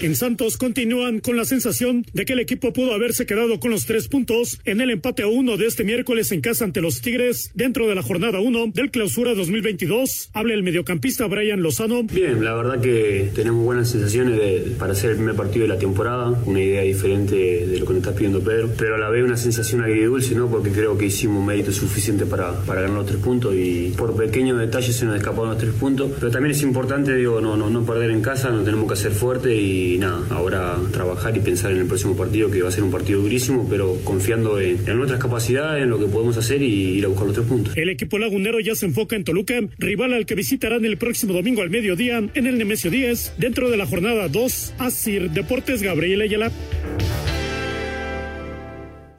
En 0.00 0.16
Santos 0.16 0.56
continúan 0.56 1.20
con 1.20 1.36
la 1.36 1.44
sensación 1.44 2.06
de 2.14 2.24
que 2.24 2.32
el 2.32 2.40
equipo 2.40 2.72
pudo 2.72 2.94
haberse 2.94 3.26
quedado 3.26 3.60
con 3.60 3.70
los 3.70 3.84
tres 3.84 4.08
puntos 4.08 4.58
en 4.64 4.80
el 4.80 4.88
empate 4.88 5.24
a 5.24 5.26
uno 5.26 5.58
de 5.58 5.66
este 5.66 5.84
miércoles 5.84 6.32
en 6.32 6.40
casa 6.40 6.64
ante 6.64 6.80
los 6.80 7.02
Tigres 7.02 7.50
dentro 7.52 7.86
de 7.86 7.94
la 7.94 8.02
jornada 8.02 8.40
1 8.40 8.68
del 8.72 8.90
clausura 8.90 9.34
2022. 9.34 10.30
Habla 10.32 10.54
el 10.54 10.62
mediocampista 10.62 11.26
Brian 11.26 11.62
Lozano. 11.62 12.02
Bien, 12.04 12.42
la 12.42 12.54
verdad 12.54 12.80
que 12.80 13.30
tenemos 13.34 13.62
buenas 13.62 13.90
sensaciones 13.90 14.38
de, 14.38 14.74
para 14.78 14.92
hacer 14.92 15.10
el 15.10 15.16
primer 15.16 15.34
partido 15.34 15.66
de 15.66 15.68
la 15.68 15.78
temporada, 15.78 16.30
una 16.46 16.62
idea 16.62 16.80
diferente 16.80 17.66
de 17.66 17.78
lo 17.78 17.84
que 17.84 17.92
nos 17.92 18.00
está 18.00 18.14
pidiendo 18.14 18.40
Pedro, 18.40 18.70
pero 18.78 18.94
a 18.94 18.98
la 18.98 19.10
vez 19.10 19.22
una 19.22 19.36
sensación 19.36 19.82
agridulce, 19.82 20.34
¿no? 20.34 20.48
Porque 20.48 20.70
creo 20.70 20.96
que 20.96 21.06
hicimos 21.06 21.44
mérito 21.44 21.72
suficiente 21.72 22.24
para, 22.24 22.58
para 22.62 22.80
ganar 22.80 22.96
los 22.96 23.06
tres 23.06 23.18
puntos 23.18 23.54
y 23.54 23.92
por 23.98 24.16
pequeños 24.16 24.58
detalles 24.58 24.96
se 24.96 25.04
nos 25.04 25.16
escaparon 25.16 25.50
los 25.50 25.58
tres 25.58 25.74
puntos, 25.74 26.10
pero 26.18 26.32
también 26.32 26.52
es 26.52 26.62
importante, 26.62 27.14
digo, 27.14 27.42
no, 27.42 27.58
no, 27.58 27.68
no 27.68 27.84
perder 27.84 28.10
en 28.12 28.22
casa, 28.22 28.48
no 28.48 28.62
tenemos 28.62 28.86
que 28.86 28.94
hacer 28.94 29.12
fuerte 29.12 29.54
y 29.54 29.89
y 29.94 29.98
nada, 29.98 30.24
ahora 30.30 30.78
trabajar 30.92 31.36
y 31.36 31.40
pensar 31.40 31.72
en 31.72 31.78
el 31.78 31.86
próximo 31.86 32.16
partido 32.16 32.50
que 32.50 32.62
va 32.62 32.68
a 32.68 32.72
ser 32.72 32.84
un 32.84 32.90
partido 32.90 33.20
durísimo, 33.20 33.66
pero 33.68 33.96
confiando 34.04 34.60
en, 34.60 34.84
nuestras 34.96 35.20
capacidades, 35.20 35.82
en 35.82 35.90
lo 35.90 35.98
que 35.98 36.06
podemos 36.06 36.36
hacer 36.36 36.62
y 36.62 36.98
ir 36.98 37.04
a 37.04 37.08
buscar 37.08 37.26
los 37.26 37.34
tres 37.34 37.46
puntos. 37.46 37.76
El 37.76 37.88
equipo 37.88 38.18
lagunero 38.18 38.60
ya 38.60 38.74
se 38.74 38.86
enfoca 38.86 39.16
en 39.16 39.24
Toluca, 39.24 39.54
rival 39.78 40.14
al 40.14 40.26
que 40.26 40.34
visitarán 40.34 40.84
el 40.84 40.96
próximo 40.96 41.32
domingo 41.32 41.62
al 41.62 41.70
mediodía 41.70 42.18
en 42.18 42.46
el 42.46 42.58
Nemesio 42.58 42.90
10, 42.90 43.34
dentro 43.38 43.70
de 43.70 43.76
la 43.76 43.86
jornada 43.86 44.28
2, 44.28 44.74
Asir 44.78 45.30
Deportes 45.30 45.82
Gabriel 45.82 46.20
Ayala. 46.22 46.52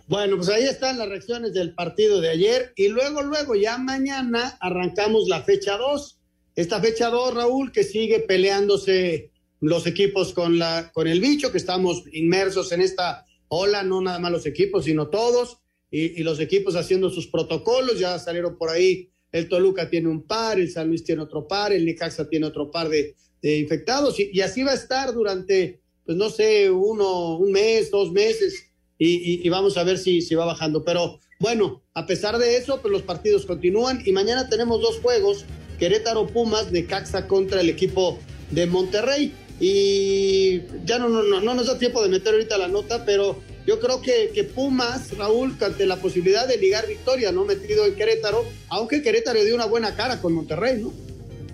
Bueno, 0.07 0.35
pues 0.35 0.49
ahí 0.49 0.63
están 0.63 0.97
las 0.97 1.07
reacciones 1.07 1.53
del 1.53 1.73
partido 1.73 2.19
de 2.19 2.29
ayer 2.29 2.73
y 2.75 2.89
luego, 2.89 3.21
luego, 3.21 3.55
ya 3.55 3.77
mañana 3.77 4.57
arrancamos 4.59 5.27
la 5.27 5.41
fecha 5.43 5.77
2. 5.77 6.17
Esta 6.55 6.81
fecha 6.81 7.09
2, 7.09 7.33
Raúl, 7.33 7.71
que 7.71 7.83
sigue 7.83 8.19
peleándose 8.19 9.30
los 9.61 9.85
equipos 9.85 10.33
con, 10.33 10.59
la, 10.59 10.91
con 10.91 11.07
el 11.07 11.21
bicho, 11.21 11.51
que 11.51 11.59
estamos 11.59 12.03
inmersos 12.11 12.71
en 12.71 12.81
esta 12.81 13.25
ola, 13.47 13.83
no 13.83 14.01
nada 14.01 14.19
más 14.19 14.31
los 14.31 14.45
equipos, 14.45 14.85
sino 14.85 15.07
todos, 15.07 15.59
y, 15.91 16.23
los 16.23 16.39
equipos 16.39 16.75
haciendo 16.75 17.09
sus 17.09 17.27
protocolos, 17.27 17.99
ya 17.99 18.17
salieron 18.17 18.57
por 18.57 18.69
ahí, 18.69 19.11
el 19.31 19.47
Toluca 19.47 19.89
tiene 19.89 20.09
un 20.09 20.23
par, 20.23 20.59
el 20.59 20.71
San 20.71 20.87
Luis 20.87 21.03
tiene 21.03 21.21
otro 21.21 21.47
par, 21.47 21.71
el 21.71 21.85
Nicaxa 21.85 22.27
tiene 22.27 22.47
otro 22.47 22.71
par 22.71 22.89
de, 22.89 23.15
infectados, 23.43 24.19
y, 24.19 24.41
así 24.41 24.63
va 24.63 24.71
a 24.71 24.75
estar 24.75 25.13
durante, 25.13 25.81
pues 26.05 26.17
no 26.17 26.29
sé, 26.29 26.71
uno, 26.71 27.37
un 27.37 27.51
mes, 27.51 27.91
dos 27.91 28.11
meses, 28.11 28.67
y, 28.97 29.47
vamos 29.49 29.77
a 29.77 29.83
ver 29.83 29.97
si, 29.97 30.21
si 30.21 30.35
va 30.35 30.45
bajando. 30.45 30.83
Pero 30.83 31.19
bueno, 31.39 31.83
a 31.95 32.05
pesar 32.05 32.37
de 32.37 32.55
eso, 32.57 32.81
pues 32.81 32.91
los 32.91 33.01
partidos 33.01 33.45
continúan, 33.45 34.01
y 34.05 34.11
mañana 34.11 34.47
tenemos 34.47 34.81
dos 34.81 34.99
juegos, 34.99 35.45
Querétaro 35.77 36.27
Pumas, 36.27 36.71
de 36.71 36.85
Caxa 36.85 37.27
contra 37.27 37.61
el 37.61 37.69
equipo 37.69 38.19
de 38.51 38.67
Monterrey. 38.67 39.33
Y 39.61 40.61
ya 40.85 40.97
no, 40.97 41.07
no, 41.07 41.21
no, 41.21 41.53
nos 41.53 41.67
da 41.67 41.77
tiempo 41.77 42.01
de 42.01 42.09
meter 42.09 42.33
ahorita 42.33 42.57
la 42.57 42.67
nota, 42.67 43.05
pero 43.05 43.39
yo 43.67 43.79
creo 43.79 44.01
que, 44.01 44.31
que 44.33 44.43
Pumas, 44.43 45.15
Raúl, 45.15 45.55
ante 45.61 45.85
la 45.85 45.97
posibilidad 45.97 46.47
de 46.47 46.57
ligar 46.57 46.87
victoria, 46.87 47.31
¿no? 47.31 47.45
Metido 47.45 47.85
en 47.85 47.93
Querétaro, 47.93 48.43
aunque 48.69 49.03
Querétaro 49.03 49.43
dio 49.43 49.53
una 49.53 49.67
buena 49.67 49.95
cara 49.95 50.19
con 50.19 50.33
Monterrey, 50.33 50.81
¿no? 50.81 50.91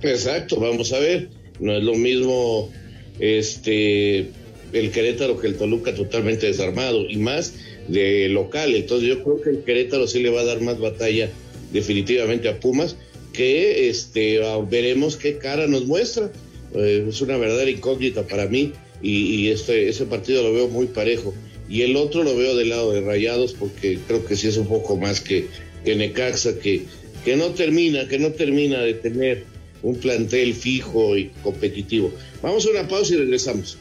Exacto, 0.01 0.57
vamos 0.57 0.93
a 0.93 0.99
ver. 0.99 1.27
No 1.59 1.75
es 1.75 1.83
lo 1.83 1.95
mismo 1.95 2.71
este 3.19 4.29
el 4.73 4.91
Querétaro 4.91 5.39
que 5.39 5.47
el 5.47 5.55
Toluca 5.55 5.93
totalmente 5.93 6.47
desarmado 6.47 7.05
y 7.09 7.17
más 7.17 7.55
de 7.87 8.29
local. 8.29 8.73
Entonces 8.75 9.09
yo 9.09 9.23
creo 9.23 9.41
que 9.41 9.49
el 9.49 9.63
Querétaro 9.63 10.07
sí 10.07 10.21
le 10.21 10.29
va 10.29 10.41
a 10.41 10.45
dar 10.45 10.61
más 10.61 10.79
batalla 10.79 11.29
definitivamente 11.71 12.47
a 12.47 12.59
Pumas, 12.59 12.95
que 13.33 13.89
este 13.89 14.39
veremos 14.69 15.17
qué 15.17 15.37
cara 15.37 15.67
nos 15.67 15.85
muestra. 15.85 16.31
Eh, 16.73 17.05
es 17.09 17.21
una 17.21 17.37
verdadera 17.37 17.71
incógnita 17.71 18.23
para 18.27 18.47
mí 18.47 18.73
y, 19.01 19.49
este, 19.49 19.89
ese 19.89 20.05
partido 20.05 20.43
lo 20.43 20.53
veo 20.53 20.67
muy 20.67 20.87
parejo. 20.87 21.33
Y 21.69 21.81
el 21.81 21.95
otro 21.95 22.23
lo 22.23 22.35
veo 22.35 22.55
del 22.55 22.69
lado 22.69 22.91
de 22.91 23.01
Rayados 23.01 23.53
porque 23.53 23.99
creo 24.07 24.25
que 24.25 24.35
sí 24.35 24.47
es 24.47 24.57
un 24.57 24.67
poco 24.67 24.97
más 24.97 25.21
que, 25.21 25.47
que 25.83 25.95
Necaxa, 25.95 26.59
que, 26.59 26.83
que 27.25 27.35
no 27.35 27.47
termina, 27.47 28.07
que 28.07 28.19
no 28.19 28.31
termina 28.31 28.81
de 28.81 28.93
tener 28.93 29.43
un 29.83 29.95
plantel 29.97 30.53
fijo 30.53 31.17
y 31.17 31.29
competitivo. 31.43 32.11
Vamos 32.41 32.65
a 32.65 32.69
una 32.71 32.87
pausa 32.87 33.13
y 33.13 33.17
regresamos. 33.17 33.77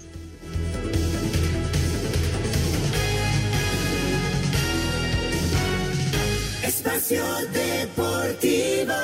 Espacio 6.63 7.23
Deportivo. 7.53 8.95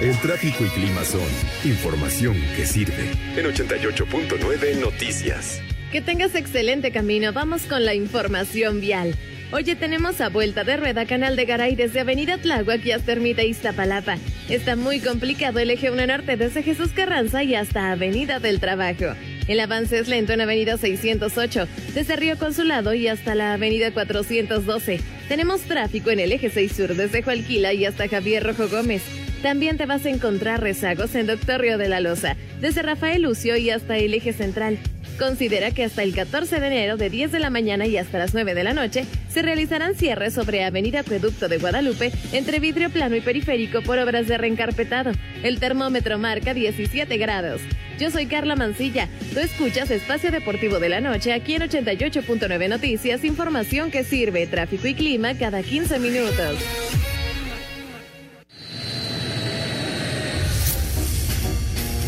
El 0.00 0.18
tráfico 0.18 0.64
y 0.64 0.68
clima 0.68 1.04
son 1.04 1.22
información 1.64 2.34
que 2.56 2.66
sirve. 2.66 3.10
En 3.36 3.46
88.9 3.46 4.80
Noticias. 4.80 5.60
Que 5.92 6.00
tengas 6.00 6.34
excelente 6.34 6.90
camino. 6.90 7.32
Vamos 7.32 7.62
con 7.62 7.84
la 7.84 7.94
información 7.94 8.80
vial. 8.80 9.14
Oye, 9.52 9.76
tenemos 9.76 10.20
a 10.20 10.30
vuelta 10.30 10.64
de 10.64 10.76
rueda 10.76 11.06
Canal 11.06 11.36
de 11.36 11.44
Garay 11.44 11.76
desde 11.76 12.00
Avenida 12.00 12.38
Tláhuac 12.38 12.84
y 12.84 12.90
hasta 12.90 13.12
Ermita 13.12 13.44
Iztapalapa. 13.44 14.18
Está 14.48 14.74
muy 14.74 14.98
complicado 14.98 15.60
el 15.60 15.70
eje 15.70 15.92
1 15.92 16.06
norte 16.08 16.36
desde 16.36 16.64
Jesús 16.64 16.90
Carranza 16.90 17.44
y 17.44 17.54
hasta 17.54 17.92
Avenida 17.92 18.40
del 18.40 18.58
Trabajo. 18.58 19.14
El 19.46 19.60
avance 19.60 19.98
es 19.98 20.08
lento 20.08 20.32
en 20.32 20.40
Avenida 20.40 20.76
608, 20.76 21.68
desde 21.94 22.16
Río 22.16 22.36
Consulado 22.36 22.94
y 22.94 23.06
hasta 23.06 23.36
la 23.36 23.54
Avenida 23.54 23.92
412. 23.92 25.00
Tenemos 25.28 25.60
tráfico 25.62 26.10
en 26.10 26.18
el 26.18 26.32
eje 26.32 26.50
6 26.50 26.72
sur 26.72 26.96
desde 26.96 27.22
Joalquila 27.22 27.72
y 27.72 27.84
hasta 27.84 28.08
Javier 28.08 28.42
Rojo 28.42 28.68
Gómez. 28.68 29.02
También 29.44 29.76
te 29.76 29.84
vas 29.84 30.06
a 30.06 30.08
encontrar 30.08 30.62
rezagos 30.62 31.14
en 31.14 31.26
Doctor 31.26 31.60
Río 31.60 31.76
de 31.76 31.86
la 31.86 32.00
Loza, 32.00 32.34
desde 32.62 32.80
Rafael 32.80 33.20
Lucio 33.20 33.58
y 33.58 33.68
hasta 33.68 33.98
el 33.98 34.14
eje 34.14 34.32
central. 34.32 34.78
Considera 35.18 35.70
que 35.70 35.84
hasta 35.84 36.02
el 36.02 36.14
14 36.14 36.60
de 36.60 36.66
enero 36.66 36.96
de 36.96 37.10
10 37.10 37.30
de 37.30 37.40
la 37.40 37.50
mañana 37.50 37.86
y 37.86 37.98
hasta 37.98 38.16
las 38.16 38.32
9 38.32 38.54
de 38.54 38.64
la 38.64 38.72
noche 38.72 39.04
se 39.28 39.42
realizarán 39.42 39.96
cierres 39.96 40.32
sobre 40.32 40.64
Avenida 40.64 41.00
Acueducto 41.00 41.48
de 41.48 41.58
Guadalupe 41.58 42.10
entre 42.32 42.58
vidrio 42.58 42.88
plano 42.88 43.16
y 43.16 43.20
periférico 43.20 43.82
por 43.82 43.98
obras 43.98 44.28
de 44.28 44.38
reencarpetado. 44.38 45.12
El 45.42 45.60
termómetro 45.60 46.16
marca 46.16 46.54
17 46.54 47.14
grados. 47.18 47.60
Yo 47.98 48.10
soy 48.10 48.24
Carla 48.24 48.56
Mancilla. 48.56 49.10
Tú 49.34 49.40
escuchas 49.40 49.90
Espacio 49.90 50.30
Deportivo 50.30 50.80
de 50.80 50.88
la 50.88 51.02
Noche 51.02 51.34
aquí 51.34 51.54
en 51.54 51.64
88.9 51.64 52.66
Noticias, 52.70 53.22
información 53.24 53.90
que 53.90 54.04
sirve, 54.04 54.46
tráfico 54.46 54.88
y 54.88 54.94
clima 54.94 55.34
cada 55.34 55.62
15 55.62 55.98
minutos. 55.98 57.13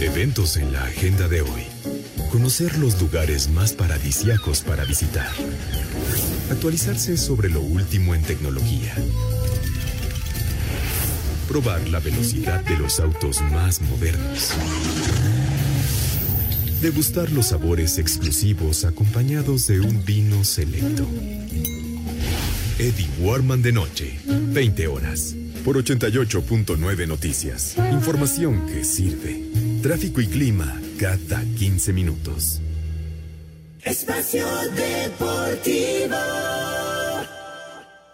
Eventos 0.01 0.59
en 0.59 0.75
la 0.75 0.85
agenda 0.85 1.27
de 1.27 1.41
hoy. 1.41 1.63
Conocer 2.31 2.77
los 2.77 3.01
lugares 3.01 3.49
más 3.49 3.73
paradisiacos 3.73 4.61
para 4.61 4.85
visitar. 4.85 5.31
Actualizarse 6.51 7.17
sobre 7.17 7.49
lo 7.49 7.63
último 7.63 8.15
en 8.15 8.23
tecnología. 8.23 8.95
Probar 11.49 11.89
la 11.89 12.01
velocidad 12.01 12.63
de 12.63 12.77
los 12.77 13.01
autos 13.01 13.41
más 13.41 13.81
modernos. 13.81 14.51
Degustar 16.83 17.33
los 17.33 17.47
sabores 17.47 17.97
exclusivos 17.97 18.85
acompañados 18.85 19.67
de 19.67 19.81
un 19.81 20.05
vino 20.05 20.45
selecto. 20.45 21.07
Eddie 22.79 23.09
Warman 23.21 23.63
de 23.63 23.73
noche, 23.73 24.19
20 24.27 24.89
horas. 24.89 25.35
Por 25.67 25.83
88.9 25.83 27.09
Noticias. 27.09 27.75
Información 27.91 28.69
que 28.69 28.85
sirve. 28.85 29.43
Tráfico 29.83 30.21
y 30.21 30.29
clima 30.29 30.81
cada 30.97 31.43
15 31.59 31.93
minutos. 31.93 32.61
Espacio 33.83 34.47
Deportivo. 34.77 36.17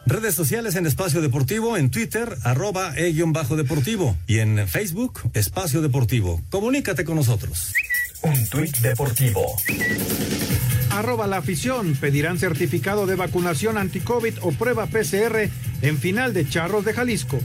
Redes 0.07 0.35
sociales 0.35 0.77
en 0.77 0.87
Espacio 0.87 1.21
Deportivo, 1.21 1.77
en 1.77 1.91
Twitter, 1.91 2.39
arroba 2.43 2.95
e-deportivo 2.97 4.17
y 4.27 4.39
en 4.39 4.67
Facebook, 4.67 5.21
Espacio 5.35 5.83
Deportivo. 5.83 6.41
Comunícate 6.49 7.05
con 7.05 7.17
nosotros. 7.17 7.75
Un 8.23 8.49
tuit 8.49 8.79
deportivo. 8.79 9.57
Arroba 10.91 11.27
la 11.27 11.39
afición. 11.39 11.97
Pedirán 11.97 12.39
certificado 12.39 13.05
de 13.05 13.17
vacunación 13.17 13.77
anti-COVID 13.77 14.37
o 14.41 14.53
prueba 14.53 14.87
PCR 14.87 15.51
en 15.83 15.99
final 15.99 16.33
de 16.33 16.49
Charros 16.49 16.85
de 16.85 16.95
Jalisco. 16.95 17.39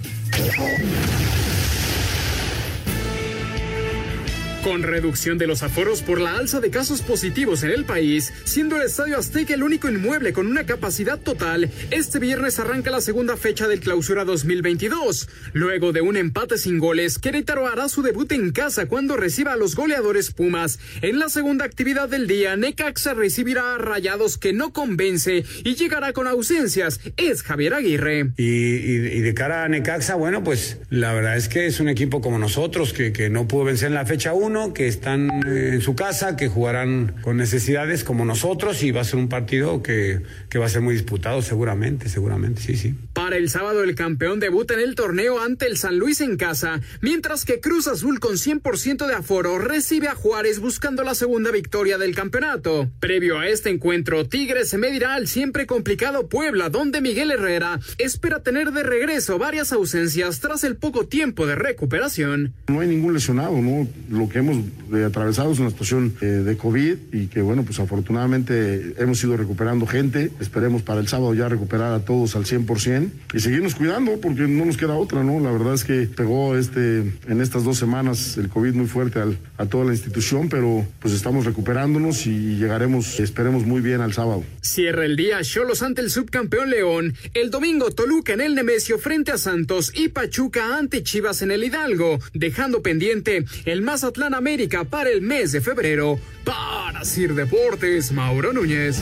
Con 4.68 4.84
reducción 4.84 5.38
de 5.38 5.48
los 5.48 5.64
aforos 5.64 6.02
por 6.02 6.20
la 6.20 6.36
alza 6.36 6.60
de 6.60 6.70
casos 6.70 7.02
positivos 7.02 7.64
en 7.64 7.70
el 7.70 7.86
país, 7.86 8.34
siendo 8.44 8.76
el 8.76 8.82
Estadio 8.82 9.18
Azteca 9.18 9.54
el 9.54 9.64
único 9.64 9.88
inmueble 9.88 10.34
con 10.34 10.46
una 10.46 10.66
capacidad 10.66 11.18
total, 11.18 11.72
este 11.90 12.20
viernes 12.20 12.60
arranca 12.60 12.92
la 12.92 13.00
segunda 13.00 13.38
fecha 13.38 13.70
del 13.70 13.80
clausura 13.80 14.26
2022. 14.26 15.30
Luego 15.54 15.94
de 15.94 16.02
un 16.02 16.18
empate 16.18 16.58
sin 16.58 16.80
goles, 16.80 17.18
Querétaro 17.18 17.66
hará 17.66 17.88
su 17.88 18.02
debut 18.02 18.30
en 18.34 18.52
casa 18.52 18.88
cuando 18.88 19.16
reciba 19.16 19.54
a 19.54 19.56
los 19.56 19.74
goleadores 19.74 20.32
Pumas. 20.34 20.80
En 21.02 21.18
la 21.18 21.30
segunda 21.30 21.64
actividad 21.64 22.10
del 22.10 22.28
día, 22.28 22.58
Necaxa 22.58 23.14
recibirá 23.14 23.76
a 23.76 23.78
Rayados 23.78 24.38
que 24.38 24.52
no 24.52 24.74
convence 24.74 25.46
y 25.64 25.76
llegará 25.76 26.12
con 26.12 26.28
ausencias. 26.28 27.00
Es 27.16 27.42
Javier 27.42 27.74
Aguirre. 27.74 28.32
Y, 28.36 29.22
de 29.22 29.34
cara 29.34 29.64
a 29.64 29.70
Necaxa, 29.70 30.16
bueno, 30.16 30.44
pues 30.44 30.80
la 30.90 31.14
verdad 31.14 31.38
es 31.38 31.48
que 31.48 31.68
es 31.68 31.80
un 31.80 31.88
equipo 31.88 32.20
como 32.20 32.38
nosotros 32.38 32.92
que, 32.92 33.14
que 33.14 33.30
no 33.30 33.48
pudo 33.48 33.64
vencer 33.64 33.88
en 33.88 33.94
la 33.94 34.06
fecha 34.06 34.34
1 34.34 34.57
que 34.74 34.88
están 34.88 35.30
en 35.48 35.82
su 35.82 35.96
casa, 35.96 36.36
que 36.36 36.48
jugarán 36.48 37.16
con 37.22 37.38
necesidades 37.38 38.04
como 38.04 38.26
nosotros 38.26 38.84
y 38.84 38.92
va 38.92 39.02
a 39.02 39.04
ser 39.04 39.20
un 39.20 39.30
partido 39.30 39.82
que, 39.84 40.22
que 40.50 40.60
va 40.60 40.66
a 40.66 40.70
ser 40.70 40.82
muy 40.82 40.94
disputado 40.94 41.42
seguramente, 41.42 42.10
seguramente, 42.10 42.62
sí, 42.62 42.76
sí. 42.76 42.96
Para 43.14 43.38
el 43.38 43.50
sábado 43.50 43.84
el 43.84 43.96
campeón 43.96 44.40
debuta 44.40 44.74
en 44.74 44.80
el 44.80 44.96
torneo 44.96 45.40
ante 45.42 45.68
el 45.68 45.78
San 45.78 45.98
Luis 46.00 46.22
en 46.22 46.38
casa, 46.38 46.82
mientras 47.02 47.46
que 47.46 47.60
Cruz 47.60 47.88
Azul 47.88 48.20
con 48.20 48.34
100% 48.34 49.06
de 49.06 49.14
aforo 49.14 49.60
recibe 49.60 50.08
a 50.08 50.16
Juárez 50.16 50.60
buscando 50.60 51.04
la 51.04 51.16
segunda 51.16 51.52
victoria 51.52 51.98
del 51.98 52.16
campeonato. 52.16 52.90
Previo 53.00 53.40
a 53.40 53.48
este 53.48 53.70
encuentro, 53.70 54.28
Tigres 54.28 54.70
se 54.70 54.78
medirá 54.78 55.16
al 55.16 55.28
siempre 55.28 55.68
complicado 55.68 56.28
Puebla, 56.28 56.70
donde 56.70 57.02
Miguel 57.02 57.32
Herrera 57.32 57.80
espera 57.98 58.42
tener 58.42 58.72
de 58.72 58.84
regreso 58.84 59.38
varias 59.38 59.72
ausencias 59.72 60.40
tras 60.40 60.64
el 60.64 60.78
poco 60.78 61.06
tiempo 61.06 61.46
de 61.46 61.56
recuperación. 61.56 62.54
No 62.68 62.80
hay 62.80 62.88
ningún 62.88 63.14
lesionado, 63.14 63.62
¿no? 63.62 63.88
Lo 64.10 64.30
que 64.30 64.40
hemos 64.40 64.47
eh, 64.54 65.04
atravesado 65.04 65.52
es 65.52 65.60
una 65.60 65.70
situación 65.70 66.16
eh, 66.22 66.26
de 66.26 66.58
COVID 66.58 66.96
y 67.14 67.28
que 67.28 67.42
bueno, 67.42 67.64
pues 67.64 67.80
afortunadamente 67.80 68.94
hemos 68.98 69.24
ido 69.24 69.38
recuperando 69.38 69.86
gente. 69.86 70.32
Esperemos 70.40 70.82
para 70.82 71.00
el 71.00 71.08
sábado 71.08 71.34
ya 71.34 71.50
recuperar 71.50 71.94
a 71.94 72.00
todos 72.06 72.36
al 72.36 72.46
100% 72.46 73.10
y 73.34 73.40
seguirnos 73.40 73.76
cuidando 73.76 74.20
porque 74.22 74.42
no 74.42 74.66
nos 74.66 74.78
queda 74.78 74.96
otra, 74.96 75.24
¿no? 75.24 75.40
La 75.40 75.52
verdad 75.52 75.74
es 75.74 75.84
que 75.84 76.08
pegó 76.08 76.56
este, 76.58 77.00
en 77.28 77.42
estas 77.42 77.64
dos 77.64 77.78
semanas 77.78 78.38
el 78.38 78.50
COVID 78.50 78.74
muy 78.74 78.88
fuerte 78.88 79.20
al, 79.20 79.38
a 79.58 79.66
toda 79.66 79.86
la 79.86 79.92
institución, 79.92 80.50
pero 80.50 80.86
pues 81.00 81.14
estamos 81.14 81.46
recuperándonos 81.46 82.28
y 82.28 82.56
llegaremos, 82.58 83.20
esperemos 83.20 83.66
muy 83.66 83.82
bien 83.82 84.02
al 84.02 84.14
sábado. 84.14 84.44
Cierra 84.62 85.06
el 85.06 85.16
día 85.16 85.42
Cholos 85.42 85.82
ante 85.82 86.02
el 86.02 86.10
subcampeón 86.10 86.70
León. 86.70 87.14
El 87.34 87.52
domingo 87.52 87.92
Toluca 87.92 88.34
en 88.34 88.42
el 88.42 88.56
Nemesio 88.56 88.98
frente 89.00 89.32
a 89.32 89.38
Santos 89.38 89.92
y 89.96 90.10
Pachuca 90.10 90.78
ante 90.78 91.04
Chivas 91.04 91.42
en 91.42 91.52
el 91.52 91.64
Hidalgo, 91.64 92.20
dejando 92.34 92.82
pendiente 92.82 93.46
el 93.66 93.82
Mazatlán 93.82 94.34
América 94.38 94.84
para 94.84 95.10
el 95.10 95.22
mes 95.22 95.52
de 95.52 95.62
febrero. 95.62 96.20
Para 96.44 97.04
Sir 97.04 97.34
Deportes, 97.34 98.12
Mauro 98.12 98.54
Núñez. 98.54 99.02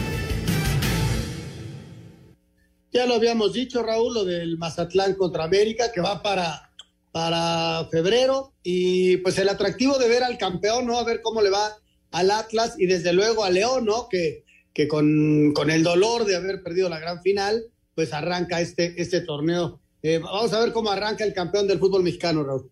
Ya 2.91 3.05
lo 3.05 3.15
habíamos 3.15 3.53
dicho, 3.53 3.83
Raúl, 3.83 4.13
lo 4.13 4.23
del 4.23 4.57
Mazatlán 4.57 5.15
contra 5.15 5.43
América, 5.43 5.91
que 5.91 5.99
va 5.99 6.23
para, 6.23 6.71
para 7.11 7.87
febrero. 7.91 8.53
Y 8.63 9.17
pues 9.17 9.37
el 9.37 9.49
atractivo 9.49 9.97
de 9.97 10.07
ver 10.07 10.23
al 10.23 10.37
campeón, 10.37 10.85
¿no? 10.85 10.97
A 10.97 11.03
ver 11.03 11.21
cómo 11.21 11.41
le 11.41 11.49
va 11.49 11.75
al 12.11 12.31
Atlas 12.31 12.75
y 12.77 12.85
desde 12.85 13.11
luego 13.11 13.43
a 13.43 13.49
León, 13.49 13.83
¿no? 13.83 14.07
Que, 14.09 14.45
que 14.73 14.87
con, 14.87 15.51
con 15.53 15.69
el 15.69 15.83
dolor 15.83 16.23
de 16.23 16.37
haber 16.37 16.63
perdido 16.63 16.87
la 16.87 16.99
gran 16.99 17.21
final, 17.21 17.65
pues 17.95 18.13
arranca 18.13 18.61
este, 18.61 19.01
este 19.01 19.21
torneo. 19.21 19.81
Eh, 20.01 20.19
vamos 20.19 20.53
a 20.53 20.59
ver 20.59 20.71
cómo 20.71 20.91
arranca 20.91 21.23
el 21.23 21.33
campeón 21.33 21.67
del 21.67 21.79
fútbol 21.79 22.03
mexicano, 22.03 22.43
Raúl. 22.43 22.71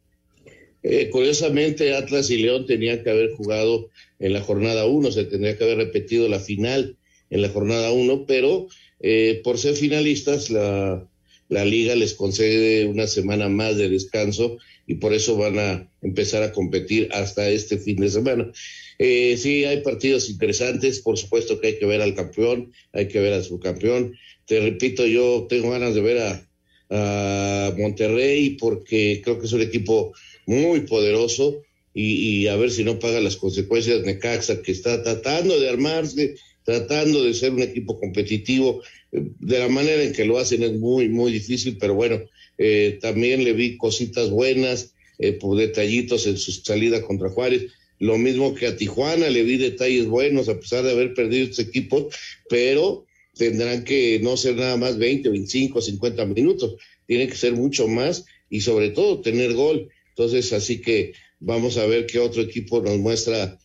Eh, 0.84 1.10
curiosamente, 1.10 1.96
Atlas 1.96 2.30
y 2.30 2.38
León 2.38 2.66
tenían 2.66 3.04
que 3.04 3.10
haber 3.10 3.32
jugado 3.32 3.90
en 4.20 4.34
la 4.34 4.42
jornada 4.42 4.86
1, 4.86 5.12
se 5.12 5.26
tendría 5.26 5.58
que 5.58 5.64
haber 5.64 5.78
repetido 5.78 6.28
la 6.28 6.40
final 6.40 6.98
en 7.30 7.42
la 7.42 7.50
jornada 7.50 7.92
1, 7.92 8.26
pero 8.28 8.68
eh, 9.00 9.42
por 9.44 9.58
ser 9.58 9.76
finalistas, 9.76 10.50
la, 10.50 11.08
la 11.50 11.66
liga 11.66 11.96
les 11.96 12.14
concede 12.14 12.86
una 12.86 13.08
semana 13.08 13.50
más 13.50 13.78
de 13.78 13.90
descanso 13.90 14.58
y 14.86 14.96
por 14.96 15.14
eso 15.14 15.38
van 15.38 15.60
a 15.60 15.90
empezar 16.02 16.44
a 16.44 16.52
competir 16.52 17.10
hasta 17.12 17.50
este 17.50 17.78
fin 17.78 17.98
de 17.98 18.10
semana. 18.10 18.52
Eh, 19.00 19.38
sí, 19.38 19.66
hay 19.66 19.82
partidos 19.82 20.30
interesantes, 20.30 21.00
por 21.00 21.18
supuesto 21.18 21.60
que 21.60 21.68
hay 21.68 21.80
que 21.80 21.86
ver 21.86 22.02
al 22.02 22.16
campeón, 22.16 22.72
hay 22.92 23.08
que 23.08 23.20
ver 23.20 23.34
al 23.34 23.44
subcampeón. 23.44 24.16
Te 24.46 24.60
repito, 24.60 25.06
yo 25.06 25.48
tengo 25.50 25.72
ganas 25.72 25.96
de 25.96 26.02
ver 26.02 26.20
a, 26.20 26.48
a 26.90 27.74
Monterrey 27.78 28.58
porque 28.60 29.22
creo 29.24 29.40
que 29.40 29.46
es 29.46 29.54
un 29.54 29.62
equipo 29.62 30.14
muy 30.46 30.82
poderoso 30.82 31.62
y, 31.94 32.48
a 32.48 32.56
ver 32.56 32.72
si 32.72 32.84
no 32.84 33.00
paga 33.00 33.20
las 33.20 33.38
consecuencias 33.38 34.02
Necaxa, 34.02 34.62
que 34.62 34.72
está 34.72 35.04
tratando 35.04 35.60
de 35.60 35.70
armarse, 35.70 36.36
tratando 36.64 37.24
de 37.24 37.34
ser 37.34 37.52
un 37.52 37.62
equipo 37.62 38.00
competitivo. 38.00 38.82
De 39.12 39.60
la 39.60 39.70
manera 39.70 40.02
en 40.02 40.14
que 40.14 40.26
lo 40.26 40.40
hacen 40.40 40.64
es 40.64 40.74
muy, 40.74 41.08
muy 41.10 41.32
difícil, 41.32 41.78
pero 41.80 41.94
bueno, 41.94 42.20
eh, 42.58 42.98
también 43.00 43.44
le 43.44 43.54
vi 43.54 43.78
cositas 43.78 44.32
buenas, 44.32 44.94
eh, 45.20 45.34
por 45.34 45.58
detallitos 45.58 46.26
en 46.26 46.38
su 46.38 46.52
salida 46.52 47.02
contra 47.02 47.30
Juárez. 47.30 47.68
Lo 48.00 48.18
mismo 48.18 48.56
que 48.56 48.68
a 48.68 48.76
Tijuana, 48.76 49.30
le 49.30 49.44
vi 49.44 49.58
detalles 49.58 50.08
buenos 50.08 50.50
a 50.50 50.60
pesar 50.60 50.84
de 50.84 50.92
haber 50.92 51.14
perdido 51.14 51.46
este 51.46 51.62
equipo, 51.62 52.10
pero 52.50 53.06
tendrán 53.36 53.84
que 53.84 54.20
no 54.22 54.36
ser 54.36 54.56
nada 54.56 54.76
más 54.78 54.98
20, 54.98 55.30
25, 55.30 55.82
50 55.82 56.26
minutos, 56.26 56.76
tiene 57.06 57.28
que 57.28 57.36
ser 57.36 57.54
mucho 57.54 57.88
más 57.88 58.26
y 58.50 58.62
sobre 58.62 58.90
todo 58.90 59.22
tener 59.22 59.54
gol. 59.54 59.90
Entonces, 60.16 60.54
así 60.54 60.82
que 60.82 61.14
vamos 61.40 61.78
a 61.78 61.86
ver 61.86 62.06
qué 62.06 62.20
otro 62.20 62.42
equipo 62.42 62.82
nos 62.82 62.98
muestra 62.98 63.58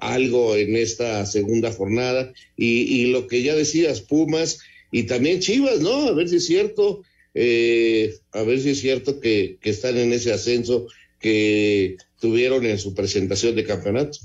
algo 0.00 0.56
en 0.56 0.76
esta 0.76 1.24
segunda 1.26 1.72
jornada. 1.72 2.32
Y, 2.56 2.82
y, 2.82 3.06
lo 3.06 3.26
que 3.26 3.42
ya 3.42 3.54
decías, 3.54 4.00
Pumas 4.00 4.58
y 4.90 5.04
también 5.04 5.40
Chivas, 5.40 5.80
¿no? 5.80 6.08
A 6.08 6.12
ver 6.12 6.28
si 6.28 6.36
es 6.36 6.46
cierto, 6.46 7.02
eh, 7.34 8.14
a 8.32 8.42
ver 8.42 8.60
si 8.60 8.70
es 8.70 8.80
cierto 8.80 9.20
que, 9.20 9.58
que, 9.60 9.70
están 9.70 9.96
en 9.96 10.12
ese 10.12 10.32
ascenso 10.32 10.86
que 11.18 11.96
tuvieron 12.20 12.64
en 12.66 12.78
su 12.78 12.94
presentación 12.94 13.56
de 13.56 13.64
campeonato. 13.64 14.18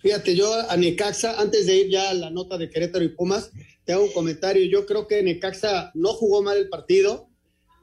Fíjate, 0.00 0.34
yo 0.34 0.52
a 0.68 0.76
Necaxa, 0.76 1.40
antes 1.40 1.66
de 1.66 1.76
ir 1.76 1.90
ya 1.90 2.10
a 2.10 2.14
la 2.14 2.30
nota 2.30 2.56
de 2.56 2.70
Querétaro 2.70 3.04
y 3.04 3.08
Pumas, 3.08 3.50
te 3.84 3.92
hago 3.92 4.04
un 4.04 4.12
comentario. 4.12 4.64
Yo 4.64 4.86
creo 4.86 5.06
que 5.06 5.22
Necaxa 5.22 5.90
no 5.94 6.12
jugó 6.14 6.42
mal 6.42 6.56
el 6.56 6.68
partido, 6.68 7.27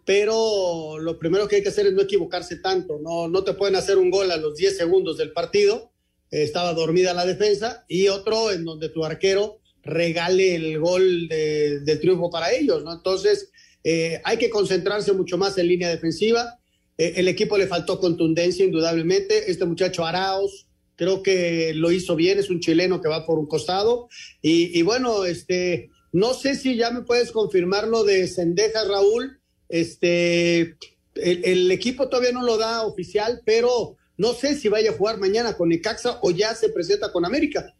pero 0.05 0.99
lo 0.99 1.17
primero 1.17 1.47
que 1.47 1.57
hay 1.57 1.63
que 1.63 1.69
hacer 1.69 1.87
es 1.87 1.93
no 1.93 2.03
equivocarse 2.03 2.57
tanto. 2.57 2.99
No, 3.01 3.27
no 3.27 3.43
te 3.43 3.53
pueden 3.53 3.75
hacer 3.75 3.97
un 3.97 4.11
gol 4.11 4.31
a 4.31 4.37
los 4.37 4.55
10 4.55 4.77
segundos 4.77 5.17
del 5.17 5.33
partido 5.33 5.91
estaba 6.43 6.73
dormida 6.73 7.13
la 7.13 7.25
defensa, 7.25 7.85
y 7.87 8.07
otro 8.07 8.51
en 8.51 8.65
donde 8.65 8.89
tu 8.89 9.05
arquero 9.05 9.59
regale 9.83 10.55
el 10.55 10.79
gol 10.79 11.27
de, 11.27 11.97
triunfo 12.01 12.29
para 12.29 12.51
ellos, 12.51 12.83
¿no? 12.83 12.93
Entonces, 12.93 13.51
eh, 13.83 14.19
hay 14.23 14.37
que 14.37 14.49
concentrarse 14.49 15.13
mucho 15.13 15.37
más 15.37 15.57
en 15.57 15.67
línea 15.67 15.89
defensiva. 15.89 16.59
Eh, 16.97 17.13
el 17.17 17.27
equipo 17.27 17.57
le 17.57 17.67
faltó 17.67 17.99
contundencia, 17.99 18.65
indudablemente. 18.65 19.51
Este 19.51 19.65
muchacho 19.65 20.05
Araos, 20.05 20.67
creo 20.95 21.21
que 21.21 21.73
lo 21.75 21.91
hizo 21.91 22.15
bien, 22.15 22.39
es 22.39 22.49
un 22.49 22.59
chileno 22.59 22.99
que 22.99 23.09
va 23.09 23.25
por 23.25 23.37
un 23.37 23.47
costado. 23.47 24.09
Y, 24.41 24.77
y 24.77 24.81
bueno, 24.81 25.25
este, 25.25 25.91
no 26.11 26.33
sé 26.33 26.55
si 26.55 26.75
ya 26.75 26.89
me 26.89 27.03
puedes 27.03 27.31
confirmar 27.31 27.87
lo 27.87 28.03
de 28.03 28.27
Sendejas, 28.27 28.87
Raúl. 28.87 29.39
Este, 29.69 30.75
el, 31.15 31.71
equipo 31.71 32.07
todavía 32.09 32.31
no 32.31 32.43
lo 32.43 32.57
da 32.57 32.83
oficial, 32.83 33.41
pero 33.45 33.97
no 34.17 34.33
sé 34.33 34.55
si 34.55 34.69
vaya 34.69 34.91
a 34.91 34.97
jugar 34.97 35.19
mañana 35.19 35.55
con 35.55 35.69
Necaxa 35.69 36.19
o 36.21 36.31
ya 36.31 36.53
se 36.55 36.69
presenta 36.69 37.11
con 37.11 37.25
América. 37.25 37.75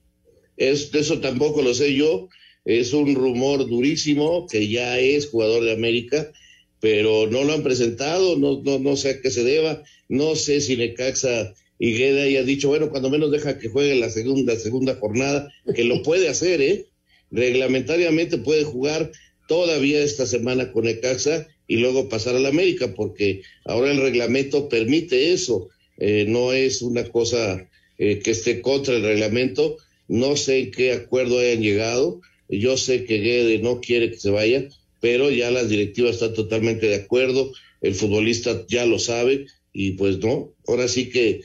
Es, 0.58 0.93
eso 0.93 1.19
tampoco 1.19 1.62
lo 1.62 1.74
sé 1.74 1.93
yo. 1.93 2.30
Es 2.63 2.93
un 2.93 3.13
rumor 3.13 3.67
durísimo 3.67 4.48
que 4.48 4.67
ya 4.67 5.00
es 5.00 5.30
jugador 5.30 5.63
de 5.63 5.74
América, 5.74 6.32
pero 6.80 7.28
no 7.28 7.43
lo 7.43 7.54
han 7.54 7.63
presentado, 7.63 8.38
no, 8.38 8.62
no, 8.63 8.80
no 8.80 8.95
sé 8.95 9.10
a 9.10 9.21
qué 9.21 9.30
se 9.30 9.43
deba. 9.43 9.84
No 10.10 10.36
sé 10.36 10.62
si 10.62 10.76
Necaxa 10.76 11.54
y 11.78 11.93
Gueda 11.93 12.24
haya 12.24 12.43
dicho, 12.43 12.69
bueno, 12.69 12.89
cuando 12.89 13.10
menos 13.10 13.32
deja 13.32 13.60
que 13.60 13.69
juegue 13.69 13.95
la 13.95 14.10
segunda, 14.10 14.56
segunda 14.56 14.95
jornada, 14.95 15.52
que 15.76 15.84
lo 15.84 16.02
puede 16.04 16.30
hacer, 16.30 16.62
¿eh? 16.62 16.88
Reglamentariamente 17.32 18.38
puede 18.38 18.63
jugar 18.63 19.12
todavía 19.48 20.02
esta 20.02 20.26
semana 20.26 20.71
con 20.71 20.86
Necaxa 20.86 21.48
y 21.67 21.78
luego 21.78 22.10
pasar 22.10 22.36
a 22.36 22.39
la 22.39 22.49
América, 22.49 22.93
porque 22.95 23.41
ahora 23.65 23.91
el 23.91 24.01
reglamento 24.01 24.69
permite 24.69 25.34
eso. 25.34 25.69
Eh, 25.97 26.25
no 26.28 26.54
es 26.54 26.82
una 26.82 27.06
cosa 27.06 27.69
eh, 27.97 28.19
que 28.19 28.32
esté 28.32 28.62
contra 28.62 28.95
el 28.95 29.04
reglamento, 29.04 29.78
no 30.08 30.36
sé 30.36 30.60
en 30.60 30.71
qué 30.71 30.91
acuerdo 30.91 31.39
hayan 31.39 31.62
llegado, 31.62 32.21
yo 32.49 32.78
sé 32.78 33.06
que 33.06 33.19
Guede 33.19 33.60
no 33.60 33.80
quiere 33.80 34.12
que 34.12 34.17
se 34.17 34.30
vaya, 34.30 34.67
pero 34.99 35.32
ya 35.32 35.51
las 35.51 35.69
directivas 35.69 36.15
están 36.15 36.34
totalmente 36.34 36.88
de 36.88 36.95
acuerdo, 36.95 37.51
el 37.82 37.95
futbolista 37.95 38.65
ya 38.67 38.86
lo 38.86 38.99
sabe 38.99 39.45
y 39.73 39.91
pues 39.91 40.19
no, 40.19 40.54
ahora 40.67 40.88
sí 40.88 41.10
que 41.10 41.41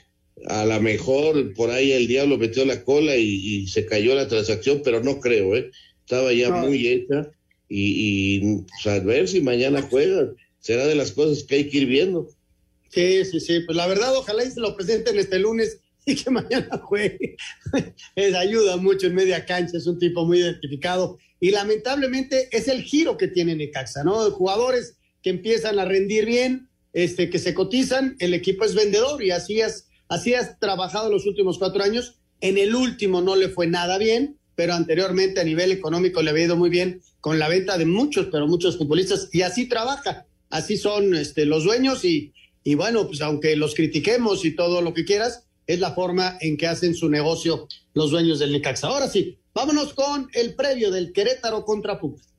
a 0.47 0.65
lo 0.65 0.81
mejor 0.81 1.55
por 1.55 1.71
ahí 1.71 1.93
el 1.93 2.07
diablo 2.07 2.39
metió 2.39 2.65
la 2.65 2.83
cola 2.85 3.17
y, 3.17 3.67
se 3.67 3.87
cayó 3.87 4.15
la 4.15 4.29
transacción, 4.29 4.83
pero 4.85 5.03
no 5.03 5.21
creo, 5.21 5.57
¿eh? 5.57 5.71
Estaba 6.01 6.33
ya 6.33 6.51
muy 6.51 6.89
hecha 6.89 7.31
y, 7.71 8.37
y 8.37 8.57
pues, 8.63 8.87
a 8.87 8.99
ver 8.99 9.29
si 9.29 9.41
mañana 9.41 9.81
juegan. 9.81 10.37
Será 10.59 10.87
de 10.87 10.97
las 10.97 11.13
cosas 11.13 11.45
que 11.45 11.55
hay 11.55 11.71
que 11.71 11.79
ir 11.79 11.87
viendo. 11.87 12.29
Sí, 12.91 13.25
sí, 13.25 13.41
sí. 13.41 13.61
Pues 13.61 13.77
la 13.77 13.87
verdad, 13.87 14.15
ojalá 14.15 14.45
y 14.45 14.51
se 14.51 14.61
lo 14.61 14.77
presenten 14.77 15.19
este 15.19 15.39
lunes 15.39 15.79
y 16.07 16.17
que 16.17 16.31
mañana 16.31 16.79
juegue. 16.79 17.37
es, 18.17 18.35
ayuda 18.35 18.77
mucho 18.77 19.07
en 19.07 19.15
media 19.15 19.47
cancha, 19.47 19.79
es 19.79 19.87
un 19.87 19.99
tipo 19.99 20.27
muy 20.27 20.41
identificado. 20.41 21.19
Y 21.39 21.53
lamentablemente 21.53 22.49
es 22.53 22.69
el 22.69 22.83
giro 22.83 23.17
que 23.17 23.29
tiene 23.29 23.55
Necaxa, 23.55 24.05
¿no? 24.05 24.31
Jugadores 24.33 24.97
que 25.23 25.31
empiezan 25.31 25.79
a 25.79 25.85
rendir 25.85 26.27
bien, 26.27 26.69
este, 26.93 27.31
que 27.31 27.39
se 27.39 27.55
cotizan, 27.55 28.17
el 28.19 28.35
equipo 28.35 28.65
es 28.65 28.75
vendedor 28.75 29.23
y 29.23 29.31
así 29.31 29.61
has, 29.61 29.87
así 30.09 30.35
has 30.35 30.59
trabajado 30.59 31.11
los 31.11 31.25
últimos 31.25 31.59
cuatro 31.59 31.83
años. 31.83 32.19
En 32.41 32.59
el 32.59 32.75
último 32.75 33.23
no 33.23 33.37
le 33.37 33.49
fue 33.49 33.67
nada 33.69 33.97
bien, 33.97 34.39
pero 34.57 34.75
anteriormente 34.75 35.41
a 35.41 35.45
nivel 35.45 35.73
económico 35.73 36.21
le 36.21 36.31
había 36.31 36.45
ido 36.45 36.57
muy 36.57 36.69
bien 36.69 37.01
con 37.21 37.39
la 37.39 37.49
venta 37.49 37.79
de 37.79 37.87
muchos, 37.87 38.29
pero 38.31 38.47
muchos 38.47 38.79
futbolistas 38.79 39.29
y 39.33 39.43
así 39.43 39.69
trabaja. 39.69 40.27
Así 40.49 40.77
son 40.77 41.15
este, 41.15 41.47
los 41.47 41.65
dueños 41.65 42.05
y, 42.05 42.33
y 42.65 42.75
bueno, 42.75 43.07
pues 43.07 43.21
aunque 43.23 43.57
los 43.57 43.75
critiquemos 43.75 44.45
y 44.45 44.55
todo 44.55 44.83
lo 44.83 44.95
que 44.95 45.05
quieras, 45.05 45.45
es 45.67 45.79
la 45.79 45.93
forma 45.93 46.37
en 46.41 46.57
que 46.57 46.67
hacen 46.67 46.95
su 46.95 47.09
negocio 47.09 47.69
los 47.95 48.11
dueños 48.11 48.41
del 48.41 48.53
Necaxa. 48.53 48.89
Ahora 48.89 49.09
sí, 49.09 49.39
vámonos 49.55 49.95
con 49.95 50.29
el 50.35 50.55
previo 50.55 50.91
del 50.91 51.13
Querétaro 51.13 51.65
contra 51.65 52.01
Pumas. 52.01 52.30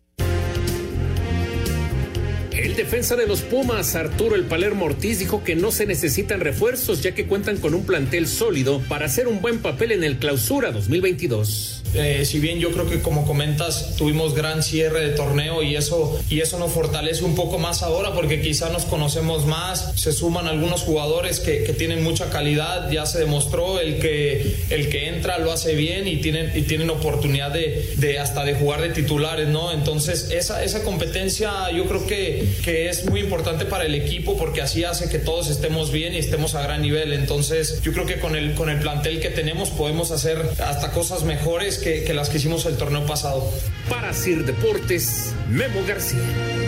El 2.51 2.75
defensa 2.75 3.15
de 3.15 3.27
los 3.27 3.41
Pumas, 3.41 3.95
Arturo 3.95 4.35
El 4.35 4.43
Palermo 4.43 4.85
Ortiz, 4.85 5.19
dijo 5.19 5.43
que 5.43 5.55
no 5.55 5.71
se 5.71 5.85
necesitan 5.85 6.41
refuerzos 6.41 7.01
ya 7.01 7.13
que 7.13 7.25
cuentan 7.25 7.57
con 7.57 7.73
un 7.73 7.85
plantel 7.85 8.27
sólido 8.27 8.81
para 8.89 9.05
hacer 9.05 9.27
un 9.27 9.41
buen 9.41 9.59
papel 9.59 9.91
en 9.93 10.03
el 10.03 10.17
clausura 10.17 10.71
2022. 10.71 11.81
Eh, 11.93 12.23
si 12.25 12.39
bien 12.39 12.59
yo 12.59 12.71
creo 12.71 12.89
que 12.89 13.01
como 13.01 13.25
comentas 13.25 13.95
tuvimos 13.97 14.33
gran 14.33 14.63
cierre 14.63 15.01
de 15.01 15.09
torneo 15.09 15.61
y 15.61 15.75
eso 15.75 16.21
y 16.29 16.39
eso 16.39 16.57
nos 16.57 16.71
fortalece 16.71 17.25
un 17.25 17.35
poco 17.35 17.57
más 17.57 17.83
ahora 17.83 18.13
porque 18.13 18.39
quizá 18.39 18.69
nos 18.69 18.85
conocemos 18.85 19.45
más 19.45 19.91
se 19.99 20.13
suman 20.13 20.47
algunos 20.47 20.83
jugadores 20.83 21.41
que, 21.41 21.65
que, 21.65 21.73
tienen 21.73 22.01
mucha 22.01 22.29
calidad 22.29 22.89
ya 22.91 23.05
se 23.05 23.19
demostró 23.19 23.81
el 23.81 23.99
que 23.99 24.55
el 24.69 24.87
que 24.87 25.09
entra 25.09 25.37
lo 25.39 25.51
hace 25.51 25.75
bien 25.75 26.07
y 26.07 26.17
tienen 26.17 26.53
y 26.55 26.61
tienen 26.61 26.89
oportunidad 26.89 27.51
de, 27.51 27.93
de 27.97 28.19
hasta 28.19 28.45
de 28.45 28.53
jugar 28.53 28.81
de 28.81 28.89
titulares 28.91 29.49
no 29.49 29.73
entonces 29.73 30.29
esa 30.31 30.63
esa 30.63 30.83
competencia 30.83 31.71
yo 31.71 31.85
creo 31.87 32.07
que, 32.07 32.45
que 32.63 32.89
es 32.89 33.05
muy 33.05 33.19
importante 33.19 33.65
para 33.65 33.85
el 33.85 33.95
equipo 33.95 34.37
porque 34.37 34.61
así 34.61 34.83
hace 34.83 35.09
que 35.09 35.19
todos 35.19 35.49
estemos 35.49 35.91
bien 35.91 36.13
y 36.13 36.17
estemos 36.17 36.55
a 36.55 36.61
gran 36.61 36.81
nivel 36.81 37.13
entonces 37.13 37.81
yo 37.81 37.91
creo 37.93 38.05
que 38.05 38.19
con 38.19 38.35
el 38.35 38.53
con 38.53 38.69
el 38.69 38.79
plantel 38.79 39.19
que 39.19 39.29
tenemos 39.29 39.69
podemos 39.69 40.11
hacer 40.11 40.41
hasta 40.59 40.91
cosas 40.91 41.23
mejores 41.23 41.77
que, 41.77 42.13
las 42.13 42.29
que 42.29 42.37
hicimos 42.37 42.65
el 42.65 42.77
torneo 42.77 43.05
pasado. 43.05 43.51
Para 43.89 44.13
Sir 44.13 44.45
Deportes, 44.45 45.33
Memo 45.49 45.81
García. 45.87 46.60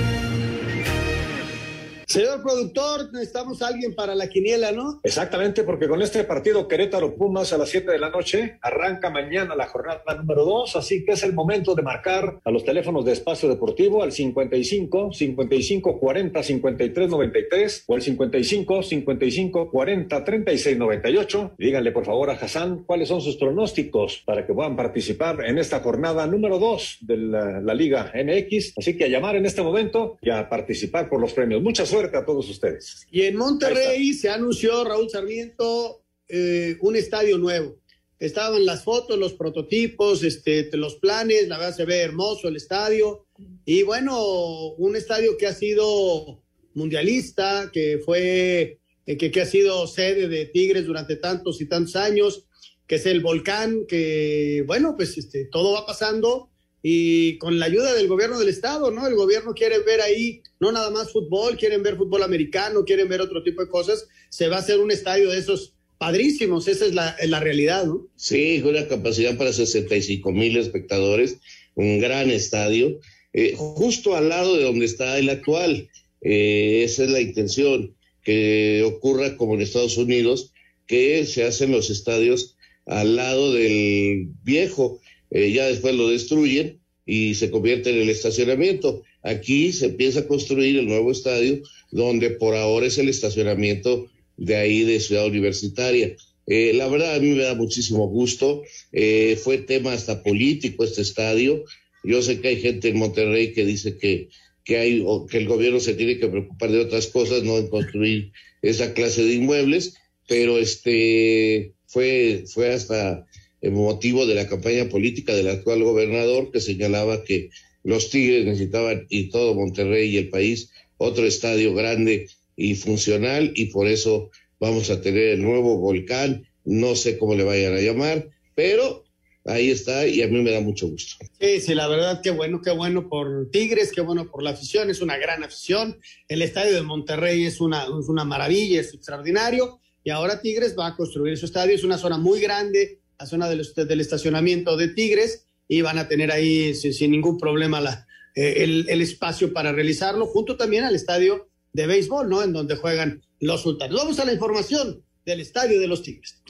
Señor 2.13 2.43
productor, 2.43 3.11
necesitamos 3.11 3.63
a 3.63 3.69
alguien 3.69 3.95
para 3.95 4.13
la 4.13 4.29
quiniela, 4.29 4.71
¿no? 4.71 4.99
Exactamente, 5.01 5.63
porque 5.63 5.87
con 5.87 5.99
este 6.03 6.23
partido 6.25 6.67
Querétaro 6.67 7.15
Pumas 7.15 7.51
a 7.53 7.57
las 7.57 7.69
7 7.69 7.89
de 7.89 7.97
la 7.97 8.11
noche 8.11 8.59
arranca 8.61 9.09
mañana 9.09 9.55
la 9.55 9.65
jornada 9.65 10.03
número 10.15 10.45
2, 10.45 10.75
así 10.75 11.03
que 11.05 11.13
es 11.13 11.23
el 11.23 11.33
momento 11.33 11.73
de 11.73 11.81
marcar 11.81 12.39
a 12.45 12.51
los 12.51 12.63
teléfonos 12.63 13.03
de 13.03 13.13
Espacio 13.13 13.49
Deportivo 13.49 14.03
al 14.03 14.11
55 14.11 15.11
55 15.11 15.99
40 15.99 16.43
53 16.43 17.09
93 17.09 17.83
o 17.87 17.95
al 17.95 18.01
55 18.03 18.83
55 18.83 19.71
40 19.71 20.23
36 20.23 20.77
98. 20.77 21.51
Díganle 21.57 21.91
por 21.91 22.05
favor 22.05 22.29
a 22.29 22.33
Hassan 22.33 22.83
cuáles 22.83 23.07
son 23.07 23.21
sus 23.21 23.37
pronósticos 23.37 24.21
para 24.23 24.45
que 24.45 24.53
puedan 24.53 24.75
participar 24.75 25.43
en 25.47 25.57
esta 25.57 25.79
jornada 25.79 26.27
número 26.27 26.59
2 26.59 26.97
de 27.01 27.17
la, 27.17 27.73
Liga 27.73 28.13
MX. 28.13 28.77
Así 28.77 28.95
que 28.95 29.05
a 29.05 29.07
llamar 29.07 29.35
en 29.35 29.47
este 29.47 29.63
momento 29.63 30.19
y 30.21 30.29
a 30.29 30.47
participar 30.47 31.09
por 31.09 31.19
los 31.19 31.33
premios. 31.33 31.63
Mucha 31.63 31.87
suerte 31.87 32.02
a 32.13 32.25
todos 32.25 32.49
ustedes. 32.49 33.05
Y 33.11 33.21
en 33.23 33.35
Monterrey 33.35 34.13
se 34.13 34.29
anunció, 34.29 34.83
Raúl 34.83 35.09
Sarmiento, 35.09 36.03
eh, 36.27 36.77
un 36.81 36.95
estadio 36.95 37.37
nuevo. 37.37 37.79
Estaban 38.19 38.65
las 38.65 38.83
fotos, 38.83 39.19
los 39.19 39.33
prototipos, 39.33 40.23
este, 40.23 40.69
los 40.77 40.95
planes, 40.95 41.47
la 41.47 41.57
verdad 41.57 41.75
se 41.75 41.85
ve 41.85 41.97
hermoso 41.97 42.47
el 42.47 42.55
estadio. 42.55 43.25
Y 43.65 43.83
bueno, 43.83 44.73
un 44.77 44.95
estadio 44.95 45.37
que 45.37 45.47
ha 45.47 45.53
sido 45.53 46.41
mundialista, 46.73 47.69
que 47.73 47.99
fue, 48.03 48.79
eh, 49.05 49.17
que, 49.17 49.29
que 49.29 49.41
ha 49.41 49.45
sido 49.45 49.87
sede 49.87 50.27
de 50.27 50.45
Tigres 50.45 50.85
durante 50.85 51.17
tantos 51.17 51.59
y 51.59 51.67
tantos 51.67 51.95
años, 51.95 52.45
que 52.87 52.95
es 52.95 53.05
el 53.05 53.21
volcán, 53.21 53.85
que 53.87 54.63
bueno, 54.65 54.95
pues 54.95 55.17
este, 55.17 55.45
todo 55.45 55.73
va 55.73 55.85
pasando 55.85 56.49
y 56.85 57.37
con 57.37 57.59
la 57.59 57.67
ayuda 57.67 57.93
del 57.93 58.09
gobierno 58.09 58.37
del 58.37 58.49
estado, 58.49 58.91
¿no? 58.91 59.07
El 59.07 59.15
gobierno 59.15 59.53
quiere 59.53 59.79
ver 59.79 60.01
ahí 60.01 60.41
no 60.59 60.73
nada 60.73 60.89
más 60.89 61.13
fútbol, 61.13 61.57
quieren 61.57 61.81
ver 61.81 61.95
fútbol 61.95 62.23
americano, 62.23 62.83
quieren 62.83 63.07
ver 63.07 63.21
otro 63.21 63.41
tipo 63.41 63.61
de 63.61 63.69
cosas. 63.69 64.05
Se 64.29 64.49
va 64.49 64.57
a 64.57 64.59
hacer 64.59 64.79
un 64.79 64.91
estadio 64.91 65.29
de 65.29 65.39
esos 65.39 65.75
padrísimos, 65.97 66.67
esa 66.67 66.85
es 66.85 66.93
la, 66.93 67.15
la 67.25 67.39
realidad, 67.39 67.85
¿no? 67.85 68.05
Sí, 68.17 68.59
con 68.61 68.71
una 68.71 68.85
capacidad 68.89 69.37
para 69.37 69.53
65 69.53 70.29
mil 70.33 70.57
espectadores, 70.57 71.37
un 71.75 71.99
gran 71.99 72.29
estadio, 72.29 72.99
eh, 73.31 73.53
justo 73.55 74.17
al 74.17 74.27
lado 74.27 74.57
de 74.57 74.63
donde 74.63 74.85
está 74.85 75.17
el 75.17 75.29
actual. 75.29 75.89
Eh, 76.19 76.83
esa 76.83 77.05
es 77.05 77.09
la 77.09 77.21
intención, 77.21 77.95
que 78.23 78.83
ocurra 78.85 79.37
como 79.37 79.53
en 79.55 79.61
Estados 79.61 79.97
Unidos, 79.97 80.51
que 80.85 81.25
se 81.25 81.45
hacen 81.45 81.71
los 81.71 81.89
estadios 81.89 82.57
al 82.85 83.15
lado 83.15 83.53
del 83.53 84.27
viejo 84.43 84.99
eh, 85.33 85.51
ya 85.51 85.65
después 85.65 85.95
lo 85.95 86.09
destruyen 86.09 86.79
y 87.05 87.35
se 87.35 87.51
convierte 87.51 87.89
en 87.89 87.97
el 87.97 88.09
estacionamiento. 88.09 89.03
Aquí 89.23 89.73
se 89.73 89.87
empieza 89.87 90.21
a 90.21 90.27
construir 90.27 90.77
el 90.77 90.87
nuevo 90.87 91.11
estadio, 91.11 91.61
donde 91.91 92.29
por 92.29 92.55
ahora 92.55 92.85
es 92.85 92.97
el 92.99 93.09
estacionamiento 93.09 94.09
de 94.37 94.55
ahí 94.55 94.83
de 94.83 94.99
Ciudad 94.99 95.25
Universitaria. 95.25 96.15
Eh, 96.45 96.73
la 96.75 96.87
verdad 96.87 97.15
a 97.15 97.19
mí 97.19 97.31
me 97.31 97.43
da 97.43 97.55
muchísimo 97.55 98.07
gusto. 98.07 98.61
Eh, 98.91 99.37
fue 99.41 99.57
tema 99.57 99.93
hasta 99.93 100.21
político 100.23 100.83
este 100.83 101.01
estadio. 101.01 101.63
Yo 102.03 102.21
sé 102.21 102.39
que 102.39 102.49
hay 102.49 102.61
gente 102.61 102.89
en 102.89 102.99
Monterrey 102.99 103.53
que 103.53 103.65
dice 103.65 103.97
que, 103.97 104.29
que, 104.63 104.77
hay, 104.77 105.05
que 105.29 105.37
el 105.37 105.47
gobierno 105.47 105.79
se 105.79 105.95
tiene 105.95 106.19
que 106.19 106.27
preocupar 106.27 106.71
de 106.71 106.79
otras 106.79 107.07
cosas, 107.07 107.43
no 107.43 107.57
en 107.57 107.67
construir 107.69 108.31
esa 108.61 108.93
clase 108.93 109.23
de 109.23 109.33
inmuebles, 109.33 109.95
pero 110.27 110.59
este 110.59 111.73
fue, 111.87 112.43
fue 112.47 112.73
hasta 112.73 113.25
motivo 113.71 114.25
de 114.25 114.35
la 114.35 114.47
campaña 114.47 114.89
política 114.89 115.33
del 115.33 115.49
actual 115.49 115.83
gobernador 115.83 116.51
que 116.51 116.59
señalaba 116.59 117.23
que 117.23 117.49
los 117.83 118.09
Tigres 118.09 118.45
necesitaban 118.45 119.05
y 119.09 119.29
todo 119.29 119.55
Monterrey 119.55 120.09
y 120.09 120.17
el 120.17 120.29
país 120.29 120.69
otro 120.97 121.25
estadio 121.25 121.73
grande 121.73 122.27
y 122.55 122.75
funcional 122.75 123.51
y 123.55 123.65
por 123.65 123.87
eso 123.87 124.31
vamos 124.59 124.89
a 124.89 125.01
tener 125.01 125.29
el 125.29 125.41
nuevo 125.41 125.77
volcán, 125.77 126.47
no 126.63 126.95
sé 126.95 127.17
cómo 127.17 127.35
le 127.35 127.43
vayan 127.43 127.73
a 127.73 127.81
llamar, 127.81 128.29
pero 128.55 129.03
ahí 129.45 129.69
está 129.69 130.07
y 130.07 130.21
a 130.21 130.27
mí 130.27 130.41
me 130.41 130.51
da 130.51 130.61
mucho 130.61 130.87
gusto. 130.87 131.25
Sí, 131.39 131.59
sí, 131.59 131.75
la 131.75 131.87
verdad, 131.87 132.21
qué 132.21 132.31
bueno, 132.31 132.61
qué 132.61 132.71
bueno 132.71 133.09
por 133.09 133.49
Tigres, 133.51 133.91
qué 133.91 134.01
bueno 134.01 134.29
por 134.29 134.43
la 134.43 134.51
afición, 134.51 134.89
es 134.89 135.01
una 135.01 135.17
gran 135.17 135.43
afición. 135.43 135.99
El 136.27 136.41
estadio 136.41 136.73
de 136.73 136.81
Monterrey 136.81 137.45
es 137.45 137.59
una, 137.59 137.83
es 137.83 138.07
una 138.07 138.23
maravilla, 138.23 138.79
es 138.79 138.93
extraordinario. 138.93 139.79
Y 140.05 140.09
ahora 140.09 140.41
Tigres 140.41 140.75
va 140.77 140.87
a 140.87 140.95
construir 140.95 141.37
su 141.37 141.45
estadio, 141.45 141.75
es 141.75 141.83
una 141.83 141.97
zona 141.97 142.17
muy 142.17 142.39
grande, 142.39 142.99
la 143.19 143.25
zona 143.25 143.49
del, 143.49 143.65
del 143.75 144.01
estacionamiento 144.01 144.77
de 144.77 144.89
Tigres 144.89 145.45
y 145.67 145.81
van 145.81 145.97
a 145.97 146.07
tener 146.07 146.31
ahí 146.31 146.73
sin, 146.75 147.11
ningún 147.11 147.37
problema 147.37 147.81
la, 147.81 148.07
eh, 148.35 148.55
el, 148.57 148.85
el, 148.89 149.01
espacio 149.01 149.53
para 149.53 149.71
realizarlo, 149.71 150.25
junto 150.25 150.57
también 150.57 150.83
al 150.83 150.95
estadio 150.95 151.49
de 151.71 151.87
béisbol, 151.87 152.29
¿no? 152.29 152.43
En 152.43 152.53
donde 152.53 152.75
juegan 152.75 153.23
los 153.39 153.61
sultanes. 153.61 153.95
Vamos 153.95 154.19
a 154.19 154.25
la 154.25 154.33
información 154.33 155.03
del 155.25 155.39
estadio 155.39 155.79
de 155.79 155.87
los 155.87 156.03
Tigres. 156.03 156.41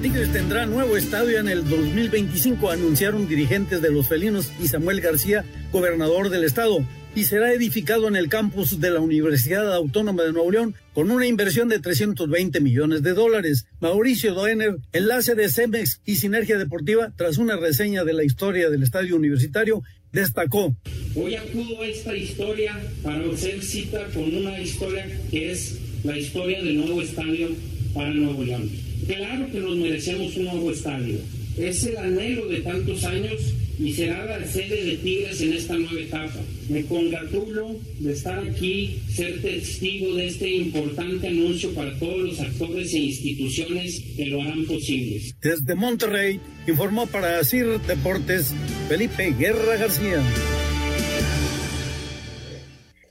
Tigres 0.00 0.32
tendrá 0.32 0.66
nuevo 0.66 0.96
estadio 0.96 1.38
en 1.38 1.48
el 1.48 1.68
2025, 1.68 2.70
anunciaron 2.70 3.28
dirigentes 3.28 3.80
de 3.82 3.90
los 3.90 4.08
felinos 4.08 4.50
y 4.60 4.66
Samuel 4.66 5.00
García, 5.00 5.44
gobernador 5.70 6.28
del 6.28 6.44
estado 6.44 6.84
y 7.14 7.24
será 7.24 7.52
edificado 7.52 8.08
en 8.08 8.16
el 8.16 8.28
campus 8.28 8.80
de 8.80 8.90
la 8.90 9.00
Universidad 9.00 9.72
Autónoma 9.74 10.22
de 10.22 10.32
Nuevo 10.32 10.50
León 10.50 10.74
con 10.94 11.10
una 11.10 11.26
inversión 11.26 11.68
de 11.68 11.78
320 11.78 12.60
millones 12.60 13.02
de 13.02 13.12
dólares. 13.12 13.66
Mauricio 13.80 14.34
Doener, 14.34 14.76
enlace 14.92 15.34
de 15.34 15.48
CEMEX 15.48 16.00
y 16.06 16.16
Sinergia 16.16 16.58
Deportiva, 16.58 17.12
tras 17.16 17.38
una 17.38 17.56
reseña 17.56 18.04
de 18.04 18.14
la 18.14 18.24
historia 18.24 18.70
del 18.70 18.82
estadio 18.82 19.16
universitario, 19.16 19.82
destacó. 20.12 20.74
Hoy 21.14 21.34
acudo 21.34 21.82
a 21.82 21.86
esta 21.86 22.16
historia 22.16 22.80
para 23.02 23.24
hacer 23.32 23.62
cita 23.62 24.06
con 24.14 24.34
una 24.34 24.58
historia 24.60 25.06
que 25.30 25.52
es 25.52 25.78
la 26.04 26.16
historia 26.16 26.62
del 26.62 26.76
nuevo 26.78 27.02
estadio 27.02 27.48
para 27.94 28.10
Nuevo 28.10 28.42
León. 28.44 28.70
Claro 29.06 29.50
que 29.50 29.60
nos 29.60 29.76
merecemos 29.76 30.36
un 30.36 30.44
nuevo 30.44 30.70
estadio. 30.70 31.18
Es 31.58 31.84
el 31.84 31.96
anhelo 31.98 32.48
de 32.48 32.60
tantos 32.60 33.04
años 33.04 33.40
y 33.78 33.92
será 33.92 34.24
la 34.24 34.46
sede 34.46 34.84
de 34.84 34.96
Tigres 34.96 35.40
en 35.40 35.52
esta 35.52 35.76
nueva 35.76 36.00
etapa. 36.00 36.40
Me 36.72 36.86
congratulo 36.86 37.76
de 38.00 38.12
estar 38.14 38.38
aquí, 38.38 38.98
ser 39.14 39.42
testigo 39.42 40.14
de 40.14 40.28
este 40.28 40.48
importante 40.48 41.28
anuncio 41.28 41.74
para 41.74 41.94
todos 41.98 42.20
los 42.20 42.40
actores 42.40 42.94
e 42.94 42.98
instituciones 42.98 44.02
que 44.16 44.24
lo 44.24 44.40
harán 44.40 44.64
posible. 44.64 45.20
Desde 45.42 45.74
Monterrey, 45.74 46.40
informó 46.66 47.06
para 47.06 47.44
CIR 47.44 47.78
Deportes 47.82 48.54
Felipe 48.88 49.34
Guerra 49.38 49.76
García. 49.76 50.22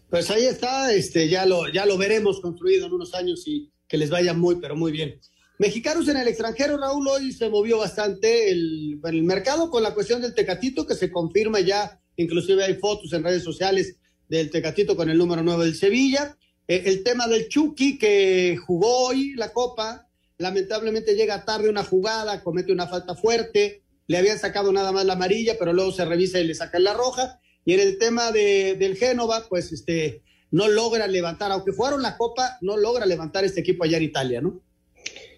Pues 0.09 0.31
ahí 0.31 0.45
está, 0.45 0.91
este, 0.91 1.29
ya 1.29 1.45
lo, 1.45 1.71
ya 1.71 1.85
lo 1.85 1.99
veremos 1.99 2.41
construido 2.41 2.87
en 2.87 2.93
unos 2.93 3.13
años 3.13 3.43
y 3.45 3.71
que 3.87 3.97
les 3.97 4.09
vaya 4.09 4.33
muy, 4.33 4.55
pero 4.55 4.75
muy 4.75 4.91
bien. 4.91 5.19
Mexicanos 5.59 6.07
en 6.07 6.17
el 6.17 6.27
extranjero, 6.27 6.79
Raúl, 6.79 7.07
hoy 7.07 7.31
se 7.31 7.47
movió 7.47 7.77
bastante 7.77 8.49
el, 8.49 8.99
el 9.03 9.23
mercado 9.23 9.69
con 9.69 9.83
la 9.83 9.93
cuestión 9.93 10.19
del 10.19 10.33
Tecatito, 10.33 10.87
que 10.87 10.95
se 10.95 11.11
confirma 11.11 11.59
ya, 11.59 12.00
inclusive 12.15 12.63
hay 12.63 12.75
fotos 12.75 13.13
en 13.13 13.23
redes 13.23 13.43
sociales 13.43 13.97
del 14.27 14.49
Tecatito 14.49 14.95
con 14.95 15.09
el 15.09 15.17
número 15.17 15.43
9 15.43 15.65
del 15.65 15.75
Sevilla. 15.75 16.37
Eh, 16.67 16.83
el 16.85 17.03
tema 17.03 17.27
del 17.27 17.47
Chucky, 17.49 17.97
que 17.97 18.57
jugó 18.57 19.07
hoy 19.07 19.33
la 19.35 19.51
Copa, 19.51 20.07
lamentablemente 20.37 21.15
llega 21.15 21.45
tarde 21.45 21.69
una 21.69 21.83
jugada, 21.83 22.43
comete 22.43 22.71
una 22.71 22.87
falta 22.87 23.15
fuerte, 23.15 23.83
le 24.07 24.17
habían 24.17 24.39
sacado 24.39 24.71
nada 24.71 24.91
más 24.91 25.05
la 25.05 25.13
amarilla, 25.13 25.55
pero 25.57 25.73
luego 25.73 25.91
se 25.91 26.05
revisa 26.05 26.39
y 26.39 26.47
le 26.47 26.55
sacan 26.55 26.83
la 26.83 26.93
roja. 26.93 27.39
Y 27.65 27.73
en 27.73 27.79
el 27.79 27.97
tema 27.97 28.31
de, 28.31 28.75
del 28.75 28.97
Génova, 28.97 29.45
pues 29.47 29.71
este, 29.71 30.21
no 30.51 30.67
logra 30.67 31.07
levantar, 31.07 31.51
aunque 31.51 31.71
fueron 31.71 32.01
la 32.01 32.17
Copa, 32.17 32.57
no 32.61 32.77
logra 32.77 33.05
levantar 33.05 33.45
este 33.45 33.61
equipo 33.61 33.83
allá 33.83 33.97
en 33.97 34.03
Italia, 34.03 34.41
¿no? 34.41 34.61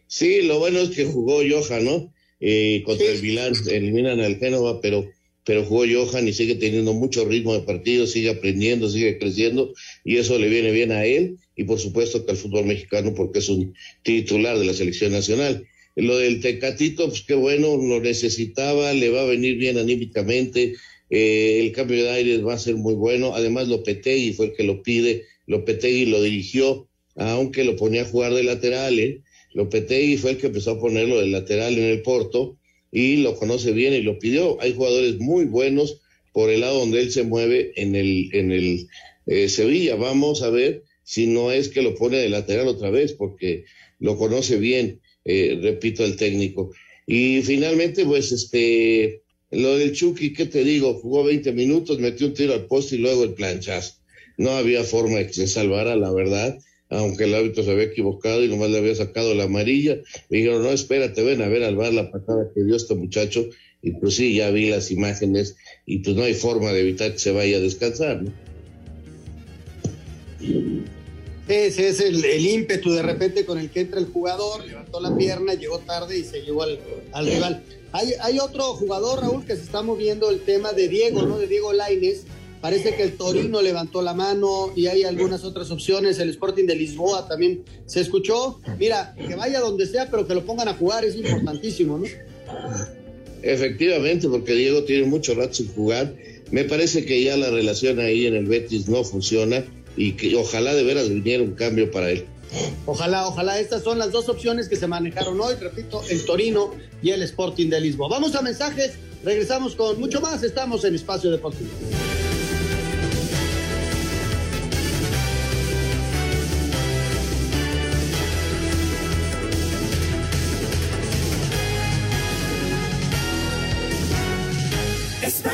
Sí, 0.08 0.42
lo 0.44 0.60
bueno 0.60 0.80
es 0.80 0.90
que 0.90 1.06
jugó 1.06 1.42
Johan, 1.48 1.86
¿no? 1.86 2.14
Eh, 2.40 2.84
contra 2.86 3.08
el 3.08 3.22
Milán, 3.22 3.54
eliminan 3.68 4.20
al 4.20 4.38
Génova, 4.38 4.82
pero, 4.82 5.10
pero 5.46 5.66
jugó 5.66 5.84
Johan 5.86 6.28
y 6.28 6.34
sigue 6.34 6.56
teniendo 6.56 6.94
mucho 6.94 7.26
ritmo 7.26 7.54
de 7.54 7.62
partido, 7.62 8.08
sigue 8.08 8.30
aprendiendo, 8.30 8.90
sigue 8.90 9.18
creciendo, 9.18 9.74
y 10.04 10.18
eso 10.18 10.40
le 10.40 10.50
viene 10.50 10.72
bien 10.72 10.92
a 10.92 11.06
él, 11.06 11.38
y 11.56 11.66
por 11.66 11.80
supuesto 11.80 12.26
que 12.26 12.32
al 12.32 12.38
fútbol 12.38 12.66
mexicano, 12.66 13.14
porque 13.14 13.40
es 13.40 13.50
un 13.50 13.74
titular 14.04 14.58
de 14.58 14.66
la 14.66 14.74
selección 14.74 15.12
nacional. 15.12 15.66
Lo 15.96 16.18
del 16.18 16.40
Tecatito, 16.40 17.08
pues 17.08 17.22
qué 17.22 17.36
bueno, 17.36 17.78
lo 17.78 18.00
necesitaba, 18.00 18.94
le 18.94 19.10
va 19.10 19.22
a 19.22 19.26
venir 19.26 19.58
bien 19.58 19.78
anímicamente, 19.78 20.76
eh, 21.10 21.60
el 21.60 21.72
cambio 21.74 22.04
de 22.04 22.10
aires 22.10 22.46
va 22.46 22.54
a 22.54 22.60
ser 22.60 22.76
muy 22.76 22.96
bueno, 22.96 23.36
además 23.36 23.68
Lopetegui 23.68 24.34
fue 24.34 24.48
el 24.48 24.54
que 24.54 24.64
lo 24.64 24.82
pide, 24.82 25.26
Lopetegui 25.46 26.06
lo 26.06 26.22
dirigió, 26.22 26.88
aunque 27.16 27.64
lo 27.64 27.76
ponía 27.76 28.04
a 28.04 28.06
jugar 28.06 28.34
de 28.34 28.44
lateral, 28.44 28.98
¿eh? 28.98 29.22
Lopetegui 29.54 30.18
fue 30.18 30.32
el 30.32 30.38
que 30.38 30.48
empezó 30.48 30.72
a 30.72 30.80
ponerlo 30.80 31.20
de 31.20 31.28
lateral 31.28 31.78
en 31.78 31.84
el 31.84 32.02
Porto 32.02 32.58
y 32.94 33.18
lo 33.18 33.36
conoce 33.36 33.72
bien 33.72 33.94
y 33.94 34.02
lo 34.02 34.20
pidió. 34.20 34.62
Hay 34.62 34.74
jugadores 34.74 35.20
muy 35.20 35.46
buenos 35.46 36.00
por 36.32 36.52
el 36.52 36.62
lado 36.62 36.80
donde 36.80 37.02
él 37.02 37.12
se 37.12 37.24
mueve 37.24 37.74
en 37.76 37.96
el, 37.96 38.30
en 38.34 38.52
el 38.52 38.88
eh, 39.26 39.50
Sevilla. 39.50 39.96
Vamos 39.96 40.44
a 40.44 40.52
ver 40.52 40.84
si 41.04 41.26
no 41.26 41.52
es 41.52 41.70
que 41.70 41.82
lo 41.82 41.96
pone 41.96 42.18
de 42.18 42.30
lateral 42.30 42.68
otra 42.68 42.92
vez, 42.92 43.14
porque 43.14 43.66
lo 44.00 44.16
conoce 44.18 44.58
bien, 44.58 45.02
eh, 45.26 45.58
repito, 45.62 46.06
el 46.06 46.16
técnico. 46.18 46.72
Y 47.08 47.42
finalmente, 47.42 48.06
pues, 48.06 48.32
este, 48.32 49.24
lo 49.50 49.76
del 49.76 49.94
Chucky, 49.94 50.32
¿qué 50.32 50.46
te 50.46 50.64
digo? 50.64 50.94
Jugó 50.94 51.24
20 51.24 51.52
minutos, 51.52 52.00
metió 52.00 52.28
un 52.28 52.36
tiro 52.36 52.54
al 52.54 52.68
poste 52.68 52.96
y 52.96 53.00
luego 53.00 53.24
el 53.24 53.34
planchazo. 53.34 53.96
No 54.38 54.52
había 54.52 54.84
forma 54.84 55.18
de 55.18 55.28
que 55.28 55.34
se 55.34 55.48
salvara, 55.48 55.96
la 55.96 56.12
verdad 56.12 56.60
aunque 56.98 57.26
el 57.26 57.36
árbitro 57.36 57.64
se 57.64 57.72
había 57.72 57.86
equivocado 57.86 58.44
y 58.44 58.48
nomás 58.48 58.70
le 58.70 58.78
había 58.78 58.96
sacado 58.96 59.34
la 59.34 59.46
amarilla. 59.46 59.98
Me 60.30 60.38
dijeron, 60.38 60.64
no, 60.64 60.72
espérate, 60.72 61.24
ven 61.24 61.42
a 61.42 61.48
ver 61.48 61.64
al 61.64 61.76
bar 61.76 61.94
la 61.94 62.12
patada 62.12 62.50
que 62.54 62.64
dio 62.64 62.76
este 62.76 62.96
muchacho. 62.96 63.46
Y 63.82 63.92
pues 63.92 64.16
sí, 64.16 64.36
ya 64.36 64.50
vi 64.50 64.70
las 64.70 64.92
imágenes 64.92 65.56
y 65.86 66.00
pues 66.00 66.16
no 66.16 66.24
hay 66.24 66.34
forma 66.34 66.72
de 66.72 66.82
evitar 66.82 67.12
que 67.12 67.20
se 67.20 67.32
vaya 67.32 67.58
a 67.58 67.60
descansar, 67.60 68.24
¿no? 68.24 68.32
Ese 71.48 71.90
es 71.90 72.00
el, 72.00 72.24
el, 72.24 72.46
ímpetu 72.46 72.92
de 72.92 73.02
repente 73.02 73.46
con 73.46 73.60
el 73.60 73.70
que 73.70 73.82
entra 73.82 74.00
el 74.00 74.06
jugador, 74.06 74.66
levantó 74.66 75.02
la 75.02 75.16
pierna, 75.16 75.54
llegó 75.54 75.80
tarde 75.80 76.18
y 76.18 76.24
se 76.24 76.42
llevó 76.42 76.64
al, 76.64 76.80
al 77.12 77.26
rival. 77.26 77.64
Hay, 77.92 78.14
hay, 78.22 78.40
otro 78.40 78.74
jugador, 78.76 79.20
Raúl, 79.20 79.46
que 79.46 79.56
se 79.56 79.64
está 79.64 79.82
moviendo 79.82 80.30
el 80.30 80.42
tema 80.42 80.72
de 80.72 80.88
Diego, 80.88 81.24
¿no? 81.24 81.38
De 81.38 81.48
Diego 81.48 81.74
Laines. 81.74 82.24
Parece 82.64 82.96
que 82.96 83.04
el 83.04 83.18
Torino 83.18 83.62
levantó 83.62 84.02
la 84.02 84.14
mano 84.14 84.72
y 84.74 84.88
hay 84.88 85.04
algunas 85.04 85.44
otras 85.44 85.70
opciones. 85.70 86.18
El 86.20 86.30
Sporting 86.30 86.66
de 86.66 86.78
Lisboa 86.78 87.28
también 87.28 87.66
se 87.88 88.00
escuchó. 88.00 88.62
Mira, 88.80 89.14
que 89.18 89.36
vaya 89.36 89.60
donde 89.60 89.86
sea, 89.86 90.10
pero 90.10 90.26
que 90.26 90.34
lo 90.34 90.46
pongan 90.46 90.70
a 90.70 90.74
jugar 90.74 91.04
es 91.04 91.18
importantísimo, 91.18 91.98
¿no? 91.98 92.06
Efectivamente, 93.42 94.30
porque 94.30 94.54
Diego 94.54 94.86
tiene 94.86 95.06
mucho 95.08 95.36
rato 95.36 95.56
sin 95.56 95.74
jugar. 95.74 96.16
Me 96.52 96.64
parece 96.64 97.06
que 97.06 97.22
ya 97.22 97.36
la 97.36 97.50
relación 97.50 98.00
ahí 98.00 98.28
en 98.28 98.36
el 98.36 98.46
Betis 98.46 98.88
no 98.88 99.04
funciona 99.04 99.66
y 99.98 100.14
que 100.14 100.34
ojalá 100.38 100.74
de 100.74 100.84
veras 100.86 101.10
viniera 101.10 101.44
un 101.44 101.56
cambio 101.56 101.92
para 101.92 102.12
él. 102.12 102.26
Ojalá, 102.86 103.28
ojalá. 103.28 103.60
Estas 103.60 103.84
son 103.84 104.00
las 104.00 104.14
dos 104.14 104.30
opciones 104.30 104.70
que 104.70 104.78
se 104.78 104.88
manejaron 104.88 105.42
hoy. 105.42 105.56
Repito, 105.56 106.02
el 106.10 106.24
Torino 106.24 106.72
y 107.02 107.10
el 107.10 107.24
Sporting 107.24 107.68
de 107.68 107.82
Lisboa. 107.82 108.08
Vamos 108.08 108.34
a 108.36 108.42
mensajes. 108.42 108.94
Regresamos 109.22 109.76
con 109.76 110.00
mucho 110.00 110.22
más. 110.22 110.44
Estamos 110.44 110.86
en 110.86 110.96
Espacio 110.96 111.30
Deportivo. 111.30 111.70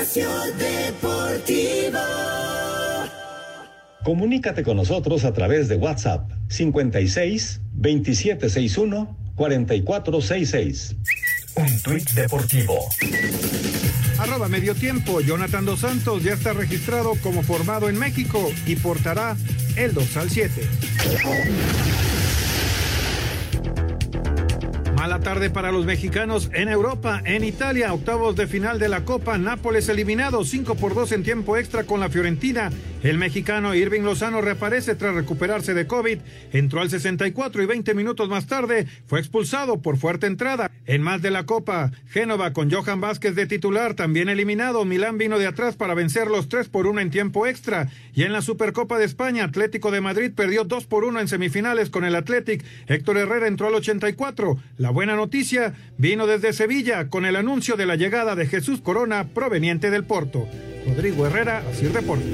Espacio 0.10 0.32
Deportivo. 0.58 2.00
Comunícate 4.04 4.64
con 4.64 4.78
nosotros 4.78 5.24
a 5.24 5.34
través 5.34 5.68
de 5.68 5.76
WhatsApp 5.76 6.32
56 6.48 7.62
2761 7.74 9.18
4466. 9.36 10.96
Un 11.58 11.82
tuit 11.84 12.10
deportivo. 12.14 12.90
Arroba 14.18 14.48
medio 14.48 14.74
tiempo. 14.74 15.22
Jonathan 15.22 15.66
Dos 15.66 15.82
Santos 15.82 16.24
ya 16.24 16.34
está 16.34 16.54
registrado 16.54 17.14
como 17.22 17.44
formado 17.44 17.88
en 17.88 18.00
México 18.00 18.52
y 18.66 18.78
portará 18.78 19.38
el 19.76 19.94
2 19.94 20.18
al 20.18 20.30
7. 20.32 20.62
Mala 25.10 25.24
tarde 25.24 25.50
para 25.50 25.72
los 25.72 25.88
mexicanos 25.88 26.52
en 26.54 26.70
Europa. 26.70 27.20
En 27.26 27.44
Italia, 27.44 27.92
octavos 27.96 28.36
de 28.36 28.46
final 28.46 28.78
de 28.78 28.90
la 28.90 29.06
Copa. 29.06 29.40
Nápoles 29.40 29.90
eliminado 29.90 30.46
5 30.46 30.76
por 30.76 30.94
2 30.94 31.14
en 31.14 31.24
tiempo 31.24 31.58
extra 31.58 31.84
con 31.84 32.00
la 32.00 32.10
Fiorentina. 32.10 32.70
El 33.02 33.18
mexicano 33.18 33.74
Irving 33.74 34.02
Lozano 34.02 34.40
reaparece 34.40 34.94
tras 34.94 35.16
recuperarse 35.16 35.74
de 35.74 35.88
COVID. 35.88 36.20
Entró 36.52 36.82
al 36.82 36.92
64 36.92 37.64
y 37.64 37.66
20 37.66 37.96
minutos 37.96 38.30
más 38.30 38.46
tarde 38.46 38.86
fue 39.08 39.20
expulsado 39.20 39.82
por 39.82 39.98
fuerte 39.98 40.28
entrada. 40.28 40.70
En 40.86 41.02
más 41.02 41.24
de 41.24 41.32
la 41.32 41.48
Copa, 41.48 41.92
Génova 42.10 42.54
con 42.54 42.70
Johan 42.70 43.02
Vázquez 43.02 43.34
de 43.34 43.48
titular, 43.48 43.96
también 43.96 44.30
eliminado. 44.30 44.86
Milán 44.86 45.18
vino 45.18 45.40
de 45.40 45.48
atrás 45.48 45.76
para 45.76 45.96
vencer 45.96 46.28
los 46.28 46.50
3 46.50 46.70
por 46.70 46.86
1 46.86 47.02
en 47.02 47.10
tiempo 47.10 47.48
extra. 47.48 47.90
Y 48.14 48.24
en 48.24 48.34
la 48.34 48.44
Supercopa 48.44 49.00
de 49.00 49.06
España, 49.06 49.46
Atlético 49.46 49.90
de 49.90 50.02
Madrid 50.02 50.32
perdió 50.36 50.66
2 50.66 50.86
por 50.86 51.04
1 51.04 51.20
en 51.20 51.28
semifinales 51.28 51.90
con 51.90 52.06
el 52.06 52.16
Athletic. 52.16 52.64
Héctor 52.86 53.18
Herrera 53.18 53.48
entró 53.48 53.68
al 53.68 53.76
84. 53.76 54.58
La 54.78 54.92
buena 55.00 55.16
noticia 55.16 55.76
vino 55.98 56.28
desde 56.28 56.52
Sevilla 56.52 57.10
con 57.10 57.26
el 57.26 57.38
anuncio 57.38 57.78
de 57.78 57.86
la 57.86 57.96
llegada 57.96 58.36
de 58.36 58.46
Jesús 58.48 58.82
Corona 58.82 59.30
proveniente 59.34 59.92
del 59.92 60.04
Porto. 60.04 60.46
Rodrigo 60.86 61.26
Herrera, 61.26 61.64
así 61.72 61.88
reporta. 61.88 62.26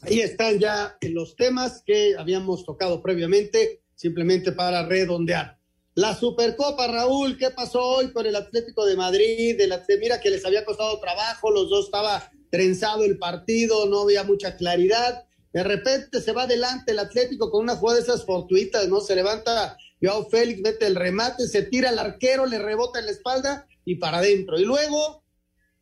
Ahí 0.00 0.18
están 0.18 0.58
ya 0.58 0.98
los 1.02 1.36
temas 1.36 1.84
que 1.86 2.16
habíamos 2.18 2.64
tocado 2.64 3.00
previamente, 3.02 3.82
simplemente 3.94 4.50
para 4.50 4.84
redondear. 4.84 5.60
La 5.94 6.16
Supercopa, 6.16 6.88
Raúl, 6.88 7.38
¿qué 7.38 7.50
pasó 7.50 7.80
hoy 7.80 8.12
con 8.12 8.26
el 8.26 8.34
Atlético 8.34 8.84
de 8.84 8.96
Madrid? 8.96 9.60
Mira 10.00 10.20
que 10.20 10.30
les 10.30 10.44
había 10.44 10.64
costado 10.64 10.98
trabajo, 10.98 11.52
los 11.52 11.70
dos 11.70 11.84
estaba 11.84 12.32
trenzado 12.50 13.04
el 13.04 13.16
partido, 13.16 13.86
no 13.86 14.00
había 14.00 14.24
mucha 14.24 14.56
claridad. 14.56 15.24
De 15.52 15.62
repente 15.62 16.20
se 16.20 16.32
va 16.32 16.42
adelante 16.42 16.90
el 16.90 16.98
Atlético 16.98 17.48
con 17.48 17.62
una 17.62 17.76
jugada 17.76 17.98
de 18.00 18.02
esas 18.02 18.26
fortuitas, 18.26 18.88
¿no? 18.88 19.00
Se 19.00 19.14
levanta 19.14 19.76
Joao 20.00 20.28
Félix, 20.30 20.60
mete 20.62 20.86
el 20.86 20.96
remate, 20.96 21.46
se 21.46 21.62
tira 21.62 21.90
al 21.90 21.98
arquero, 21.98 22.46
le 22.46 22.58
rebota 22.58 22.98
en 22.98 23.06
la 23.06 23.12
espalda 23.12 23.66
y 23.84 23.96
para 23.96 24.18
adentro. 24.18 24.58
Y 24.58 24.64
luego 24.64 25.22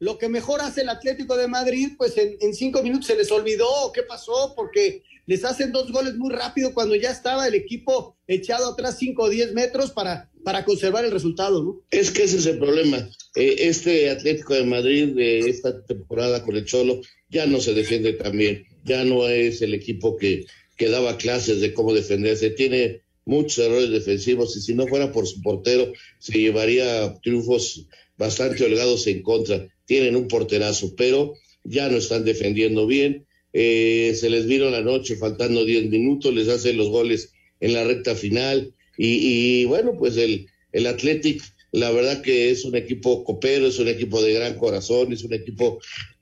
lo 0.01 0.19
que 0.19 0.29
mejor 0.29 0.61
hace 0.61 0.83
el 0.83 0.89
Atlético 0.89 1.37
de 1.37 1.49
Madrid, 1.49 1.91
pues 1.97 2.15
en, 2.17 2.55
cinco 2.55 2.83
minutos 2.83 3.07
se 3.07 3.17
les 3.17 3.31
olvidó 3.33 3.67
qué 3.93 4.03
pasó, 4.03 4.55
porque 4.57 5.03
les 5.27 5.45
hacen 5.45 5.73
dos 5.73 5.91
goles 5.91 6.15
muy 6.15 6.33
rápido 6.33 6.73
cuando 6.73 6.95
ya 6.95 7.11
estaba 7.11 7.47
el 7.47 7.55
equipo 7.55 8.17
echado 8.27 8.73
atrás 8.73 8.97
cinco 8.99 9.25
o 9.25 9.29
diez 9.29 9.53
metros 9.53 9.91
para, 9.91 10.31
para 10.45 10.65
conservar 10.65 11.05
el 11.05 11.11
resultado, 11.11 11.63
¿no? 11.63 11.83
Es 11.91 12.11
que 12.11 12.25
ese 12.25 12.39
es 12.39 12.47
el 12.47 12.59
problema. 12.59 12.99
Eh, 13.35 13.57
este 13.59 14.11
Atlético 14.11 14.55
de 14.55 14.65
Madrid 14.65 15.15
de 15.15 15.41
esta 15.41 15.85
temporada 15.85 16.45
con 16.45 16.57
el 16.57 16.65
Cholo 16.65 17.01
ya 17.29 17.47
no 17.47 17.61
se 17.61 17.75
defiende 17.75 18.13
tan 18.13 18.37
bien, 18.39 18.65
ya 18.85 19.05
no 19.05 19.29
es 19.29 19.63
el 19.63 19.75
equipo 19.75 20.17
que, 20.17 20.47
que 20.77 20.89
daba 20.89 21.19
clases 21.19 21.61
de 21.61 21.75
cómo 21.75 21.93
defenderse, 21.93 22.51
tiene 22.51 23.03
muchos 23.29 23.59
errores 23.59 23.91
defensivos 23.91 24.57
y 24.57 24.61
si 24.61 24.75
no 24.75 24.87
fuera 24.87 25.13
por 25.13 25.27
su 25.27 25.41
portero 25.43 25.93
se 26.19 26.39
llevaría 26.39 27.15
triunfos 27.23 27.87
bastante 28.17 28.65
holgados 28.65 29.07
en 29.07 29.23
contra. 29.23 29.69
Tienen 29.87 30.17
un 30.17 30.29
porterazo, 30.29 30.95
pero 30.97 31.35
ya 31.63 31.89
no 31.89 31.99
están 31.99 32.25
defendiendo 32.25 32.87
bien. 32.87 33.27
Eh, 33.53 34.15
se 34.19 34.31
les 34.31 34.47
vino 34.47 34.71
la 34.71 34.81
noche 34.81 35.17
faltando 35.17 35.65
10 35.65 35.91
minutos, 35.91 36.35
les 36.35 36.49
hacen 36.49 36.77
los 36.77 36.89
goles 36.89 37.33
en 37.61 37.75
la 37.75 37.85
recta 37.85 38.15
final 38.15 38.75
y, 38.97 39.61
y 39.61 39.65
bueno, 39.67 39.95
pues 39.97 40.17
el, 40.17 40.47
el 40.73 40.87
Athletic, 40.87 41.43
la 41.73 41.91
verdad 41.91 42.23
que 42.23 42.51
es 42.51 42.65
un 42.65 42.77
equipo 42.77 43.25
copero, 43.25 43.67
es 43.67 43.79
un 43.79 43.89
equipo 43.89 44.23
de 44.23 44.33
gran 44.33 44.59
corazón, 44.59 45.13
es 45.13 45.23
un 45.23 45.35
equipo 45.35 45.81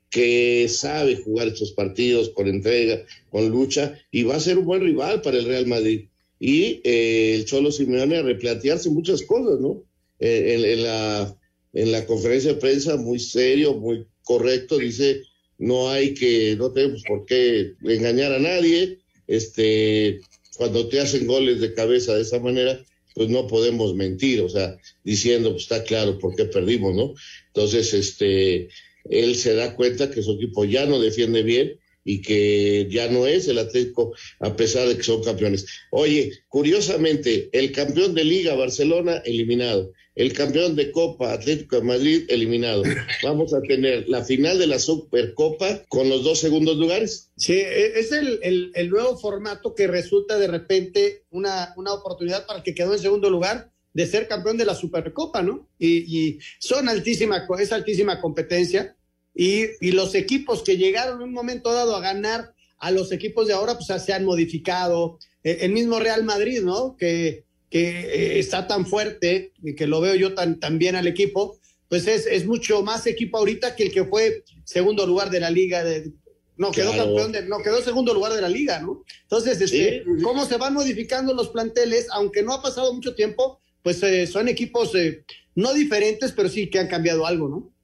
que 0.09 0.67
sabe 0.69 1.17
jugar 1.17 1.47
estos 1.47 1.71
partidos 1.71 2.29
con 2.29 2.47
entrega, 2.47 3.03
con 3.29 3.49
lucha, 3.49 3.99
y 4.11 4.23
va 4.23 4.35
a 4.35 4.39
ser 4.39 4.57
un 4.57 4.65
buen 4.65 4.81
rival 4.81 5.21
para 5.21 5.37
el 5.37 5.45
Real 5.45 5.67
Madrid. 5.67 6.07
Y 6.39 6.81
eh, 6.83 7.35
el 7.35 7.45
Cholo 7.45 7.71
Simeone 7.71 8.17
a 8.17 8.21
replantearse 8.21 8.89
muchas 8.89 9.23
cosas, 9.23 9.59
¿no? 9.59 9.83
Eh, 10.19 10.73
en, 10.73 10.83
la, 10.83 11.37
en 11.73 11.91
la 11.91 12.05
conferencia 12.05 12.53
de 12.53 12.59
prensa, 12.59 12.97
muy 12.97 13.19
serio, 13.19 13.73
muy 13.73 14.05
correcto, 14.23 14.77
dice, 14.77 15.21
no 15.57 15.89
hay 15.89 16.13
que, 16.13 16.55
no 16.57 16.71
tenemos 16.71 17.03
por 17.07 17.25
qué 17.25 17.73
engañar 17.83 18.33
a 18.33 18.39
nadie, 18.39 18.99
este, 19.27 20.21
cuando 20.57 20.87
te 20.87 20.99
hacen 20.99 21.27
goles 21.27 21.59
de 21.61 21.73
cabeza 21.73 22.15
de 22.15 22.21
esa 22.21 22.39
manera, 22.39 22.79
pues 23.15 23.29
no 23.29 23.47
podemos 23.47 23.95
mentir, 23.95 24.41
o 24.41 24.49
sea, 24.49 24.77
diciendo, 25.03 25.51
pues 25.51 25.63
está 25.63 25.83
claro 25.83 26.19
por 26.19 26.35
qué 26.35 26.45
perdimos, 26.45 26.95
¿no? 26.95 27.13
Entonces, 27.47 27.93
este, 27.93 28.69
él 29.09 29.35
se 29.35 29.55
da 29.55 29.75
cuenta 29.75 30.11
que 30.11 30.21
su 30.21 30.33
equipo 30.33 30.65
ya 30.65 30.85
no 30.85 30.99
defiende 30.99 31.41
bien 31.41 31.79
y 32.07 32.21
que 32.21 32.87
ya 32.89 33.09
no 33.09 33.27
es 33.27 33.49
el 33.49 33.59
Atlético 33.59 34.15
a 34.39 34.55
pesar 34.55 34.87
de 34.87 34.95
que 34.95 35.03
son 35.03 35.21
campeones. 35.21 35.65
Oye, 35.91 36.31
curiosamente, 36.47 37.49
el 37.51 37.73
campeón 37.73 38.15
de 38.15 38.23
Liga 38.23 38.55
Barcelona 38.55 39.17
eliminado, 39.25 39.91
el 40.15 40.31
campeón 40.31 40.77
de 40.77 40.91
Copa 40.93 41.33
Atlético 41.33 41.75
de 41.75 41.81
Madrid 41.81 42.23
eliminado. 42.29 42.83
Vamos 43.23 43.53
a 43.53 43.61
tener 43.61 44.07
la 44.07 44.23
final 44.23 44.57
de 44.57 44.67
la 44.67 44.79
Supercopa 44.79 45.83
con 45.89 46.07
los 46.07 46.23
dos 46.23 46.39
segundos 46.39 46.77
lugares. 46.77 47.29
Sí, 47.35 47.55
e, 47.55 47.99
es 47.99 48.13
el, 48.13 48.39
el, 48.41 48.71
el 48.73 48.89
nuevo 48.89 49.17
formato 49.17 49.75
que 49.75 49.87
resulta 49.87 50.39
de 50.39 50.47
repente 50.47 51.25
una, 51.29 51.73
una 51.75 51.91
oportunidad 51.91 52.45
para 52.45 52.59
el 52.59 52.63
que 52.63 52.73
quedó 52.73 52.93
en 52.93 52.99
segundo 52.99 53.29
lugar 53.29 53.69
de 53.93 54.05
ser 54.05 54.29
campeón 54.29 54.57
de 54.57 54.65
la 54.65 54.75
Supercopa, 54.75 55.41
¿no? 55.41 55.67
Y, 55.77 56.17
y 56.17 56.39
son 56.59 56.87
altísima, 56.87 57.45
es 57.59 57.71
altísima 57.73 58.21
competencia 58.21 58.95
y, 59.37 59.65
y, 59.81 59.91
los 59.91 60.15
equipos 60.15 60.63
que 60.63 60.77
llegaron 60.77 61.21
en 61.21 61.27
un 61.27 61.33
momento 61.33 61.71
dado 61.71 61.95
a 61.95 62.01
ganar 62.01 62.53
a 62.79 62.89
los 62.89 63.11
equipos 63.11 63.47
de 63.47 63.53
ahora, 63.53 63.77
pues 63.77 64.03
se 64.03 64.11
han 64.11 64.25
modificado. 64.25 65.19
Eh, 65.43 65.59
el 65.61 65.73
mismo 65.73 65.99
Real 65.99 66.23
Madrid, 66.23 66.63
¿no? 66.63 66.97
Que, 66.97 67.43
que 67.69 67.99
eh, 67.99 68.39
está 68.39 68.65
tan 68.65 68.87
fuerte 68.87 69.51
y 69.61 69.75
que 69.75 69.85
lo 69.85 70.01
veo 70.01 70.15
yo 70.15 70.33
tan, 70.33 70.59
tan 70.59 70.79
bien 70.79 70.95
al 70.95 71.05
equipo, 71.05 71.59
pues 71.87 72.07
es, 72.07 72.25
es, 72.25 72.47
mucho 72.47 72.81
más 72.81 73.05
equipo 73.05 73.37
ahorita 73.37 73.75
que 73.75 73.83
el 73.83 73.91
que 73.91 74.05
fue 74.05 74.43
segundo 74.63 75.05
lugar 75.05 75.29
de 75.29 75.39
la 75.39 75.51
liga. 75.51 75.83
De, 75.83 76.11
no, 76.57 76.71
quedó 76.71 76.91
claro. 76.91 77.09
campeón, 77.09 77.31
de, 77.31 77.43
no, 77.43 77.59
quedó 77.59 77.79
segundo 77.83 78.15
lugar 78.15 78.33
de 78.33 78.41
la 78.41 78.49
liga, 78.49 78.79
¿no? 78.79 79.03
Entonces, 79.21 79.61
este, 79.61 80.03
sí. 80.03 80.23
cómo 80.23 80.45
se 80.45 80.57
van 80.57 80.73
modificando 80.73 81.35
los 81.35 81.49
planteles, 81.49 82.07
aunque 82.11 82.41
no 82.41 82.53
ha 82.53 82.61
pasado 82.63 82.91
mucho 82.91 83.13
tiempo, 83.13 83.61
pues 83.83 84.01
eh, 84.01 84.25
son 84.25 84.47
equipos 84.47 84.95
eh, 84.95 85.23
no 85.53 85.73
diferentes, 85.73 86.31
pero 86.31 86.49
sí 86.49 86.69
que 86.69 86.79
han 86.79 86.87
cambiado 86.87 87.27
algo, 87.27 87.47
¿no? 87.47 87.76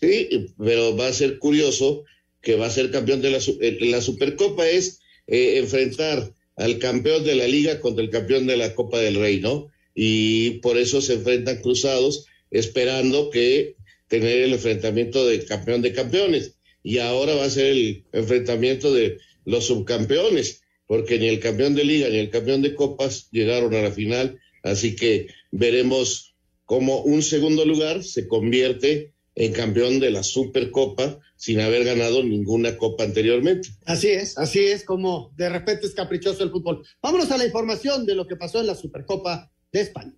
Sí, 0.00 0.46
pero 0.58 0.96
va 0.96 1.08
a 1.08 1.12
ser 1.12 1.38
curioso 1.38 2.04
que 2.42 2.56
va 2.56 2.66
a 2.66 2.70
ser 2.70 2.90
campeón 2.90 3.22
de 3.22 3.30
la, 3.30 3.38
eh, 3.38 3.78
la 3.80 4.00
Supercopa 4.00 4.68
es 4.68 5.00
eh, 5.26 5.58
enfrentar 5.58 6.32
al 6.56 6.78
campeón 6.78 7.24
de 7.24 7.34
la 7.34 7.48
liga 7.48 7.80
contra 7.80 8.04
el 8.04 8.10
campeón 8.10 8.46
de 8.46 8.56
la 8.56 8.74
Copa 8.74 9.00
del 9.00 9.16
Rey, 9.16 9.40
¿no? 9.40 9.68
Y 9.94 10.60
por 10.60 10.76
eso 10.76 11.00
se 11.00 11.14
enfrentan 11.14 11.62
cruzados, 11.62 12.26
esperando 12.50 13.30
que 13.30 13.76
tener 14.08 14.42
el 14.42 14.52
enfrentamiento 14.52 15.26
del 15.26 15.46
campeón 15.46 15.82
de 15.82 15.92
campeones. 15.92 16.54
Y 16.82 16.98
ahora 16.98 17.34
va 17.34 17.44
a 17.44 17.50
ser 17.50 17.66
el 17.66 18.04
enfrentamiento 18.12 18.92
de 18.92 19.18
los 19.44 19.66
subcampeones, 19.66 20.62
porque 20.86 21.18
ni 21.18 21.28
el 21.28 21.40
campeón 21.40 21.74
de 21.74 21.84
liga 21.84 22.08
ni 22.08 22.18
el 22.18 22.30
campeón 22.30 22.62
de 22.62 22.74
copas 22.74 23.28
llegaron 23.30 23.74
a 23.74 23.82
la 23.82 23.90
final, 23.90 24.38
así 24.62 24.94
que 24.94 25.28
veremos 25.50 26.34
cómo 26.66 27.02
un 27.02 27.22
segundo 27.22 27.64
lugar 27.64 28.04
se 28.04 28.28
convierte 28.28 29.13
en 29.34 29.52
campeón 29.52 30.00
de 30.00 30.10
la 30.10 30.22
Supercopa 30.22 31.18
sin 31.36 31.60
haber 31.60 31.84
ganado 31.84 32.22
ninguna 32.22 32.76
copa 32.76 33.04
anteriormente. 33.04 33.68
Así 33.84 34.08
es, 34.08 34.38
así 34.38 34.60
es 34.60 34.84
como 34.84 35.32
de 35.36 35.48
repente 35.48 35.86
es 35.86 35.94
caprichoso 35.94 36.44
el 36.44 36.50
fútbol. 36.50 36.84
Vámonos 37.02 37.30
a 37.30 37.38
la 37.38 37.44
información 37.44 38.06
de 38.06 38.14
lo 38.14 38.26
que 38.26 38.36
pasó 38.36 38.60
en 38.60 38.66
la 38.68 38.74
Supercopa 38.74 39.50
de 39.72 39.80
España. 39.80 40.14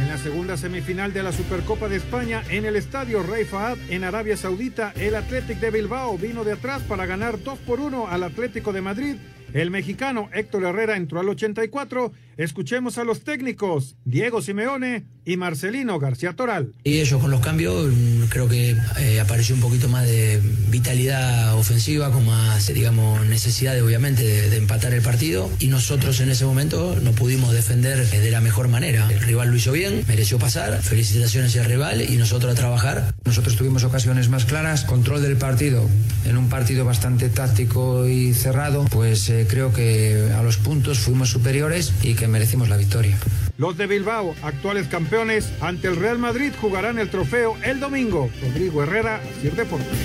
En 0.00 0.08
la 0.08 0.18
segunda 0.18 0.56
semifinal 0.56 1.12
de 1.12 1.22
la 1.22 1.32
Supercopa 1.32 1.88
de 1.88 1.96
España, 1.96 2.44
en 2.50 2.66
el 2.66 2.76
estadio 2.76 3.22
Rey 3.22 3.44
Fahad, 3.44 3.78
en 3.88 4.04
Arabia 4.04 4.36
Saudita, 4.36 4.92
el 4.96 5.14
Athletic 5.14 5.58
de 5.58 5.70
Bilbao 5.70 6.18
vino 6.18 6.44
de 6.44 6.52
atrás 6.52 6.82
para 6.82 7.06
ganar 7.06 7.42
2 7.42 7.58
por 7.60 7.80
1 7.80 8.08
al 8.08 8.22
Atlético 8.22 8.72
de 8.72 8.82
Madrid. 8.82 9.16
El 9.54 9.70
mexicano 9.70 10.28
Héctor 10.34 10.64
Herrera 10.64 10.96
entró 10.96 11.20
al 11.20 11.28
84. 11.28 12.12
Escuchemos 12.36 12.98
a 12.98 13.04
los 13.04 13.20
técnicos 13.20 13.96
Diego 14.04 14.42
Simeone 14.42 15.06
y 15.24 15.36
Marcelino 15.36 15.98
García 15.98 16.34
Toral. 16.34 16.72
Y 16.82 16.98
ellos 16.98 17.20
con 17.20 17.30
los 17.30 17.40
cambios 17.40 17.92
creo 18.28 18.48
que 18.48 18.76
eh, 18.98 19.20
apareció 19.20 19.54
un 19.54 19.60
poquito 19.60 19.88
más 19.88 20.06
de 20.06 20.40
vitalidad 20.68 21.56
ofensiva, 21.56 22.10
con 22.10 22.26
más, 22.26 22.66
digamos, 22.72 23.24
necesidad 23.26 23.74
de, 23.74 23.82
obviamente 23.82 24.22
de, 24.22 24.50
de, 24.50 24.56
empatar 24.56 24.92
el 24.92 25.02
partido. 25.02 25.50
Y 25.60 25.68
nosotros 25.68 26.20
en 26.20 26.30
ese 26.30 26.44
momento 26.44 26.96
no 27.00 27.12
pudimos 27.12 27.52
defender 27.52 28.04
de 28.08 28.30
la 28.30 28.40
mejor 28.40 28.68
manera. 28.68 29.08
El 29.10 29.20
rival 29.20 29.50
lo 29.50 29.56
hizo 29.56 29.72
bien, 29.72 30.04
mereció 30.08 30.38
pasar. 30.38 30.82
Felicitaciones 30.82 31.56
al 31.56 31.66
rival 31.66 32.02
y 32.02 32.16
nosotros 32.16 32.52
a 32.52 32.56
trabajar. 32.56 33.14
Nosotros 33.24 33.56
tuvimos 33.56 33.84
ocasiones 33.84 34.28
más 34.28 34.44
claras, 34.44 34.84
control 34.84 35.22
del 35.22 35.36
partido 35.36 35.88
en 36.24 36.36
un 36.36 36.48
partido 36.48 36.84
bastante 36.84 37.28
táctico 37.28 38.08
y 38.08 38.32
cerrado, 38.34 38.84
pues 38.90 39.28
eh, 39.28 39.46
creo 39.48 39.72
que 39.72 40.32
a 40.36 40.42
los 40.42 40.56
puntos 40.56 40.98
fuimos 40.98 41.30
superiores 41.30 41.92
y 42.02 42.14
que 42.14 42.23
merecimos 42.28 42.68
la 42.68 42.76
victoria. 42.76 43.18
Los 43.56 43.76
de 43.76 43.86
Bilbao, 43.86 44.34
actuales 44.42 44.88
campeones, 44.88 45.48
ante 45.60 45.88
el 45.88 45.96
Real 45.96 46.18
Madrid 46.18 46.52
jugarán 46.60 46.98
el 46.98 47.10
trofeo 47.10 47.56
el 47.64 47.80
domingo. 47.80 48.30
Rodrigo 48.42 48.82
Herrera, 48.82 49.22
Sir 49.40 49.54
Deportes. 49.54 49.98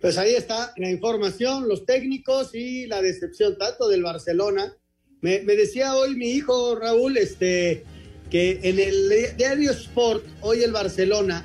Pues 0.00 0.16
ahí 0.16 0.34
está 0.34 0.72
la 0.76 0.90
información, 0.90 1.68
los 1.68 1.84
técnicos 1.84 2.54
y 2.54 2.86
la 2.86 3.02
decepción 3.02 3.58
tanto 3.58 3.88
del 3.88 4.02
Barcelona. 4.02 4.74
Me, 5.20 5.40
me 5.42 5.54
decía 5.54 5.94
hoy 5.94 6.16
mi 6.16 6.30
hijo 6.30 6.74
Raúl 6.74 7.18
este, 7.18 7.84
que 8.30 8.60
en 8.62 8.78
el 8.78 9.36
diario 9.36 9.72
Sport, 9.72 10.24
hoy 10.40 10.62
el 10.62 10.72
Barcelona, 10.72 11.44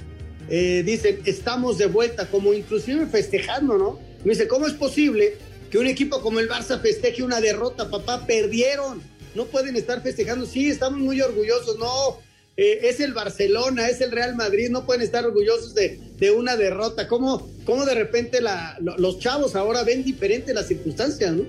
eh, 0.50 0.84
dicen, 0.86 1.20
estamos 1.26 1.78
de 1.78 1.88
vuelta, 1.88 2.30
como 2.30 2.54
inclusive 2.54 3.08
festejando, 3.08 3.78
¿no? 3.78 4.00
Me 4.24 4.32
dice, 4.32 4.48
¿cómo 4.48 4.68
es 4.68 4.74
posible 4.74 5.36
que 5.76 5.80
un 5.80 5.88
equipo 5.88 6.22
como 6.22 6.40
el 6.40 6.48
Barça 6.48 6.80
festeje 6.80 7.22
una 7.22 7.42
derrota? 7.42 7.90
Papá, 7.90 8.26
perdieron. 8.26 9.02
No 9.36 9.44
pueden 9.44 9.76
estar 9.76 10.02
festejando. 10.02 10.46
Sí, 10.46 10.70
estamos 10.70 11.02
muy 11.02 11.20
orgullosos. 11.20 11.78
No, 11.78 12.18
eh, 12.56 12.80
es 12.84 13.02
el 13.02 13.12
Barcelona, 13.12 13.90
es 13.90 14.00
el 14.00 14.14
Real 14.14 14.38
Madrid. 14.38 14.70
No 14.70 14.86
pueden 14.86 15.02
estar 15.02 15.26
orgullosos 15.26 15.74
de, 15.76 16.00
de 16.18 16.32
una 16.32 16.56
derrota. 16.56 17.10
¿Cómo, 17.10 17.50
cómo 17.66 17.84
de 17.84 17.94
repente 17.94 18.40
los 18.96 19.20
chavos 19.20 19.54
ahora 19.58 19.84
ven 19.84 20.06
diferente 20.06 20.54
las 20.54 20.70
circunstancias, 20.70 21.34
no? 21.34 21.44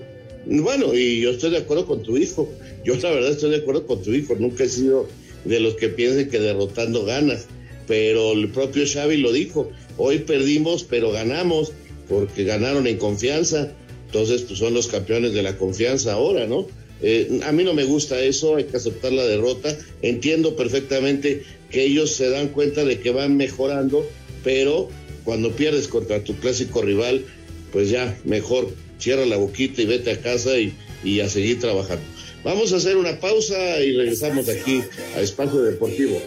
Bueno, 0.61 0.93
y 0.93 1.21
yo 1.21 1.31
estoy 1.31 1.51
de 1.51 1.59
acuerdo 1.59 1.85
con 1.85 2.03
tu 2.03 2.17
hijo. 2.17 2.51
Yo 2.83 2.95
la 2.95 3.11
verdad 3.11 3.31
estoy 3.31 3.51
de 3.51 3.57
acuerdo 3.57 3.87
con 3.87 4.03
tu 4.03 4.11
hijo. 4.13 4.35
Nunca 4.35 4.65
he 4.65 4.69
sido 4.69 5.07
de 5.45 5.61
los 5.61 5.75
que 5.75 5.87
piensen 5.87 6.29
que 6.29 6.41
derrotando 6.41 7.05
ganas. 7.05 7.45
Pero 7.87 8.33
el 8.33 8.49
propio 8.49 8.83
Xavi 8.85 9.15
lo 9.15 9.31
dijo. 9.31 9.71
Hoy 9.95 10.19
perdimos, 10.19 10.83
pero 10.83 11.13
ganamos 11.13 11.71
porque 12.09 12.43
ganaron 12.43 12.87
en 12.87 12.97
confianza, 12.97 13.71
entonces 14.07 14.41
pues 14.41 14.59
son 14.59 14.73
los 14.73 14.87
campeones 14.87 15.33
de 15.33 15.43
la 15.43 15.57
confianza 15.57 16.13
ahora, 16.13 16.47
¿no? 16.47 16.67
Eh, 17.01 17.41
a 17.43 17.51
mí 17.51 17.63
no 17.63 17.73
me 17.73 17.83
gusta 17.83 18.19
eso, 18.21 18.55
hay 18.55 18.63
que 18.63 18.77
aceptar 18.77 19.11
la 19.11 19.25
derrota, 19.25 19.77
entiendo 20.01 20.55
perfectamente 20.55 21.43
que 21.69 21.83
ellos 21.83 22.11
se 22.11 22.29
dan 22.29 22.47
cuenta 22.47 22.85
de 22.85 22.99
que 22.99 23.11
van 23.11 23.37
mejorando, 23.37 24.07
pero 24.43 24.89
cuando 25.23 25.51
pierdes 25.51 25.87
contra 25.87 26.23
tu 26.23 26.35
clásico 26.37 26.81
rival, 26.81 27.23
pues 27.71 27.89
ya 27.89 28.17
mejor 28.23 28.73
cierra 28.97 29.25
la 29.25 29.37
boquita 29.37 29.81
y 29.81 29.85
vete 29.85 30.11
a 30.11 30.21
casa 30.21 30.57
y, 30.57 30.73
y 31.03 31.19
a 31.19 31.29
seguir 31.29 31.59
trabajando. 31.59 32.03
Vamos 32.43 32.71
a 32.73 32.77
hacer 32.77 32.97
una 32.97 33.19
pausa 33.19 33.79
y 33.83 33.95
regresamos 33.95 34.47
aquí 34.47 34.81
a 35.15 35.21
Espacio 35.21 35.61
Deportivo. 35.61 36.19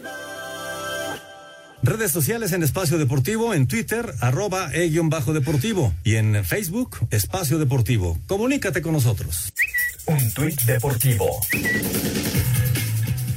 Redes 1.83 2.13
sociales 2.13 2.53
en 2.53 2.63
Espacio 2.63 2.99
Deportivo, 2.99 3.55
en 3.55 3.67
Twitter, 3.67 4.15
arroba 4.21 4.71
e-bajo 4.75 5.33
deportivo 5.33 5.95
y 6.05 6.17
en 6.17 6.45
Facebook, 6.45 6.99
Espacio 7.11 7.59
Deportivo. 7.59 8.19
Comunícate 8.27 8.83
con 8.83 8.93
nosotros. 8.93 9.53
Un 10.07 10.31
tuit 10.33 10.61
deportivo. 10.63 11.41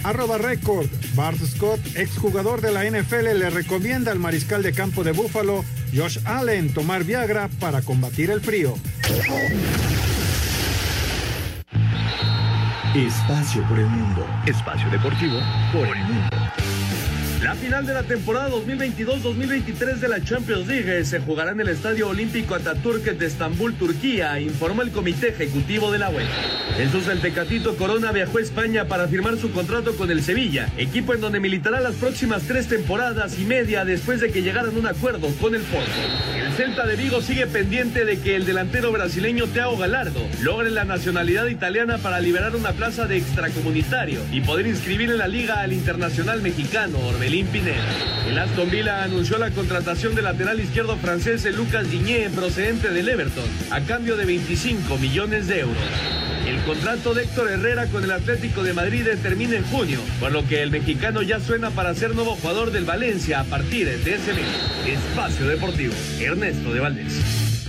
Arroba 0.03 0.37
Record. 0.37 0.89
Bart 1.15 1.37
Scott, 1.45 1.79
exjugador 1.95 2.59
de 2.59 2.73
la 2.73 2.83
NFL, 2.83 3.39
le 3.39 3.49
recomienda 3.49 4.11
al 4.11 4.19
mariscal 4.19 4.61
de 4.61 4.73
campo 4.73 5.03
de 5.03 5.13
Búfalo, 5.13 5.63
Josh 5.95 6.19
Allen, 6.25 6.73
tomar 6.73 7.05
Viagra 7.05 7.49
para 7.59 7.81
combatir 7.81 8.29
el 8.29 8.41
frío. 8.41 8.75
Espacio 12.93 13.67
por 13.69 13.79
el 13.79 13.87
mundo. 13.87 14.27
Espacio 14.45 14.89
deportivo 14.89 15.39
por 15.71 15.87
el 15.87 16.03
mundo. 16.03 16.62
La 17.43 17.55
final 17.55 17.85
de 17.85 17.93
la 17.93 18.03
temporada 18.03 18.49
2022-2023 18.51 19.95
de 19.95 20.07
la 20.07 20.23
Champions 20.23 20.65
League 20.65 21.03
se 21.03 21.19
jugará 21.19 21.51
en 21.51 21.59
el 21.59 21.67
Estadio 21.67 22.07
Olímpico 22.07 22.55
Ataturk 22.55 23.03
de 23.03 23.25
Estambul, 23.25 23.73
Turquía, 23.73 24.39
informa 24.39 24.83
el 24.83 24.91
Comité 24.91 25.27
Ejecutivo 25.27 25.91
de 25.91 25.99
la 25.99 26.09
UEFA. 26.09 26.31
El 26.79 27.19
Tecatito 27.19 27.75
Corona 27.75 28.13
viajó 28.13 28.37
a 28.37 28.41
España 28.41 28.87
para 28.87 29.09
firmar 29.09 29.37
su 29.37 29.51
contrato 29.51 29.93
con 29.97 30.09
el 30.09 30.23
Sevilla, 30.23 30.69
equipo 30.77 31.13
en 31.13 31.19
donde 31.19 31.41
militará 31.41 31.81
las 31.81 31.95
próximas 31.95 32.43
tres 32.43 32.69
temporadas 32.69 33.37
y 33.37 33.43
media 33.43 33.83
después 33.83 34.21
de 34.21 34.31
que 34.31 34.41
llegaran 34.41 34.73
a 34.73 34.79
un 34.79 34.87
acuerdo 34.87 35.27
con 35.41 35.53
el 35.53 35.63
Porto. 35.63 35.91
El 36.37 36.53
Celta 36.53 36.87
de 36.87 36.95
Vigo 36.95 37.21
sigue 37.21 37.45
pendiente 37.45 38.05
de 38.05 38.19
que 38.19 38.37
el 38.37 38.45
delantero 38.45 38.93
brasileño 38.93 39.47
Thiago 39.47 39.77
Galardo 39.77 40.21
logre 40.41 40.71
la 40.71 40.85
nacionalidad 40.85 41.47
italiana 41.47 41.97
para 41.97 42.21
liberar 42.21 42.55
una 42.55 42.71
plaza 42.71 43.05
de 43.05 43.17
extracomunitario 43.17 44.21
y 44.31 44.39
poder 44.39 44.65
inscribir 44.65 45.11
en 45.11 45.17
la 45.17 45.27
liga 45.27 45.59
al 45.59 45.73
internacional 45.73 46.41
mexicano 46.41 46.99
Orbelín 46.99 47.32
el 47.33 48.37
Aston 48.37 48.69
Villa 48.69 49.03
anunció 49.03 49.39
la 49.39 49.49
contratación 49.49 50.13
del 50.13 50.25
lateral 50.25 50.59
izquierdo 50.59 50.97
francés 50.97 51.43
Lucas 51.55 51.89
Digné 51.89 52.29
procedente 52.29 52.89
del 52.89 53.09
Everton 53.09 53.43
a 53.71 53.81
cambio 53.81 54.15
de 54.15 54.25
25 54.25 54.99
millones 54.99 55.47
de 55.47 55.61
euros. 55.61 55.83
El 56.47 56.61
contrato 56.61 57.15
de 57.15 57.23
Héctor 57.23 57.49
Herrera 57.49 57.87
con 57.87 58.03
el 58.03 58.11
Atlético 58.11 58.61
de 58.61 58.73
Madrid 58.73 59.07
termina 59.23 59.55
en 59.55 59.63
junio, 59.63 59.97
por 60.19 60.31
lo 60.31 60.47
que 60.47 60.61
el 60.61 60.69
mexicano 60.69 61.23
ya 61.23 61.39
suena 61.39 61.71
para 61.71 61.95
ser 61.95 62.13
nuevo 62.13 62.35
jugador 62.35 62.69
del 62.69 62.85
Valencia 62.85 63.39
a 63.39 63.45
partir 63.45 63.87
de 63.87 64.13
ese 64.13 64.33
mes. 64.33 64.45
Espacio 64.85 65.47
Deportivo, 65.47 65.93
Ernesto 66.19 66.71
de 66.71 66.79
Valdés. 66.81 67.67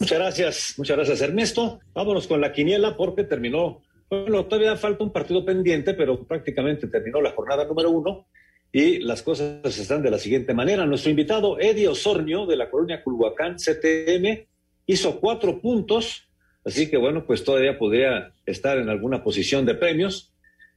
Muchas 0.00 0.18
gracias, 0.18 0.74
muchas 0.76 0.96
gracias 0.96 1.20
Ernesto. 1.20 1.78
Vámonos 1.94 2.26
con 2.26 2.40
la 2.40 2.52
quiniela 2.52 2.96
porque 2.96 3.22
terminó 3.22 3.80
bueno, 4.22 4.46
todavía 4.46 4.76
falta 4.76 5.04
un 5.04 5.12
partido 5.12 5.44
pendiente, 5.44 5.94
pero 5.94 6.24
prácticamente 6.24 6.88
terminó 6.88 7.20
la 7.20 7.32
jornada 7.32 7.64
número 7.64 7.90
uno 7.90 8.26
y 8.72 8.98
las 8.98 9.22
cosas 9.22 9.78
están 9.78 10.02
de 10.02 10.10
la 10.10 10.18
siguiente 10.18 10.52
manera. 10.52 10.84
Nuestro 10.84 11.10
invitado, 11.10 11.60
Eddie 11.60 11.88
Osornio, 11.88 12.46
de 12.46 12.56
la 12.56 12.70
colonia 12.70 13.04
Culhuacán, 13.04 13.56
CTM, 13.56 14.46
hizo 14.86 15.20
cuatro 15.20 15.60
puntos, 15.60 16.28
así 16.64 16.90
que 16.90 16.96
bueno, 16.96 17.24
pues 17.26 17.44
todavía 17.44 17.78
podría 17.78 18.32
estar 18.46 18.78
en 18.78 18.88
alguna 18.88 19.22
posición 19.22 19.64
de 19.64 19.74
premios. 19.74 20.32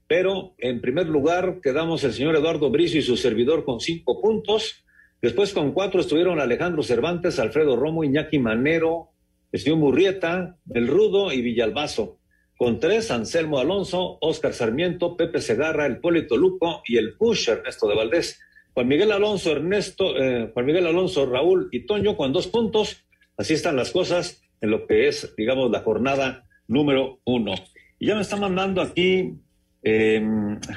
Pero 0.08 0.54
en 0.58 0.80
primer 0.80 1.08
lugar 1.08 1.60
quedamos 1.62 2.04
el 2.04 2.14
señor 2.14 2.36
Eduardo 2.36 2.70
Bricio 2.70 3.00
y 3.00 3.04
su 3.04 3.18
servidor 3.18 3.66
con 3.66 3.80
cinco 3.80 4.22
puntos. 4.22 4.84
Después 5.22 5.52
con 5.54 5.72
cuatro 5.72 6.00
estuvieron 6.00 6.40
Alejandro 6.40 6.84
Cervantes, 6.84 7.40
Alfredo 7.40 7.76
Romo, 7.76 8.04
Iñaki 8.04 8.40
Manero, 8.40 9.10
el 9.52 9.60
señor 9.60 9.80
Murrieta, 9.80 10.56
El 10.74 10.88
Rudo 10.88 11.32
y 11.34 11.42
Villalbazo. 11.42 12.17
Con 12.58 12.80
tres, 12.80 13.12
Anselmo 13.12 13.60
Alonso, 13.60 14.18
Oscar 14.20 14.54
Sarmiento, 14.54 15.16
Pepe 15.16 15.42
Segarra, 15.42 15.86
el 15.86 16.00
Polito 16.00 16.36
Luco 16.36 16.82
y 16.86 16.98
el 16.98 17.14
Push 17.14 17.50
Ernesto 17.50 17.88
de 17.88 17.96
Valdés. 17.96 18.42
Juan 18.74 18.88
Miguel 18.88 19.12
Alonso, 19.12 19.52
Ernesto, 19.52 20.18
eh, 20.18 20.50
Juan 20.54 20.66
Miguel 20.66 20.88
Alonso, 20.88 21.26
Raúl 21.26 21.70
y 21.72 21.86
Toño 21.86 22.18
con 22.18 22.34
dos 22.34 22.48
puntos. 22.48 23.06
Así 23.38 23.54
están 23.54 23.76
las 23.76 23.92
cosas 23.92 24.42
en 24.62 24.72
lo 24.72 24.88
que 24.88 25.08
es, 25.08 25.36
digamos, 25.38 25.70
la 25.70 25.82
jornada 25.82 26.46
número 26.68 27.20
uno. 27.26 27.54
Y 28.00 28.08
ya 28.08 28.16
me 28.16 28.22
está 28.22 28.38
mandando 28.38 28.82
aquí 28.82 29.36
eh, 29.84 30.22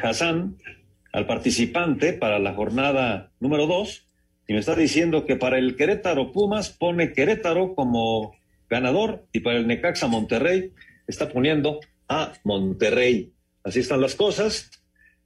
Hassan 0.02 0.56
al 1.12 1.26
participante 1.26 2.12
para 2.12 2.38
la 2.38 2.54
jornada 2.54 3.32
número 3.40 3.66
dos 3.66 4.06
y 4.46 4.52
me 4.52 4.58
está 4.58 4.74
diciendo 4.74 5.26
que 5.26 5.36
para 5.36 5.58
el 5.58 5.76
Querétaro 5.76 6.32
Pumas 6.32 6.70
pone 6.70 7.12
Querétaro 7.12 7.74
como 7.74 8.34
ganador 8.68 9.24
y 9.32 9.40
para 9.40 9.58
el 9.58 9.66
Necaxa 9.66 10.06
Monterrey 10.06 10.72
está 11.10 11.28
poniendo 11.28 11.80
a 12.08 12.32
Monterrey. 12.44 13.32
Así 13.62 13.80
están 13.80 14.00
las 14.00 14.14
cosas. 14.14 14.70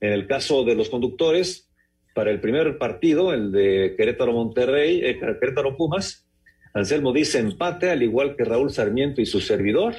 En 0.01 0.13
el 0.13 0.27
caso 0.27 0.65
de 0.65 0.75
los 0.75 0.91
conductores, 0.91 1.71
para 2.15 2.31
el 2.31 2.41
primer 2.41 2.79
partido, 2.79 3.33
el 3.33 3.53
de 3.53 3.97
Querétaro-Monterrey, 3.97 5.01
eh, 5.05 5.19
Querétaro-Pumas, 5.21 6.27
Anselmo 6.73 7.13
dice 7.13 7.39
empate, 7.39 7.91
al 7.91 8.03
igual 8.03 8.35
que 8.37 8.45
Raúl 8.45 8.73
Sarmiento 8.73 9.21
y 9.21 9.27
su 9.27 9.41
servidor. 9.41 9.95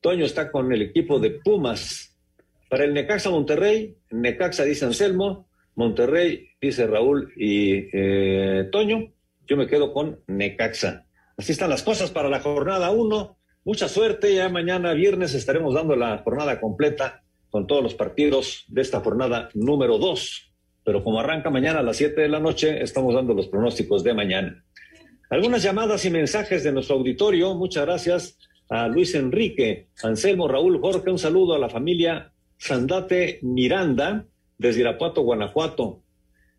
Toño 0.00 0.24
está 0.24 0.50
con 0.50 0.72
el 0.72 0.82
equipo 0.82 1.18
de 1.18 1.30
Pumas. 1.30 2.16
Para 2.68 2.84
el 2.84 2.94
Necaxa 2.94 3.30
Monterrey, 3.30 3.96
Necaxa 4.10 4.64
dice 4.64 4.84
Anselmo, 4.84 5.48
Monterrey 5.74 6.48
dice 6.60 6.86
Raúl 6.86 7.32
y 7.36 7.88
eh, 7.92 8.68
Toño. 8.70 9.12
Yo 9.46 9.56
me 9.56 9.66
quedo 9.66 9.92
con 9.92 10.20
Necaxa. 10.28 11.06
Así 11.36 11.52
están 11.52 11.70
las 11.70 11.82
cosas 11.82 12.10
para 12.10 12.28
la 12.28 12.40
jornada 12.40 12.90
1. 12.90 13.39
Mucha 13.64 13.88
suerte, 13.88 14.34
ya 14.34 14.48
mañana 14.48 14.94
viernes 14.94 15.34
estaremos 15.34 15.74
dando 15.74 15.94
la 15.94 16.18
jornada 16.18 16.60
completa 16.60 17.22
con 17.50 17.66
todos 17.66 17.82
los 17.82 17.94
partidos 17.94 18.64
de 18.68 18.80
esta 18.80 19.00
jornada 19.00 19.50
número 19.54 19.98
dos. 19.98 20.52
Pero 20.82 21.04
como 21.04 21.20
arranca 21.20 21.50
mañana 21.50 21.80
a 21.80 21.82
las 21.82 21.98
7 21.98 22.22
de 22.22 22.28
la 22.28 22.40
noche, 22.40 22.82
estamos 22.82 23.14
dando 23.14 23.34
los 23.34 23.48
pronósticos 23.48 24.02
de 24.02 24.14
mañana. 24.14 24.64
Algunas 25.28 25.62
llamadas 25.62 26.04
y 26.06 26.10
mensajes 26.10 26.64
de 26.64 26.72
nuestro 26.72 26.96
auditorio. 26.96 27.54
Muchas 27.54 27.84
gracias 27.84 28.38
a 28.70 28.88
Luis 28.88 29.14
Enrique, 29.14 29.88
Anselmo, 30.02 30.48
Raúl, 30.48 30.80
Jorge. 30.80 31.10
Un 31.10 31.18
saludo 31.18 31.54
a 31.54 31.58
la 31.58 31.68
familia 31.68 32.32
Sandate 32.56 33.40
Miranda 33.42 34.26
desde 34.56 34.80
Irapuato, 34.80 35.22
Guanajuato, 35.22 36.02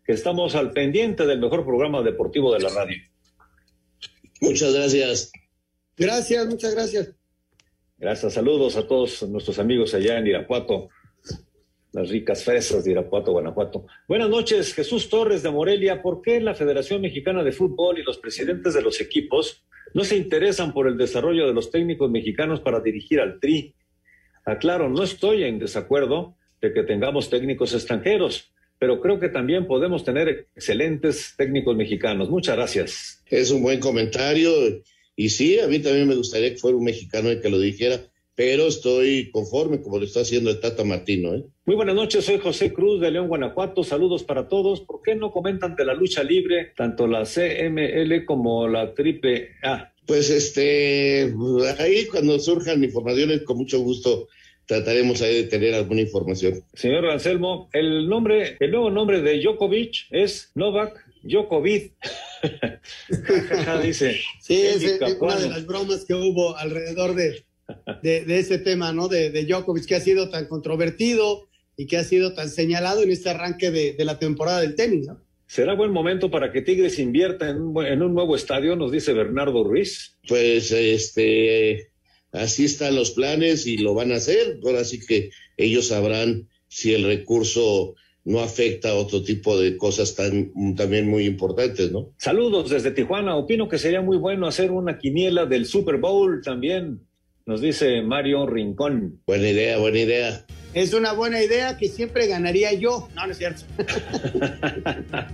que 0.04 0.12
estamos 0.12 0.54
al 0.54 0.70
pendiente 0.70 1.26
del 1.26 1.40
mejor 1.40 1.64
programa 1.64 2.00
deportivo 2.02 2.52
de 2.54 2.60
la 2.60 2.68
radio. 2.68 2.96
Muchas 4.40 4.72
gracias. 4.72 5.32
Gracias, 5.96 6.46
muchas 6.46 6.74
gracias. 6.74 7.14
Gracias, 7.98 8.32
saludos 8.32 8.76
a 8.76 8.86
todos 8.86 9.22
nuestros 9.28 9.58
amigos 9.58 9.94
allá 9.94 10.18
en 10.18 10.26
Irapuato, 10.26 10.88
las 11.92 12.08
ricas 12.08 12.42
fresas 12.42 12.84
de 12.84 12.92
Irapuato, 12.92 13.32
Guanajuato. 13.32 13.86
Buenas 14.08 14.28
noches, 14.28 14.74
Jesús 14.74 15.08
Torres 15.08 15.42
de 15.42 15.50
Morelia. 15.50 16.02
¿Por 16.02 16.22
qué 16.22 16.40
la 16.40 16.54
Federación 16.54 17.02
Mexicana 17.02 17.44
de 17.44 17.52
Fútbol 17.52 17.98
y 17.98 18.02
los 18.02 18.18
presidentes 18.18 18.74
de 18.74 18.82
los 18.82 19.00
equipos 19.00 19.64
no 19.94 20.02
se 20.02 20.16
interesan 20.16 20.72
por 20.72 20.88
el 20.88 20.96
desarrollo 20.96 21.46
de 21.46 21.52
los 21.52 21.70
técnicos 21.70 22.10
mexicanos 22.10 22.60
para 22.60 22.80
dirigir 22.80 23.20
al 23.20 23.38
TRI? 23.38 23.74
Aclaro, 24.44 24.88
no 24.88 25.02
estoy 25.02 25.44
en 25.44 25.58
desacuerdo 25.58 26.34
de 26.60 26.72
que 26.72 26.82
tengamos 26.82 27.30
técnicos 27.30 27.74
extranjeros, 27.74 28.52
pero 28.78 29.00
creo 29.00 29.20
que 29.20 29.28
también 29.28 29.66
podemos 29.66 30.04
tener 30.04 30.48
excelentes 30.56 31.34
técnicos 31.36 31.76
mexicanos. 31.76 32.30
Muchas 32.30 32.56
gracias. 32.56 33.22
Es 33.26 33.50
un 33.50 33.62
buen 33.62 33.78
comentario 33.78 34.50
y 35.16 35.28
sí, 35.30 35.58
a 35.58 35.66
mí 35.66 35.78
también 35.78 36.08
me 36.08 36.14
gustaría 36.14 36.50
que 36.50 36.58
fuera 36.58 36.76
un 36.76 36.84
mexicano 36.84 37.30
el 37.30 37.40
que 37.40 37.50
lo 37.50 37.58
dijera, 37.58 38.00
pero 38.34 38.66
estoy 38.66 39.30
conforme 39.30 39.82
como 39.82 39.98
lo 39.98 40.04
está 40.04 40.20
haciendo 40.20 40.50
el 40.50 40.60
Tata 40.60 40.84
Martino. 40.84 41.34
¿eh? 41.34 41.44
Muy 41.66 41.76
buenas 41.76 41.94
noches, 41.94 42.24
soy 42.24 42.38
José 42.38 42.72
Cruz 42.72 43.00
de 43.00 43.10
León, 43.10 43.28
Guanajuato. 43.28 43.84
Saludos 43.84 44.24
para 44.24 44.48
todos. 44.48 44.80
¿Por 44.80 45.02
qué 45.02 45.14
no 45.14 45.30
comentan 45.30 45.76
de 45.76 45.84
la 45.84 45.94
lucha 45.94 46.22
libre, 46.22 46.72
tanto 46.76 47.06
la 47.06 47.24
CML 47.24 48.24
como 48.24 48.66
la 48.68 48.94
Triple 48.94 49.50
A? 49.62 49.92
Pues 50.06 50.30
este, 50.30 51.32
ahí 51.78 52.06
cuando 52.06 52.38
surjan 52.38 52.82
informaciones, 52.82 53.42
con 53.42 53.58
mucho 53.58 53.80
gusto 53.80 54.28
trataremos 54.66 55.20
ahí 55.22 55.42
de 55.42 55.44
tener 55.44 55.74
alguna 55.74 56.00
información. 56.00 56.64
Señor 56.72 57.06
Anselmo, 57.06 57.68
el 57.72 58.08
nombre, 58.08 58.56
el 58.58 58.70
nuevo 58.70 58.90
nombre 58.90 59.20
de 59.20 59.40
Djokovic 59.40 60.06
es 60.10 60.50
Novak 60.54 61.11
Djokovic. 61.22 61.94
dice. 63.82 64.20
Sí, 64.40 64.62
es 64.62 65.00
una 65.20 65.36
de 65.36 65.48
las 65.48 65.66
bromas 65.66 66.04
que 66.04 66.14
hubo 66.14 66.56
alrededor 66.56 67.14
de, 67.14 67.44
de, 68.02 68.38
ese 68.38 68.58
tema, 68.58 68.92
¿no? 68.92 69.08
De, 69.08 69.30
de, 69.30 69.44
Djokovic, 69.44 69.86
que 69.86 69.94
ha 69.94 70.00
sido 70.00 70.30
tan 70.30 70.46
controvertido 70.46 71.48
y 71.76 71.86
que 71.86 71.96
ha 71.96 72.04
sido 72.04 72.34
tan 72.34 72.50
señalado 72.50 73.02
en 73.02 73.10
este 73.10 73.30
arranque 73.30 73.70
de, 73.70 73.92
de 73.94 74.04
la 74.04 74.18
temporada 74.18 74.60
del 74.60 74.74
tenis, 74.74 75.06
¿no? 75.06 75.22
¿Será 75.52 75.74
buen 75.74 75.92
momento 75.92 76.30
para 76.30 76.50
que 76.50 76.62
Tigres 76.62 76.98
invierta 76.98 77.50
en 77.50 77.60
un, 77.60 77.84
en 77.84 78.02
un 78.02 78.14
nuevo 78.14 78.36
estadio? 78.36 78.74
Nos 78.74 78.90
dice 78.90 79.12
Bernardo 79.12 79.62
Ruiz. 79.62 80.16
Pues 80.26 80.72
este, 80.72 81.90
así 82.30 82.64
están 82.64 82.96
los 82.96 83.10
planes 83.10 83.66
y 83.66 83.76
lo 83.76 83.92
van 83.92 84.12
a 84.12 84.16
hacer. 84.16 84.60
Ahora 84.64 84.82
sí 84.84 84.98
que 84.98 85.28
ellos 85.58 85.88
sabrán 85.88 86.48
si 86.68 86.94
el 86.94 87.04
recurso 87.04 87.96
no 88.24 88.40
afecta 88.40 88.90
a 88.90 88.94
otro 88.94 89.22
tipo 89.22 89.58
de 89.58 89.76
cosas 89.76 90.14
tan 90.14 90.52
también 90.76 91.08
muy 91.08 91.26
importantes, 91.26 91.90
¿no? 91.90 92.10
Saludos 92.18 92.70
desde 92.70 92.92
Tijuana. 92.92 93.36
Opino 93.36 93.68
que 93.68 93.78
sería 93.78 94.00
muy 94.00 94.16
bueno 94.16 94.46
hacer 94.46 94.70
una 94.70 94.98
quiniela 94.98 95.46
del 95.46 95.66
Super 95.66 95.96
Bowl 95.96 96.40
también, 96.42 97.00
nos 97.46 97.60
dice 97.60 98.02
Mario 98.02 98.46
Rincón. 98.46 99.20
Buena 99.26 99.48
idea, 99.48 99.78
buena 99.78 99.98
idea. 99.98 100.46
Es 100.74 100.94
una 100.94 101.12
buena 101.12 101.42
idea 101.42 101.76
que 101.76 101.88
siempre 101.88 102.26
ganaría 102.28 102.72
yo. 102.72 103.08
No, 103.14 103.26
no 103.26 103.32
es 103.32 103.38
cierto. 103.38 103.62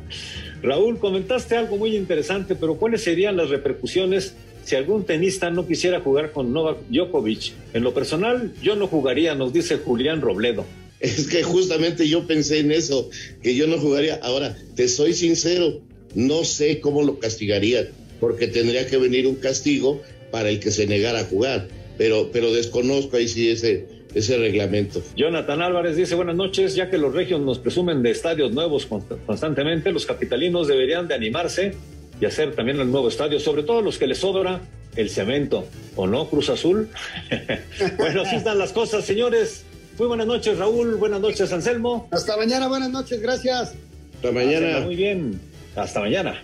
Raúl, 0.62 0.98
comentaste 0.98 1.56
algo 1.56 1.76
muy 1.76 1.94
interesante, 1.94 2.56
pero 2.56 2.76
¿cuáles 2.76 3.04
serían 3.04 3.36
las 3.36 3.50
repercusiones 3.50 4.34
si 4.64 4.74
algún 4.74 5.04
tenista 5.04 5.50
no 5.50 5.66
quisiera 5.66 6.00
jugar 6.00 6.32
con 6.32 6.52
Novak 6.52 6.78
Djokovic? 6.88 7.52
En 7.72 7.84
lo 7.84 7.94
personal, 7.94 8.52
yo 8.62 8.74
no 8.74 8.88
jugaría, 8.88 9.34
nos 9.34 9.52
dice 9.52 9.76
Julián 9.76 10.20
Robledo. 10.20 10.64
Es 11.00 11.28
que 11.28 11.42
justamente 11.42 12.08
yo 12.08 12.26
pensé 12.26 12.58
en 12.58 12.72
eso, 12.72 13.08
que 13.42 13.54
yo 13.54 13.66
no 13.66 13.78
jugaría. 13.78 14.16
Ahora, 14.16 14.56
te 14.74 14.88
soy 14.88 15.12
sincero, 15.12 15.80
no 16.14 16.44
sé 16.44 16.80
cómo 16.80 17.02
lo 17.02 17.18
castigaría, 17.20 17.88
porque 18.20 18.48
tendría 18.48 18.86
que 18.86 18.96
venir 18.96 19.26
un 19.26 19.36
castigo 19.36 20.02
para 20.30 20.50
el 20.50 20.58
que 20.60 20.70
se 20.70 20.86
negara 20.86 21.20
a 21.20 21.24
jugar. 21.24 21.68
Pero, 21.96 22.30
pero 22.32 22.52
desconozco 22.52 23.16
ahí 23.16 23.28
sí 23.28 23.50
ese, 23.50 23.86
ese 24.14 24.38
reglamento. 24.38 25.02
Jonathan 25.16 25.62
Álvarez 25.62 25.96
dice 25.96 26.14
buenas 26.14 26.36
noches, 26.36 26.74
ya 26.74 26.90
que 26.90 26.98
los 26.98 27.14
regios 27.14 27.40
nos 27.40 27.58
presumen 27.58 28.02
de 28.02 28.10
estadios 28.10 28.52
nuevos 28.52 28.86
constantemente, 29.26 29.92
los 29.92 30.06
capitalinos 30.06 30.68
deberían 30.68 31.08
de 31.08 31.14
animarse 31.14 31.74
y 32.20 32.24
hacer 32.24 32.54
también 32.54 32.80
el 32.80 32.90
nuevo 32.90 33.08
estadio, 33.08 33.38
sobre 33.38 33.62
todo 33.62 33.82
los 33.82 33.98
que 33.98 34.06
les 34.06 34.18
sobra 34.18 34.60
el 34.96 35.10
cemento, 35.10 35.66
¿o 35.94 36.06
no, 36.06 36.28
Cruz 36.28 36.50
Azul? 36.50 36.88
bueno, 37.98 38.22
así 38.22 38.36
están 38.36 38.58
las 38.58 38.72
cosas, 38.72 39.04
señores. 39.04 39.64
Muy 39.98 40.06
buenas 40.06 40.26
noches, 40.28 40.56
Raúl. 40.56 40.94
Buenas 40.94 41.20
noches, 41.20 41.52
Anselmo. 41.52 42.08
Hasta 42.12 42.36
mañana, 42.36 42.68
buenas 42.68 42.90
noches, 42.90 43.20
gracias. 43.20 43.74
Hasta 44.14 44.32
mañana. 44.32 44.80
muy 44.80 44.94
bien. 44.94 45.40
Hasta 45.74 46.00
mañana. 46.00 46.40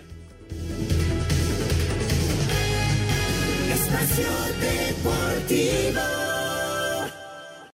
Espacio 3.73 4.27
Deportivo. 4.59 6.44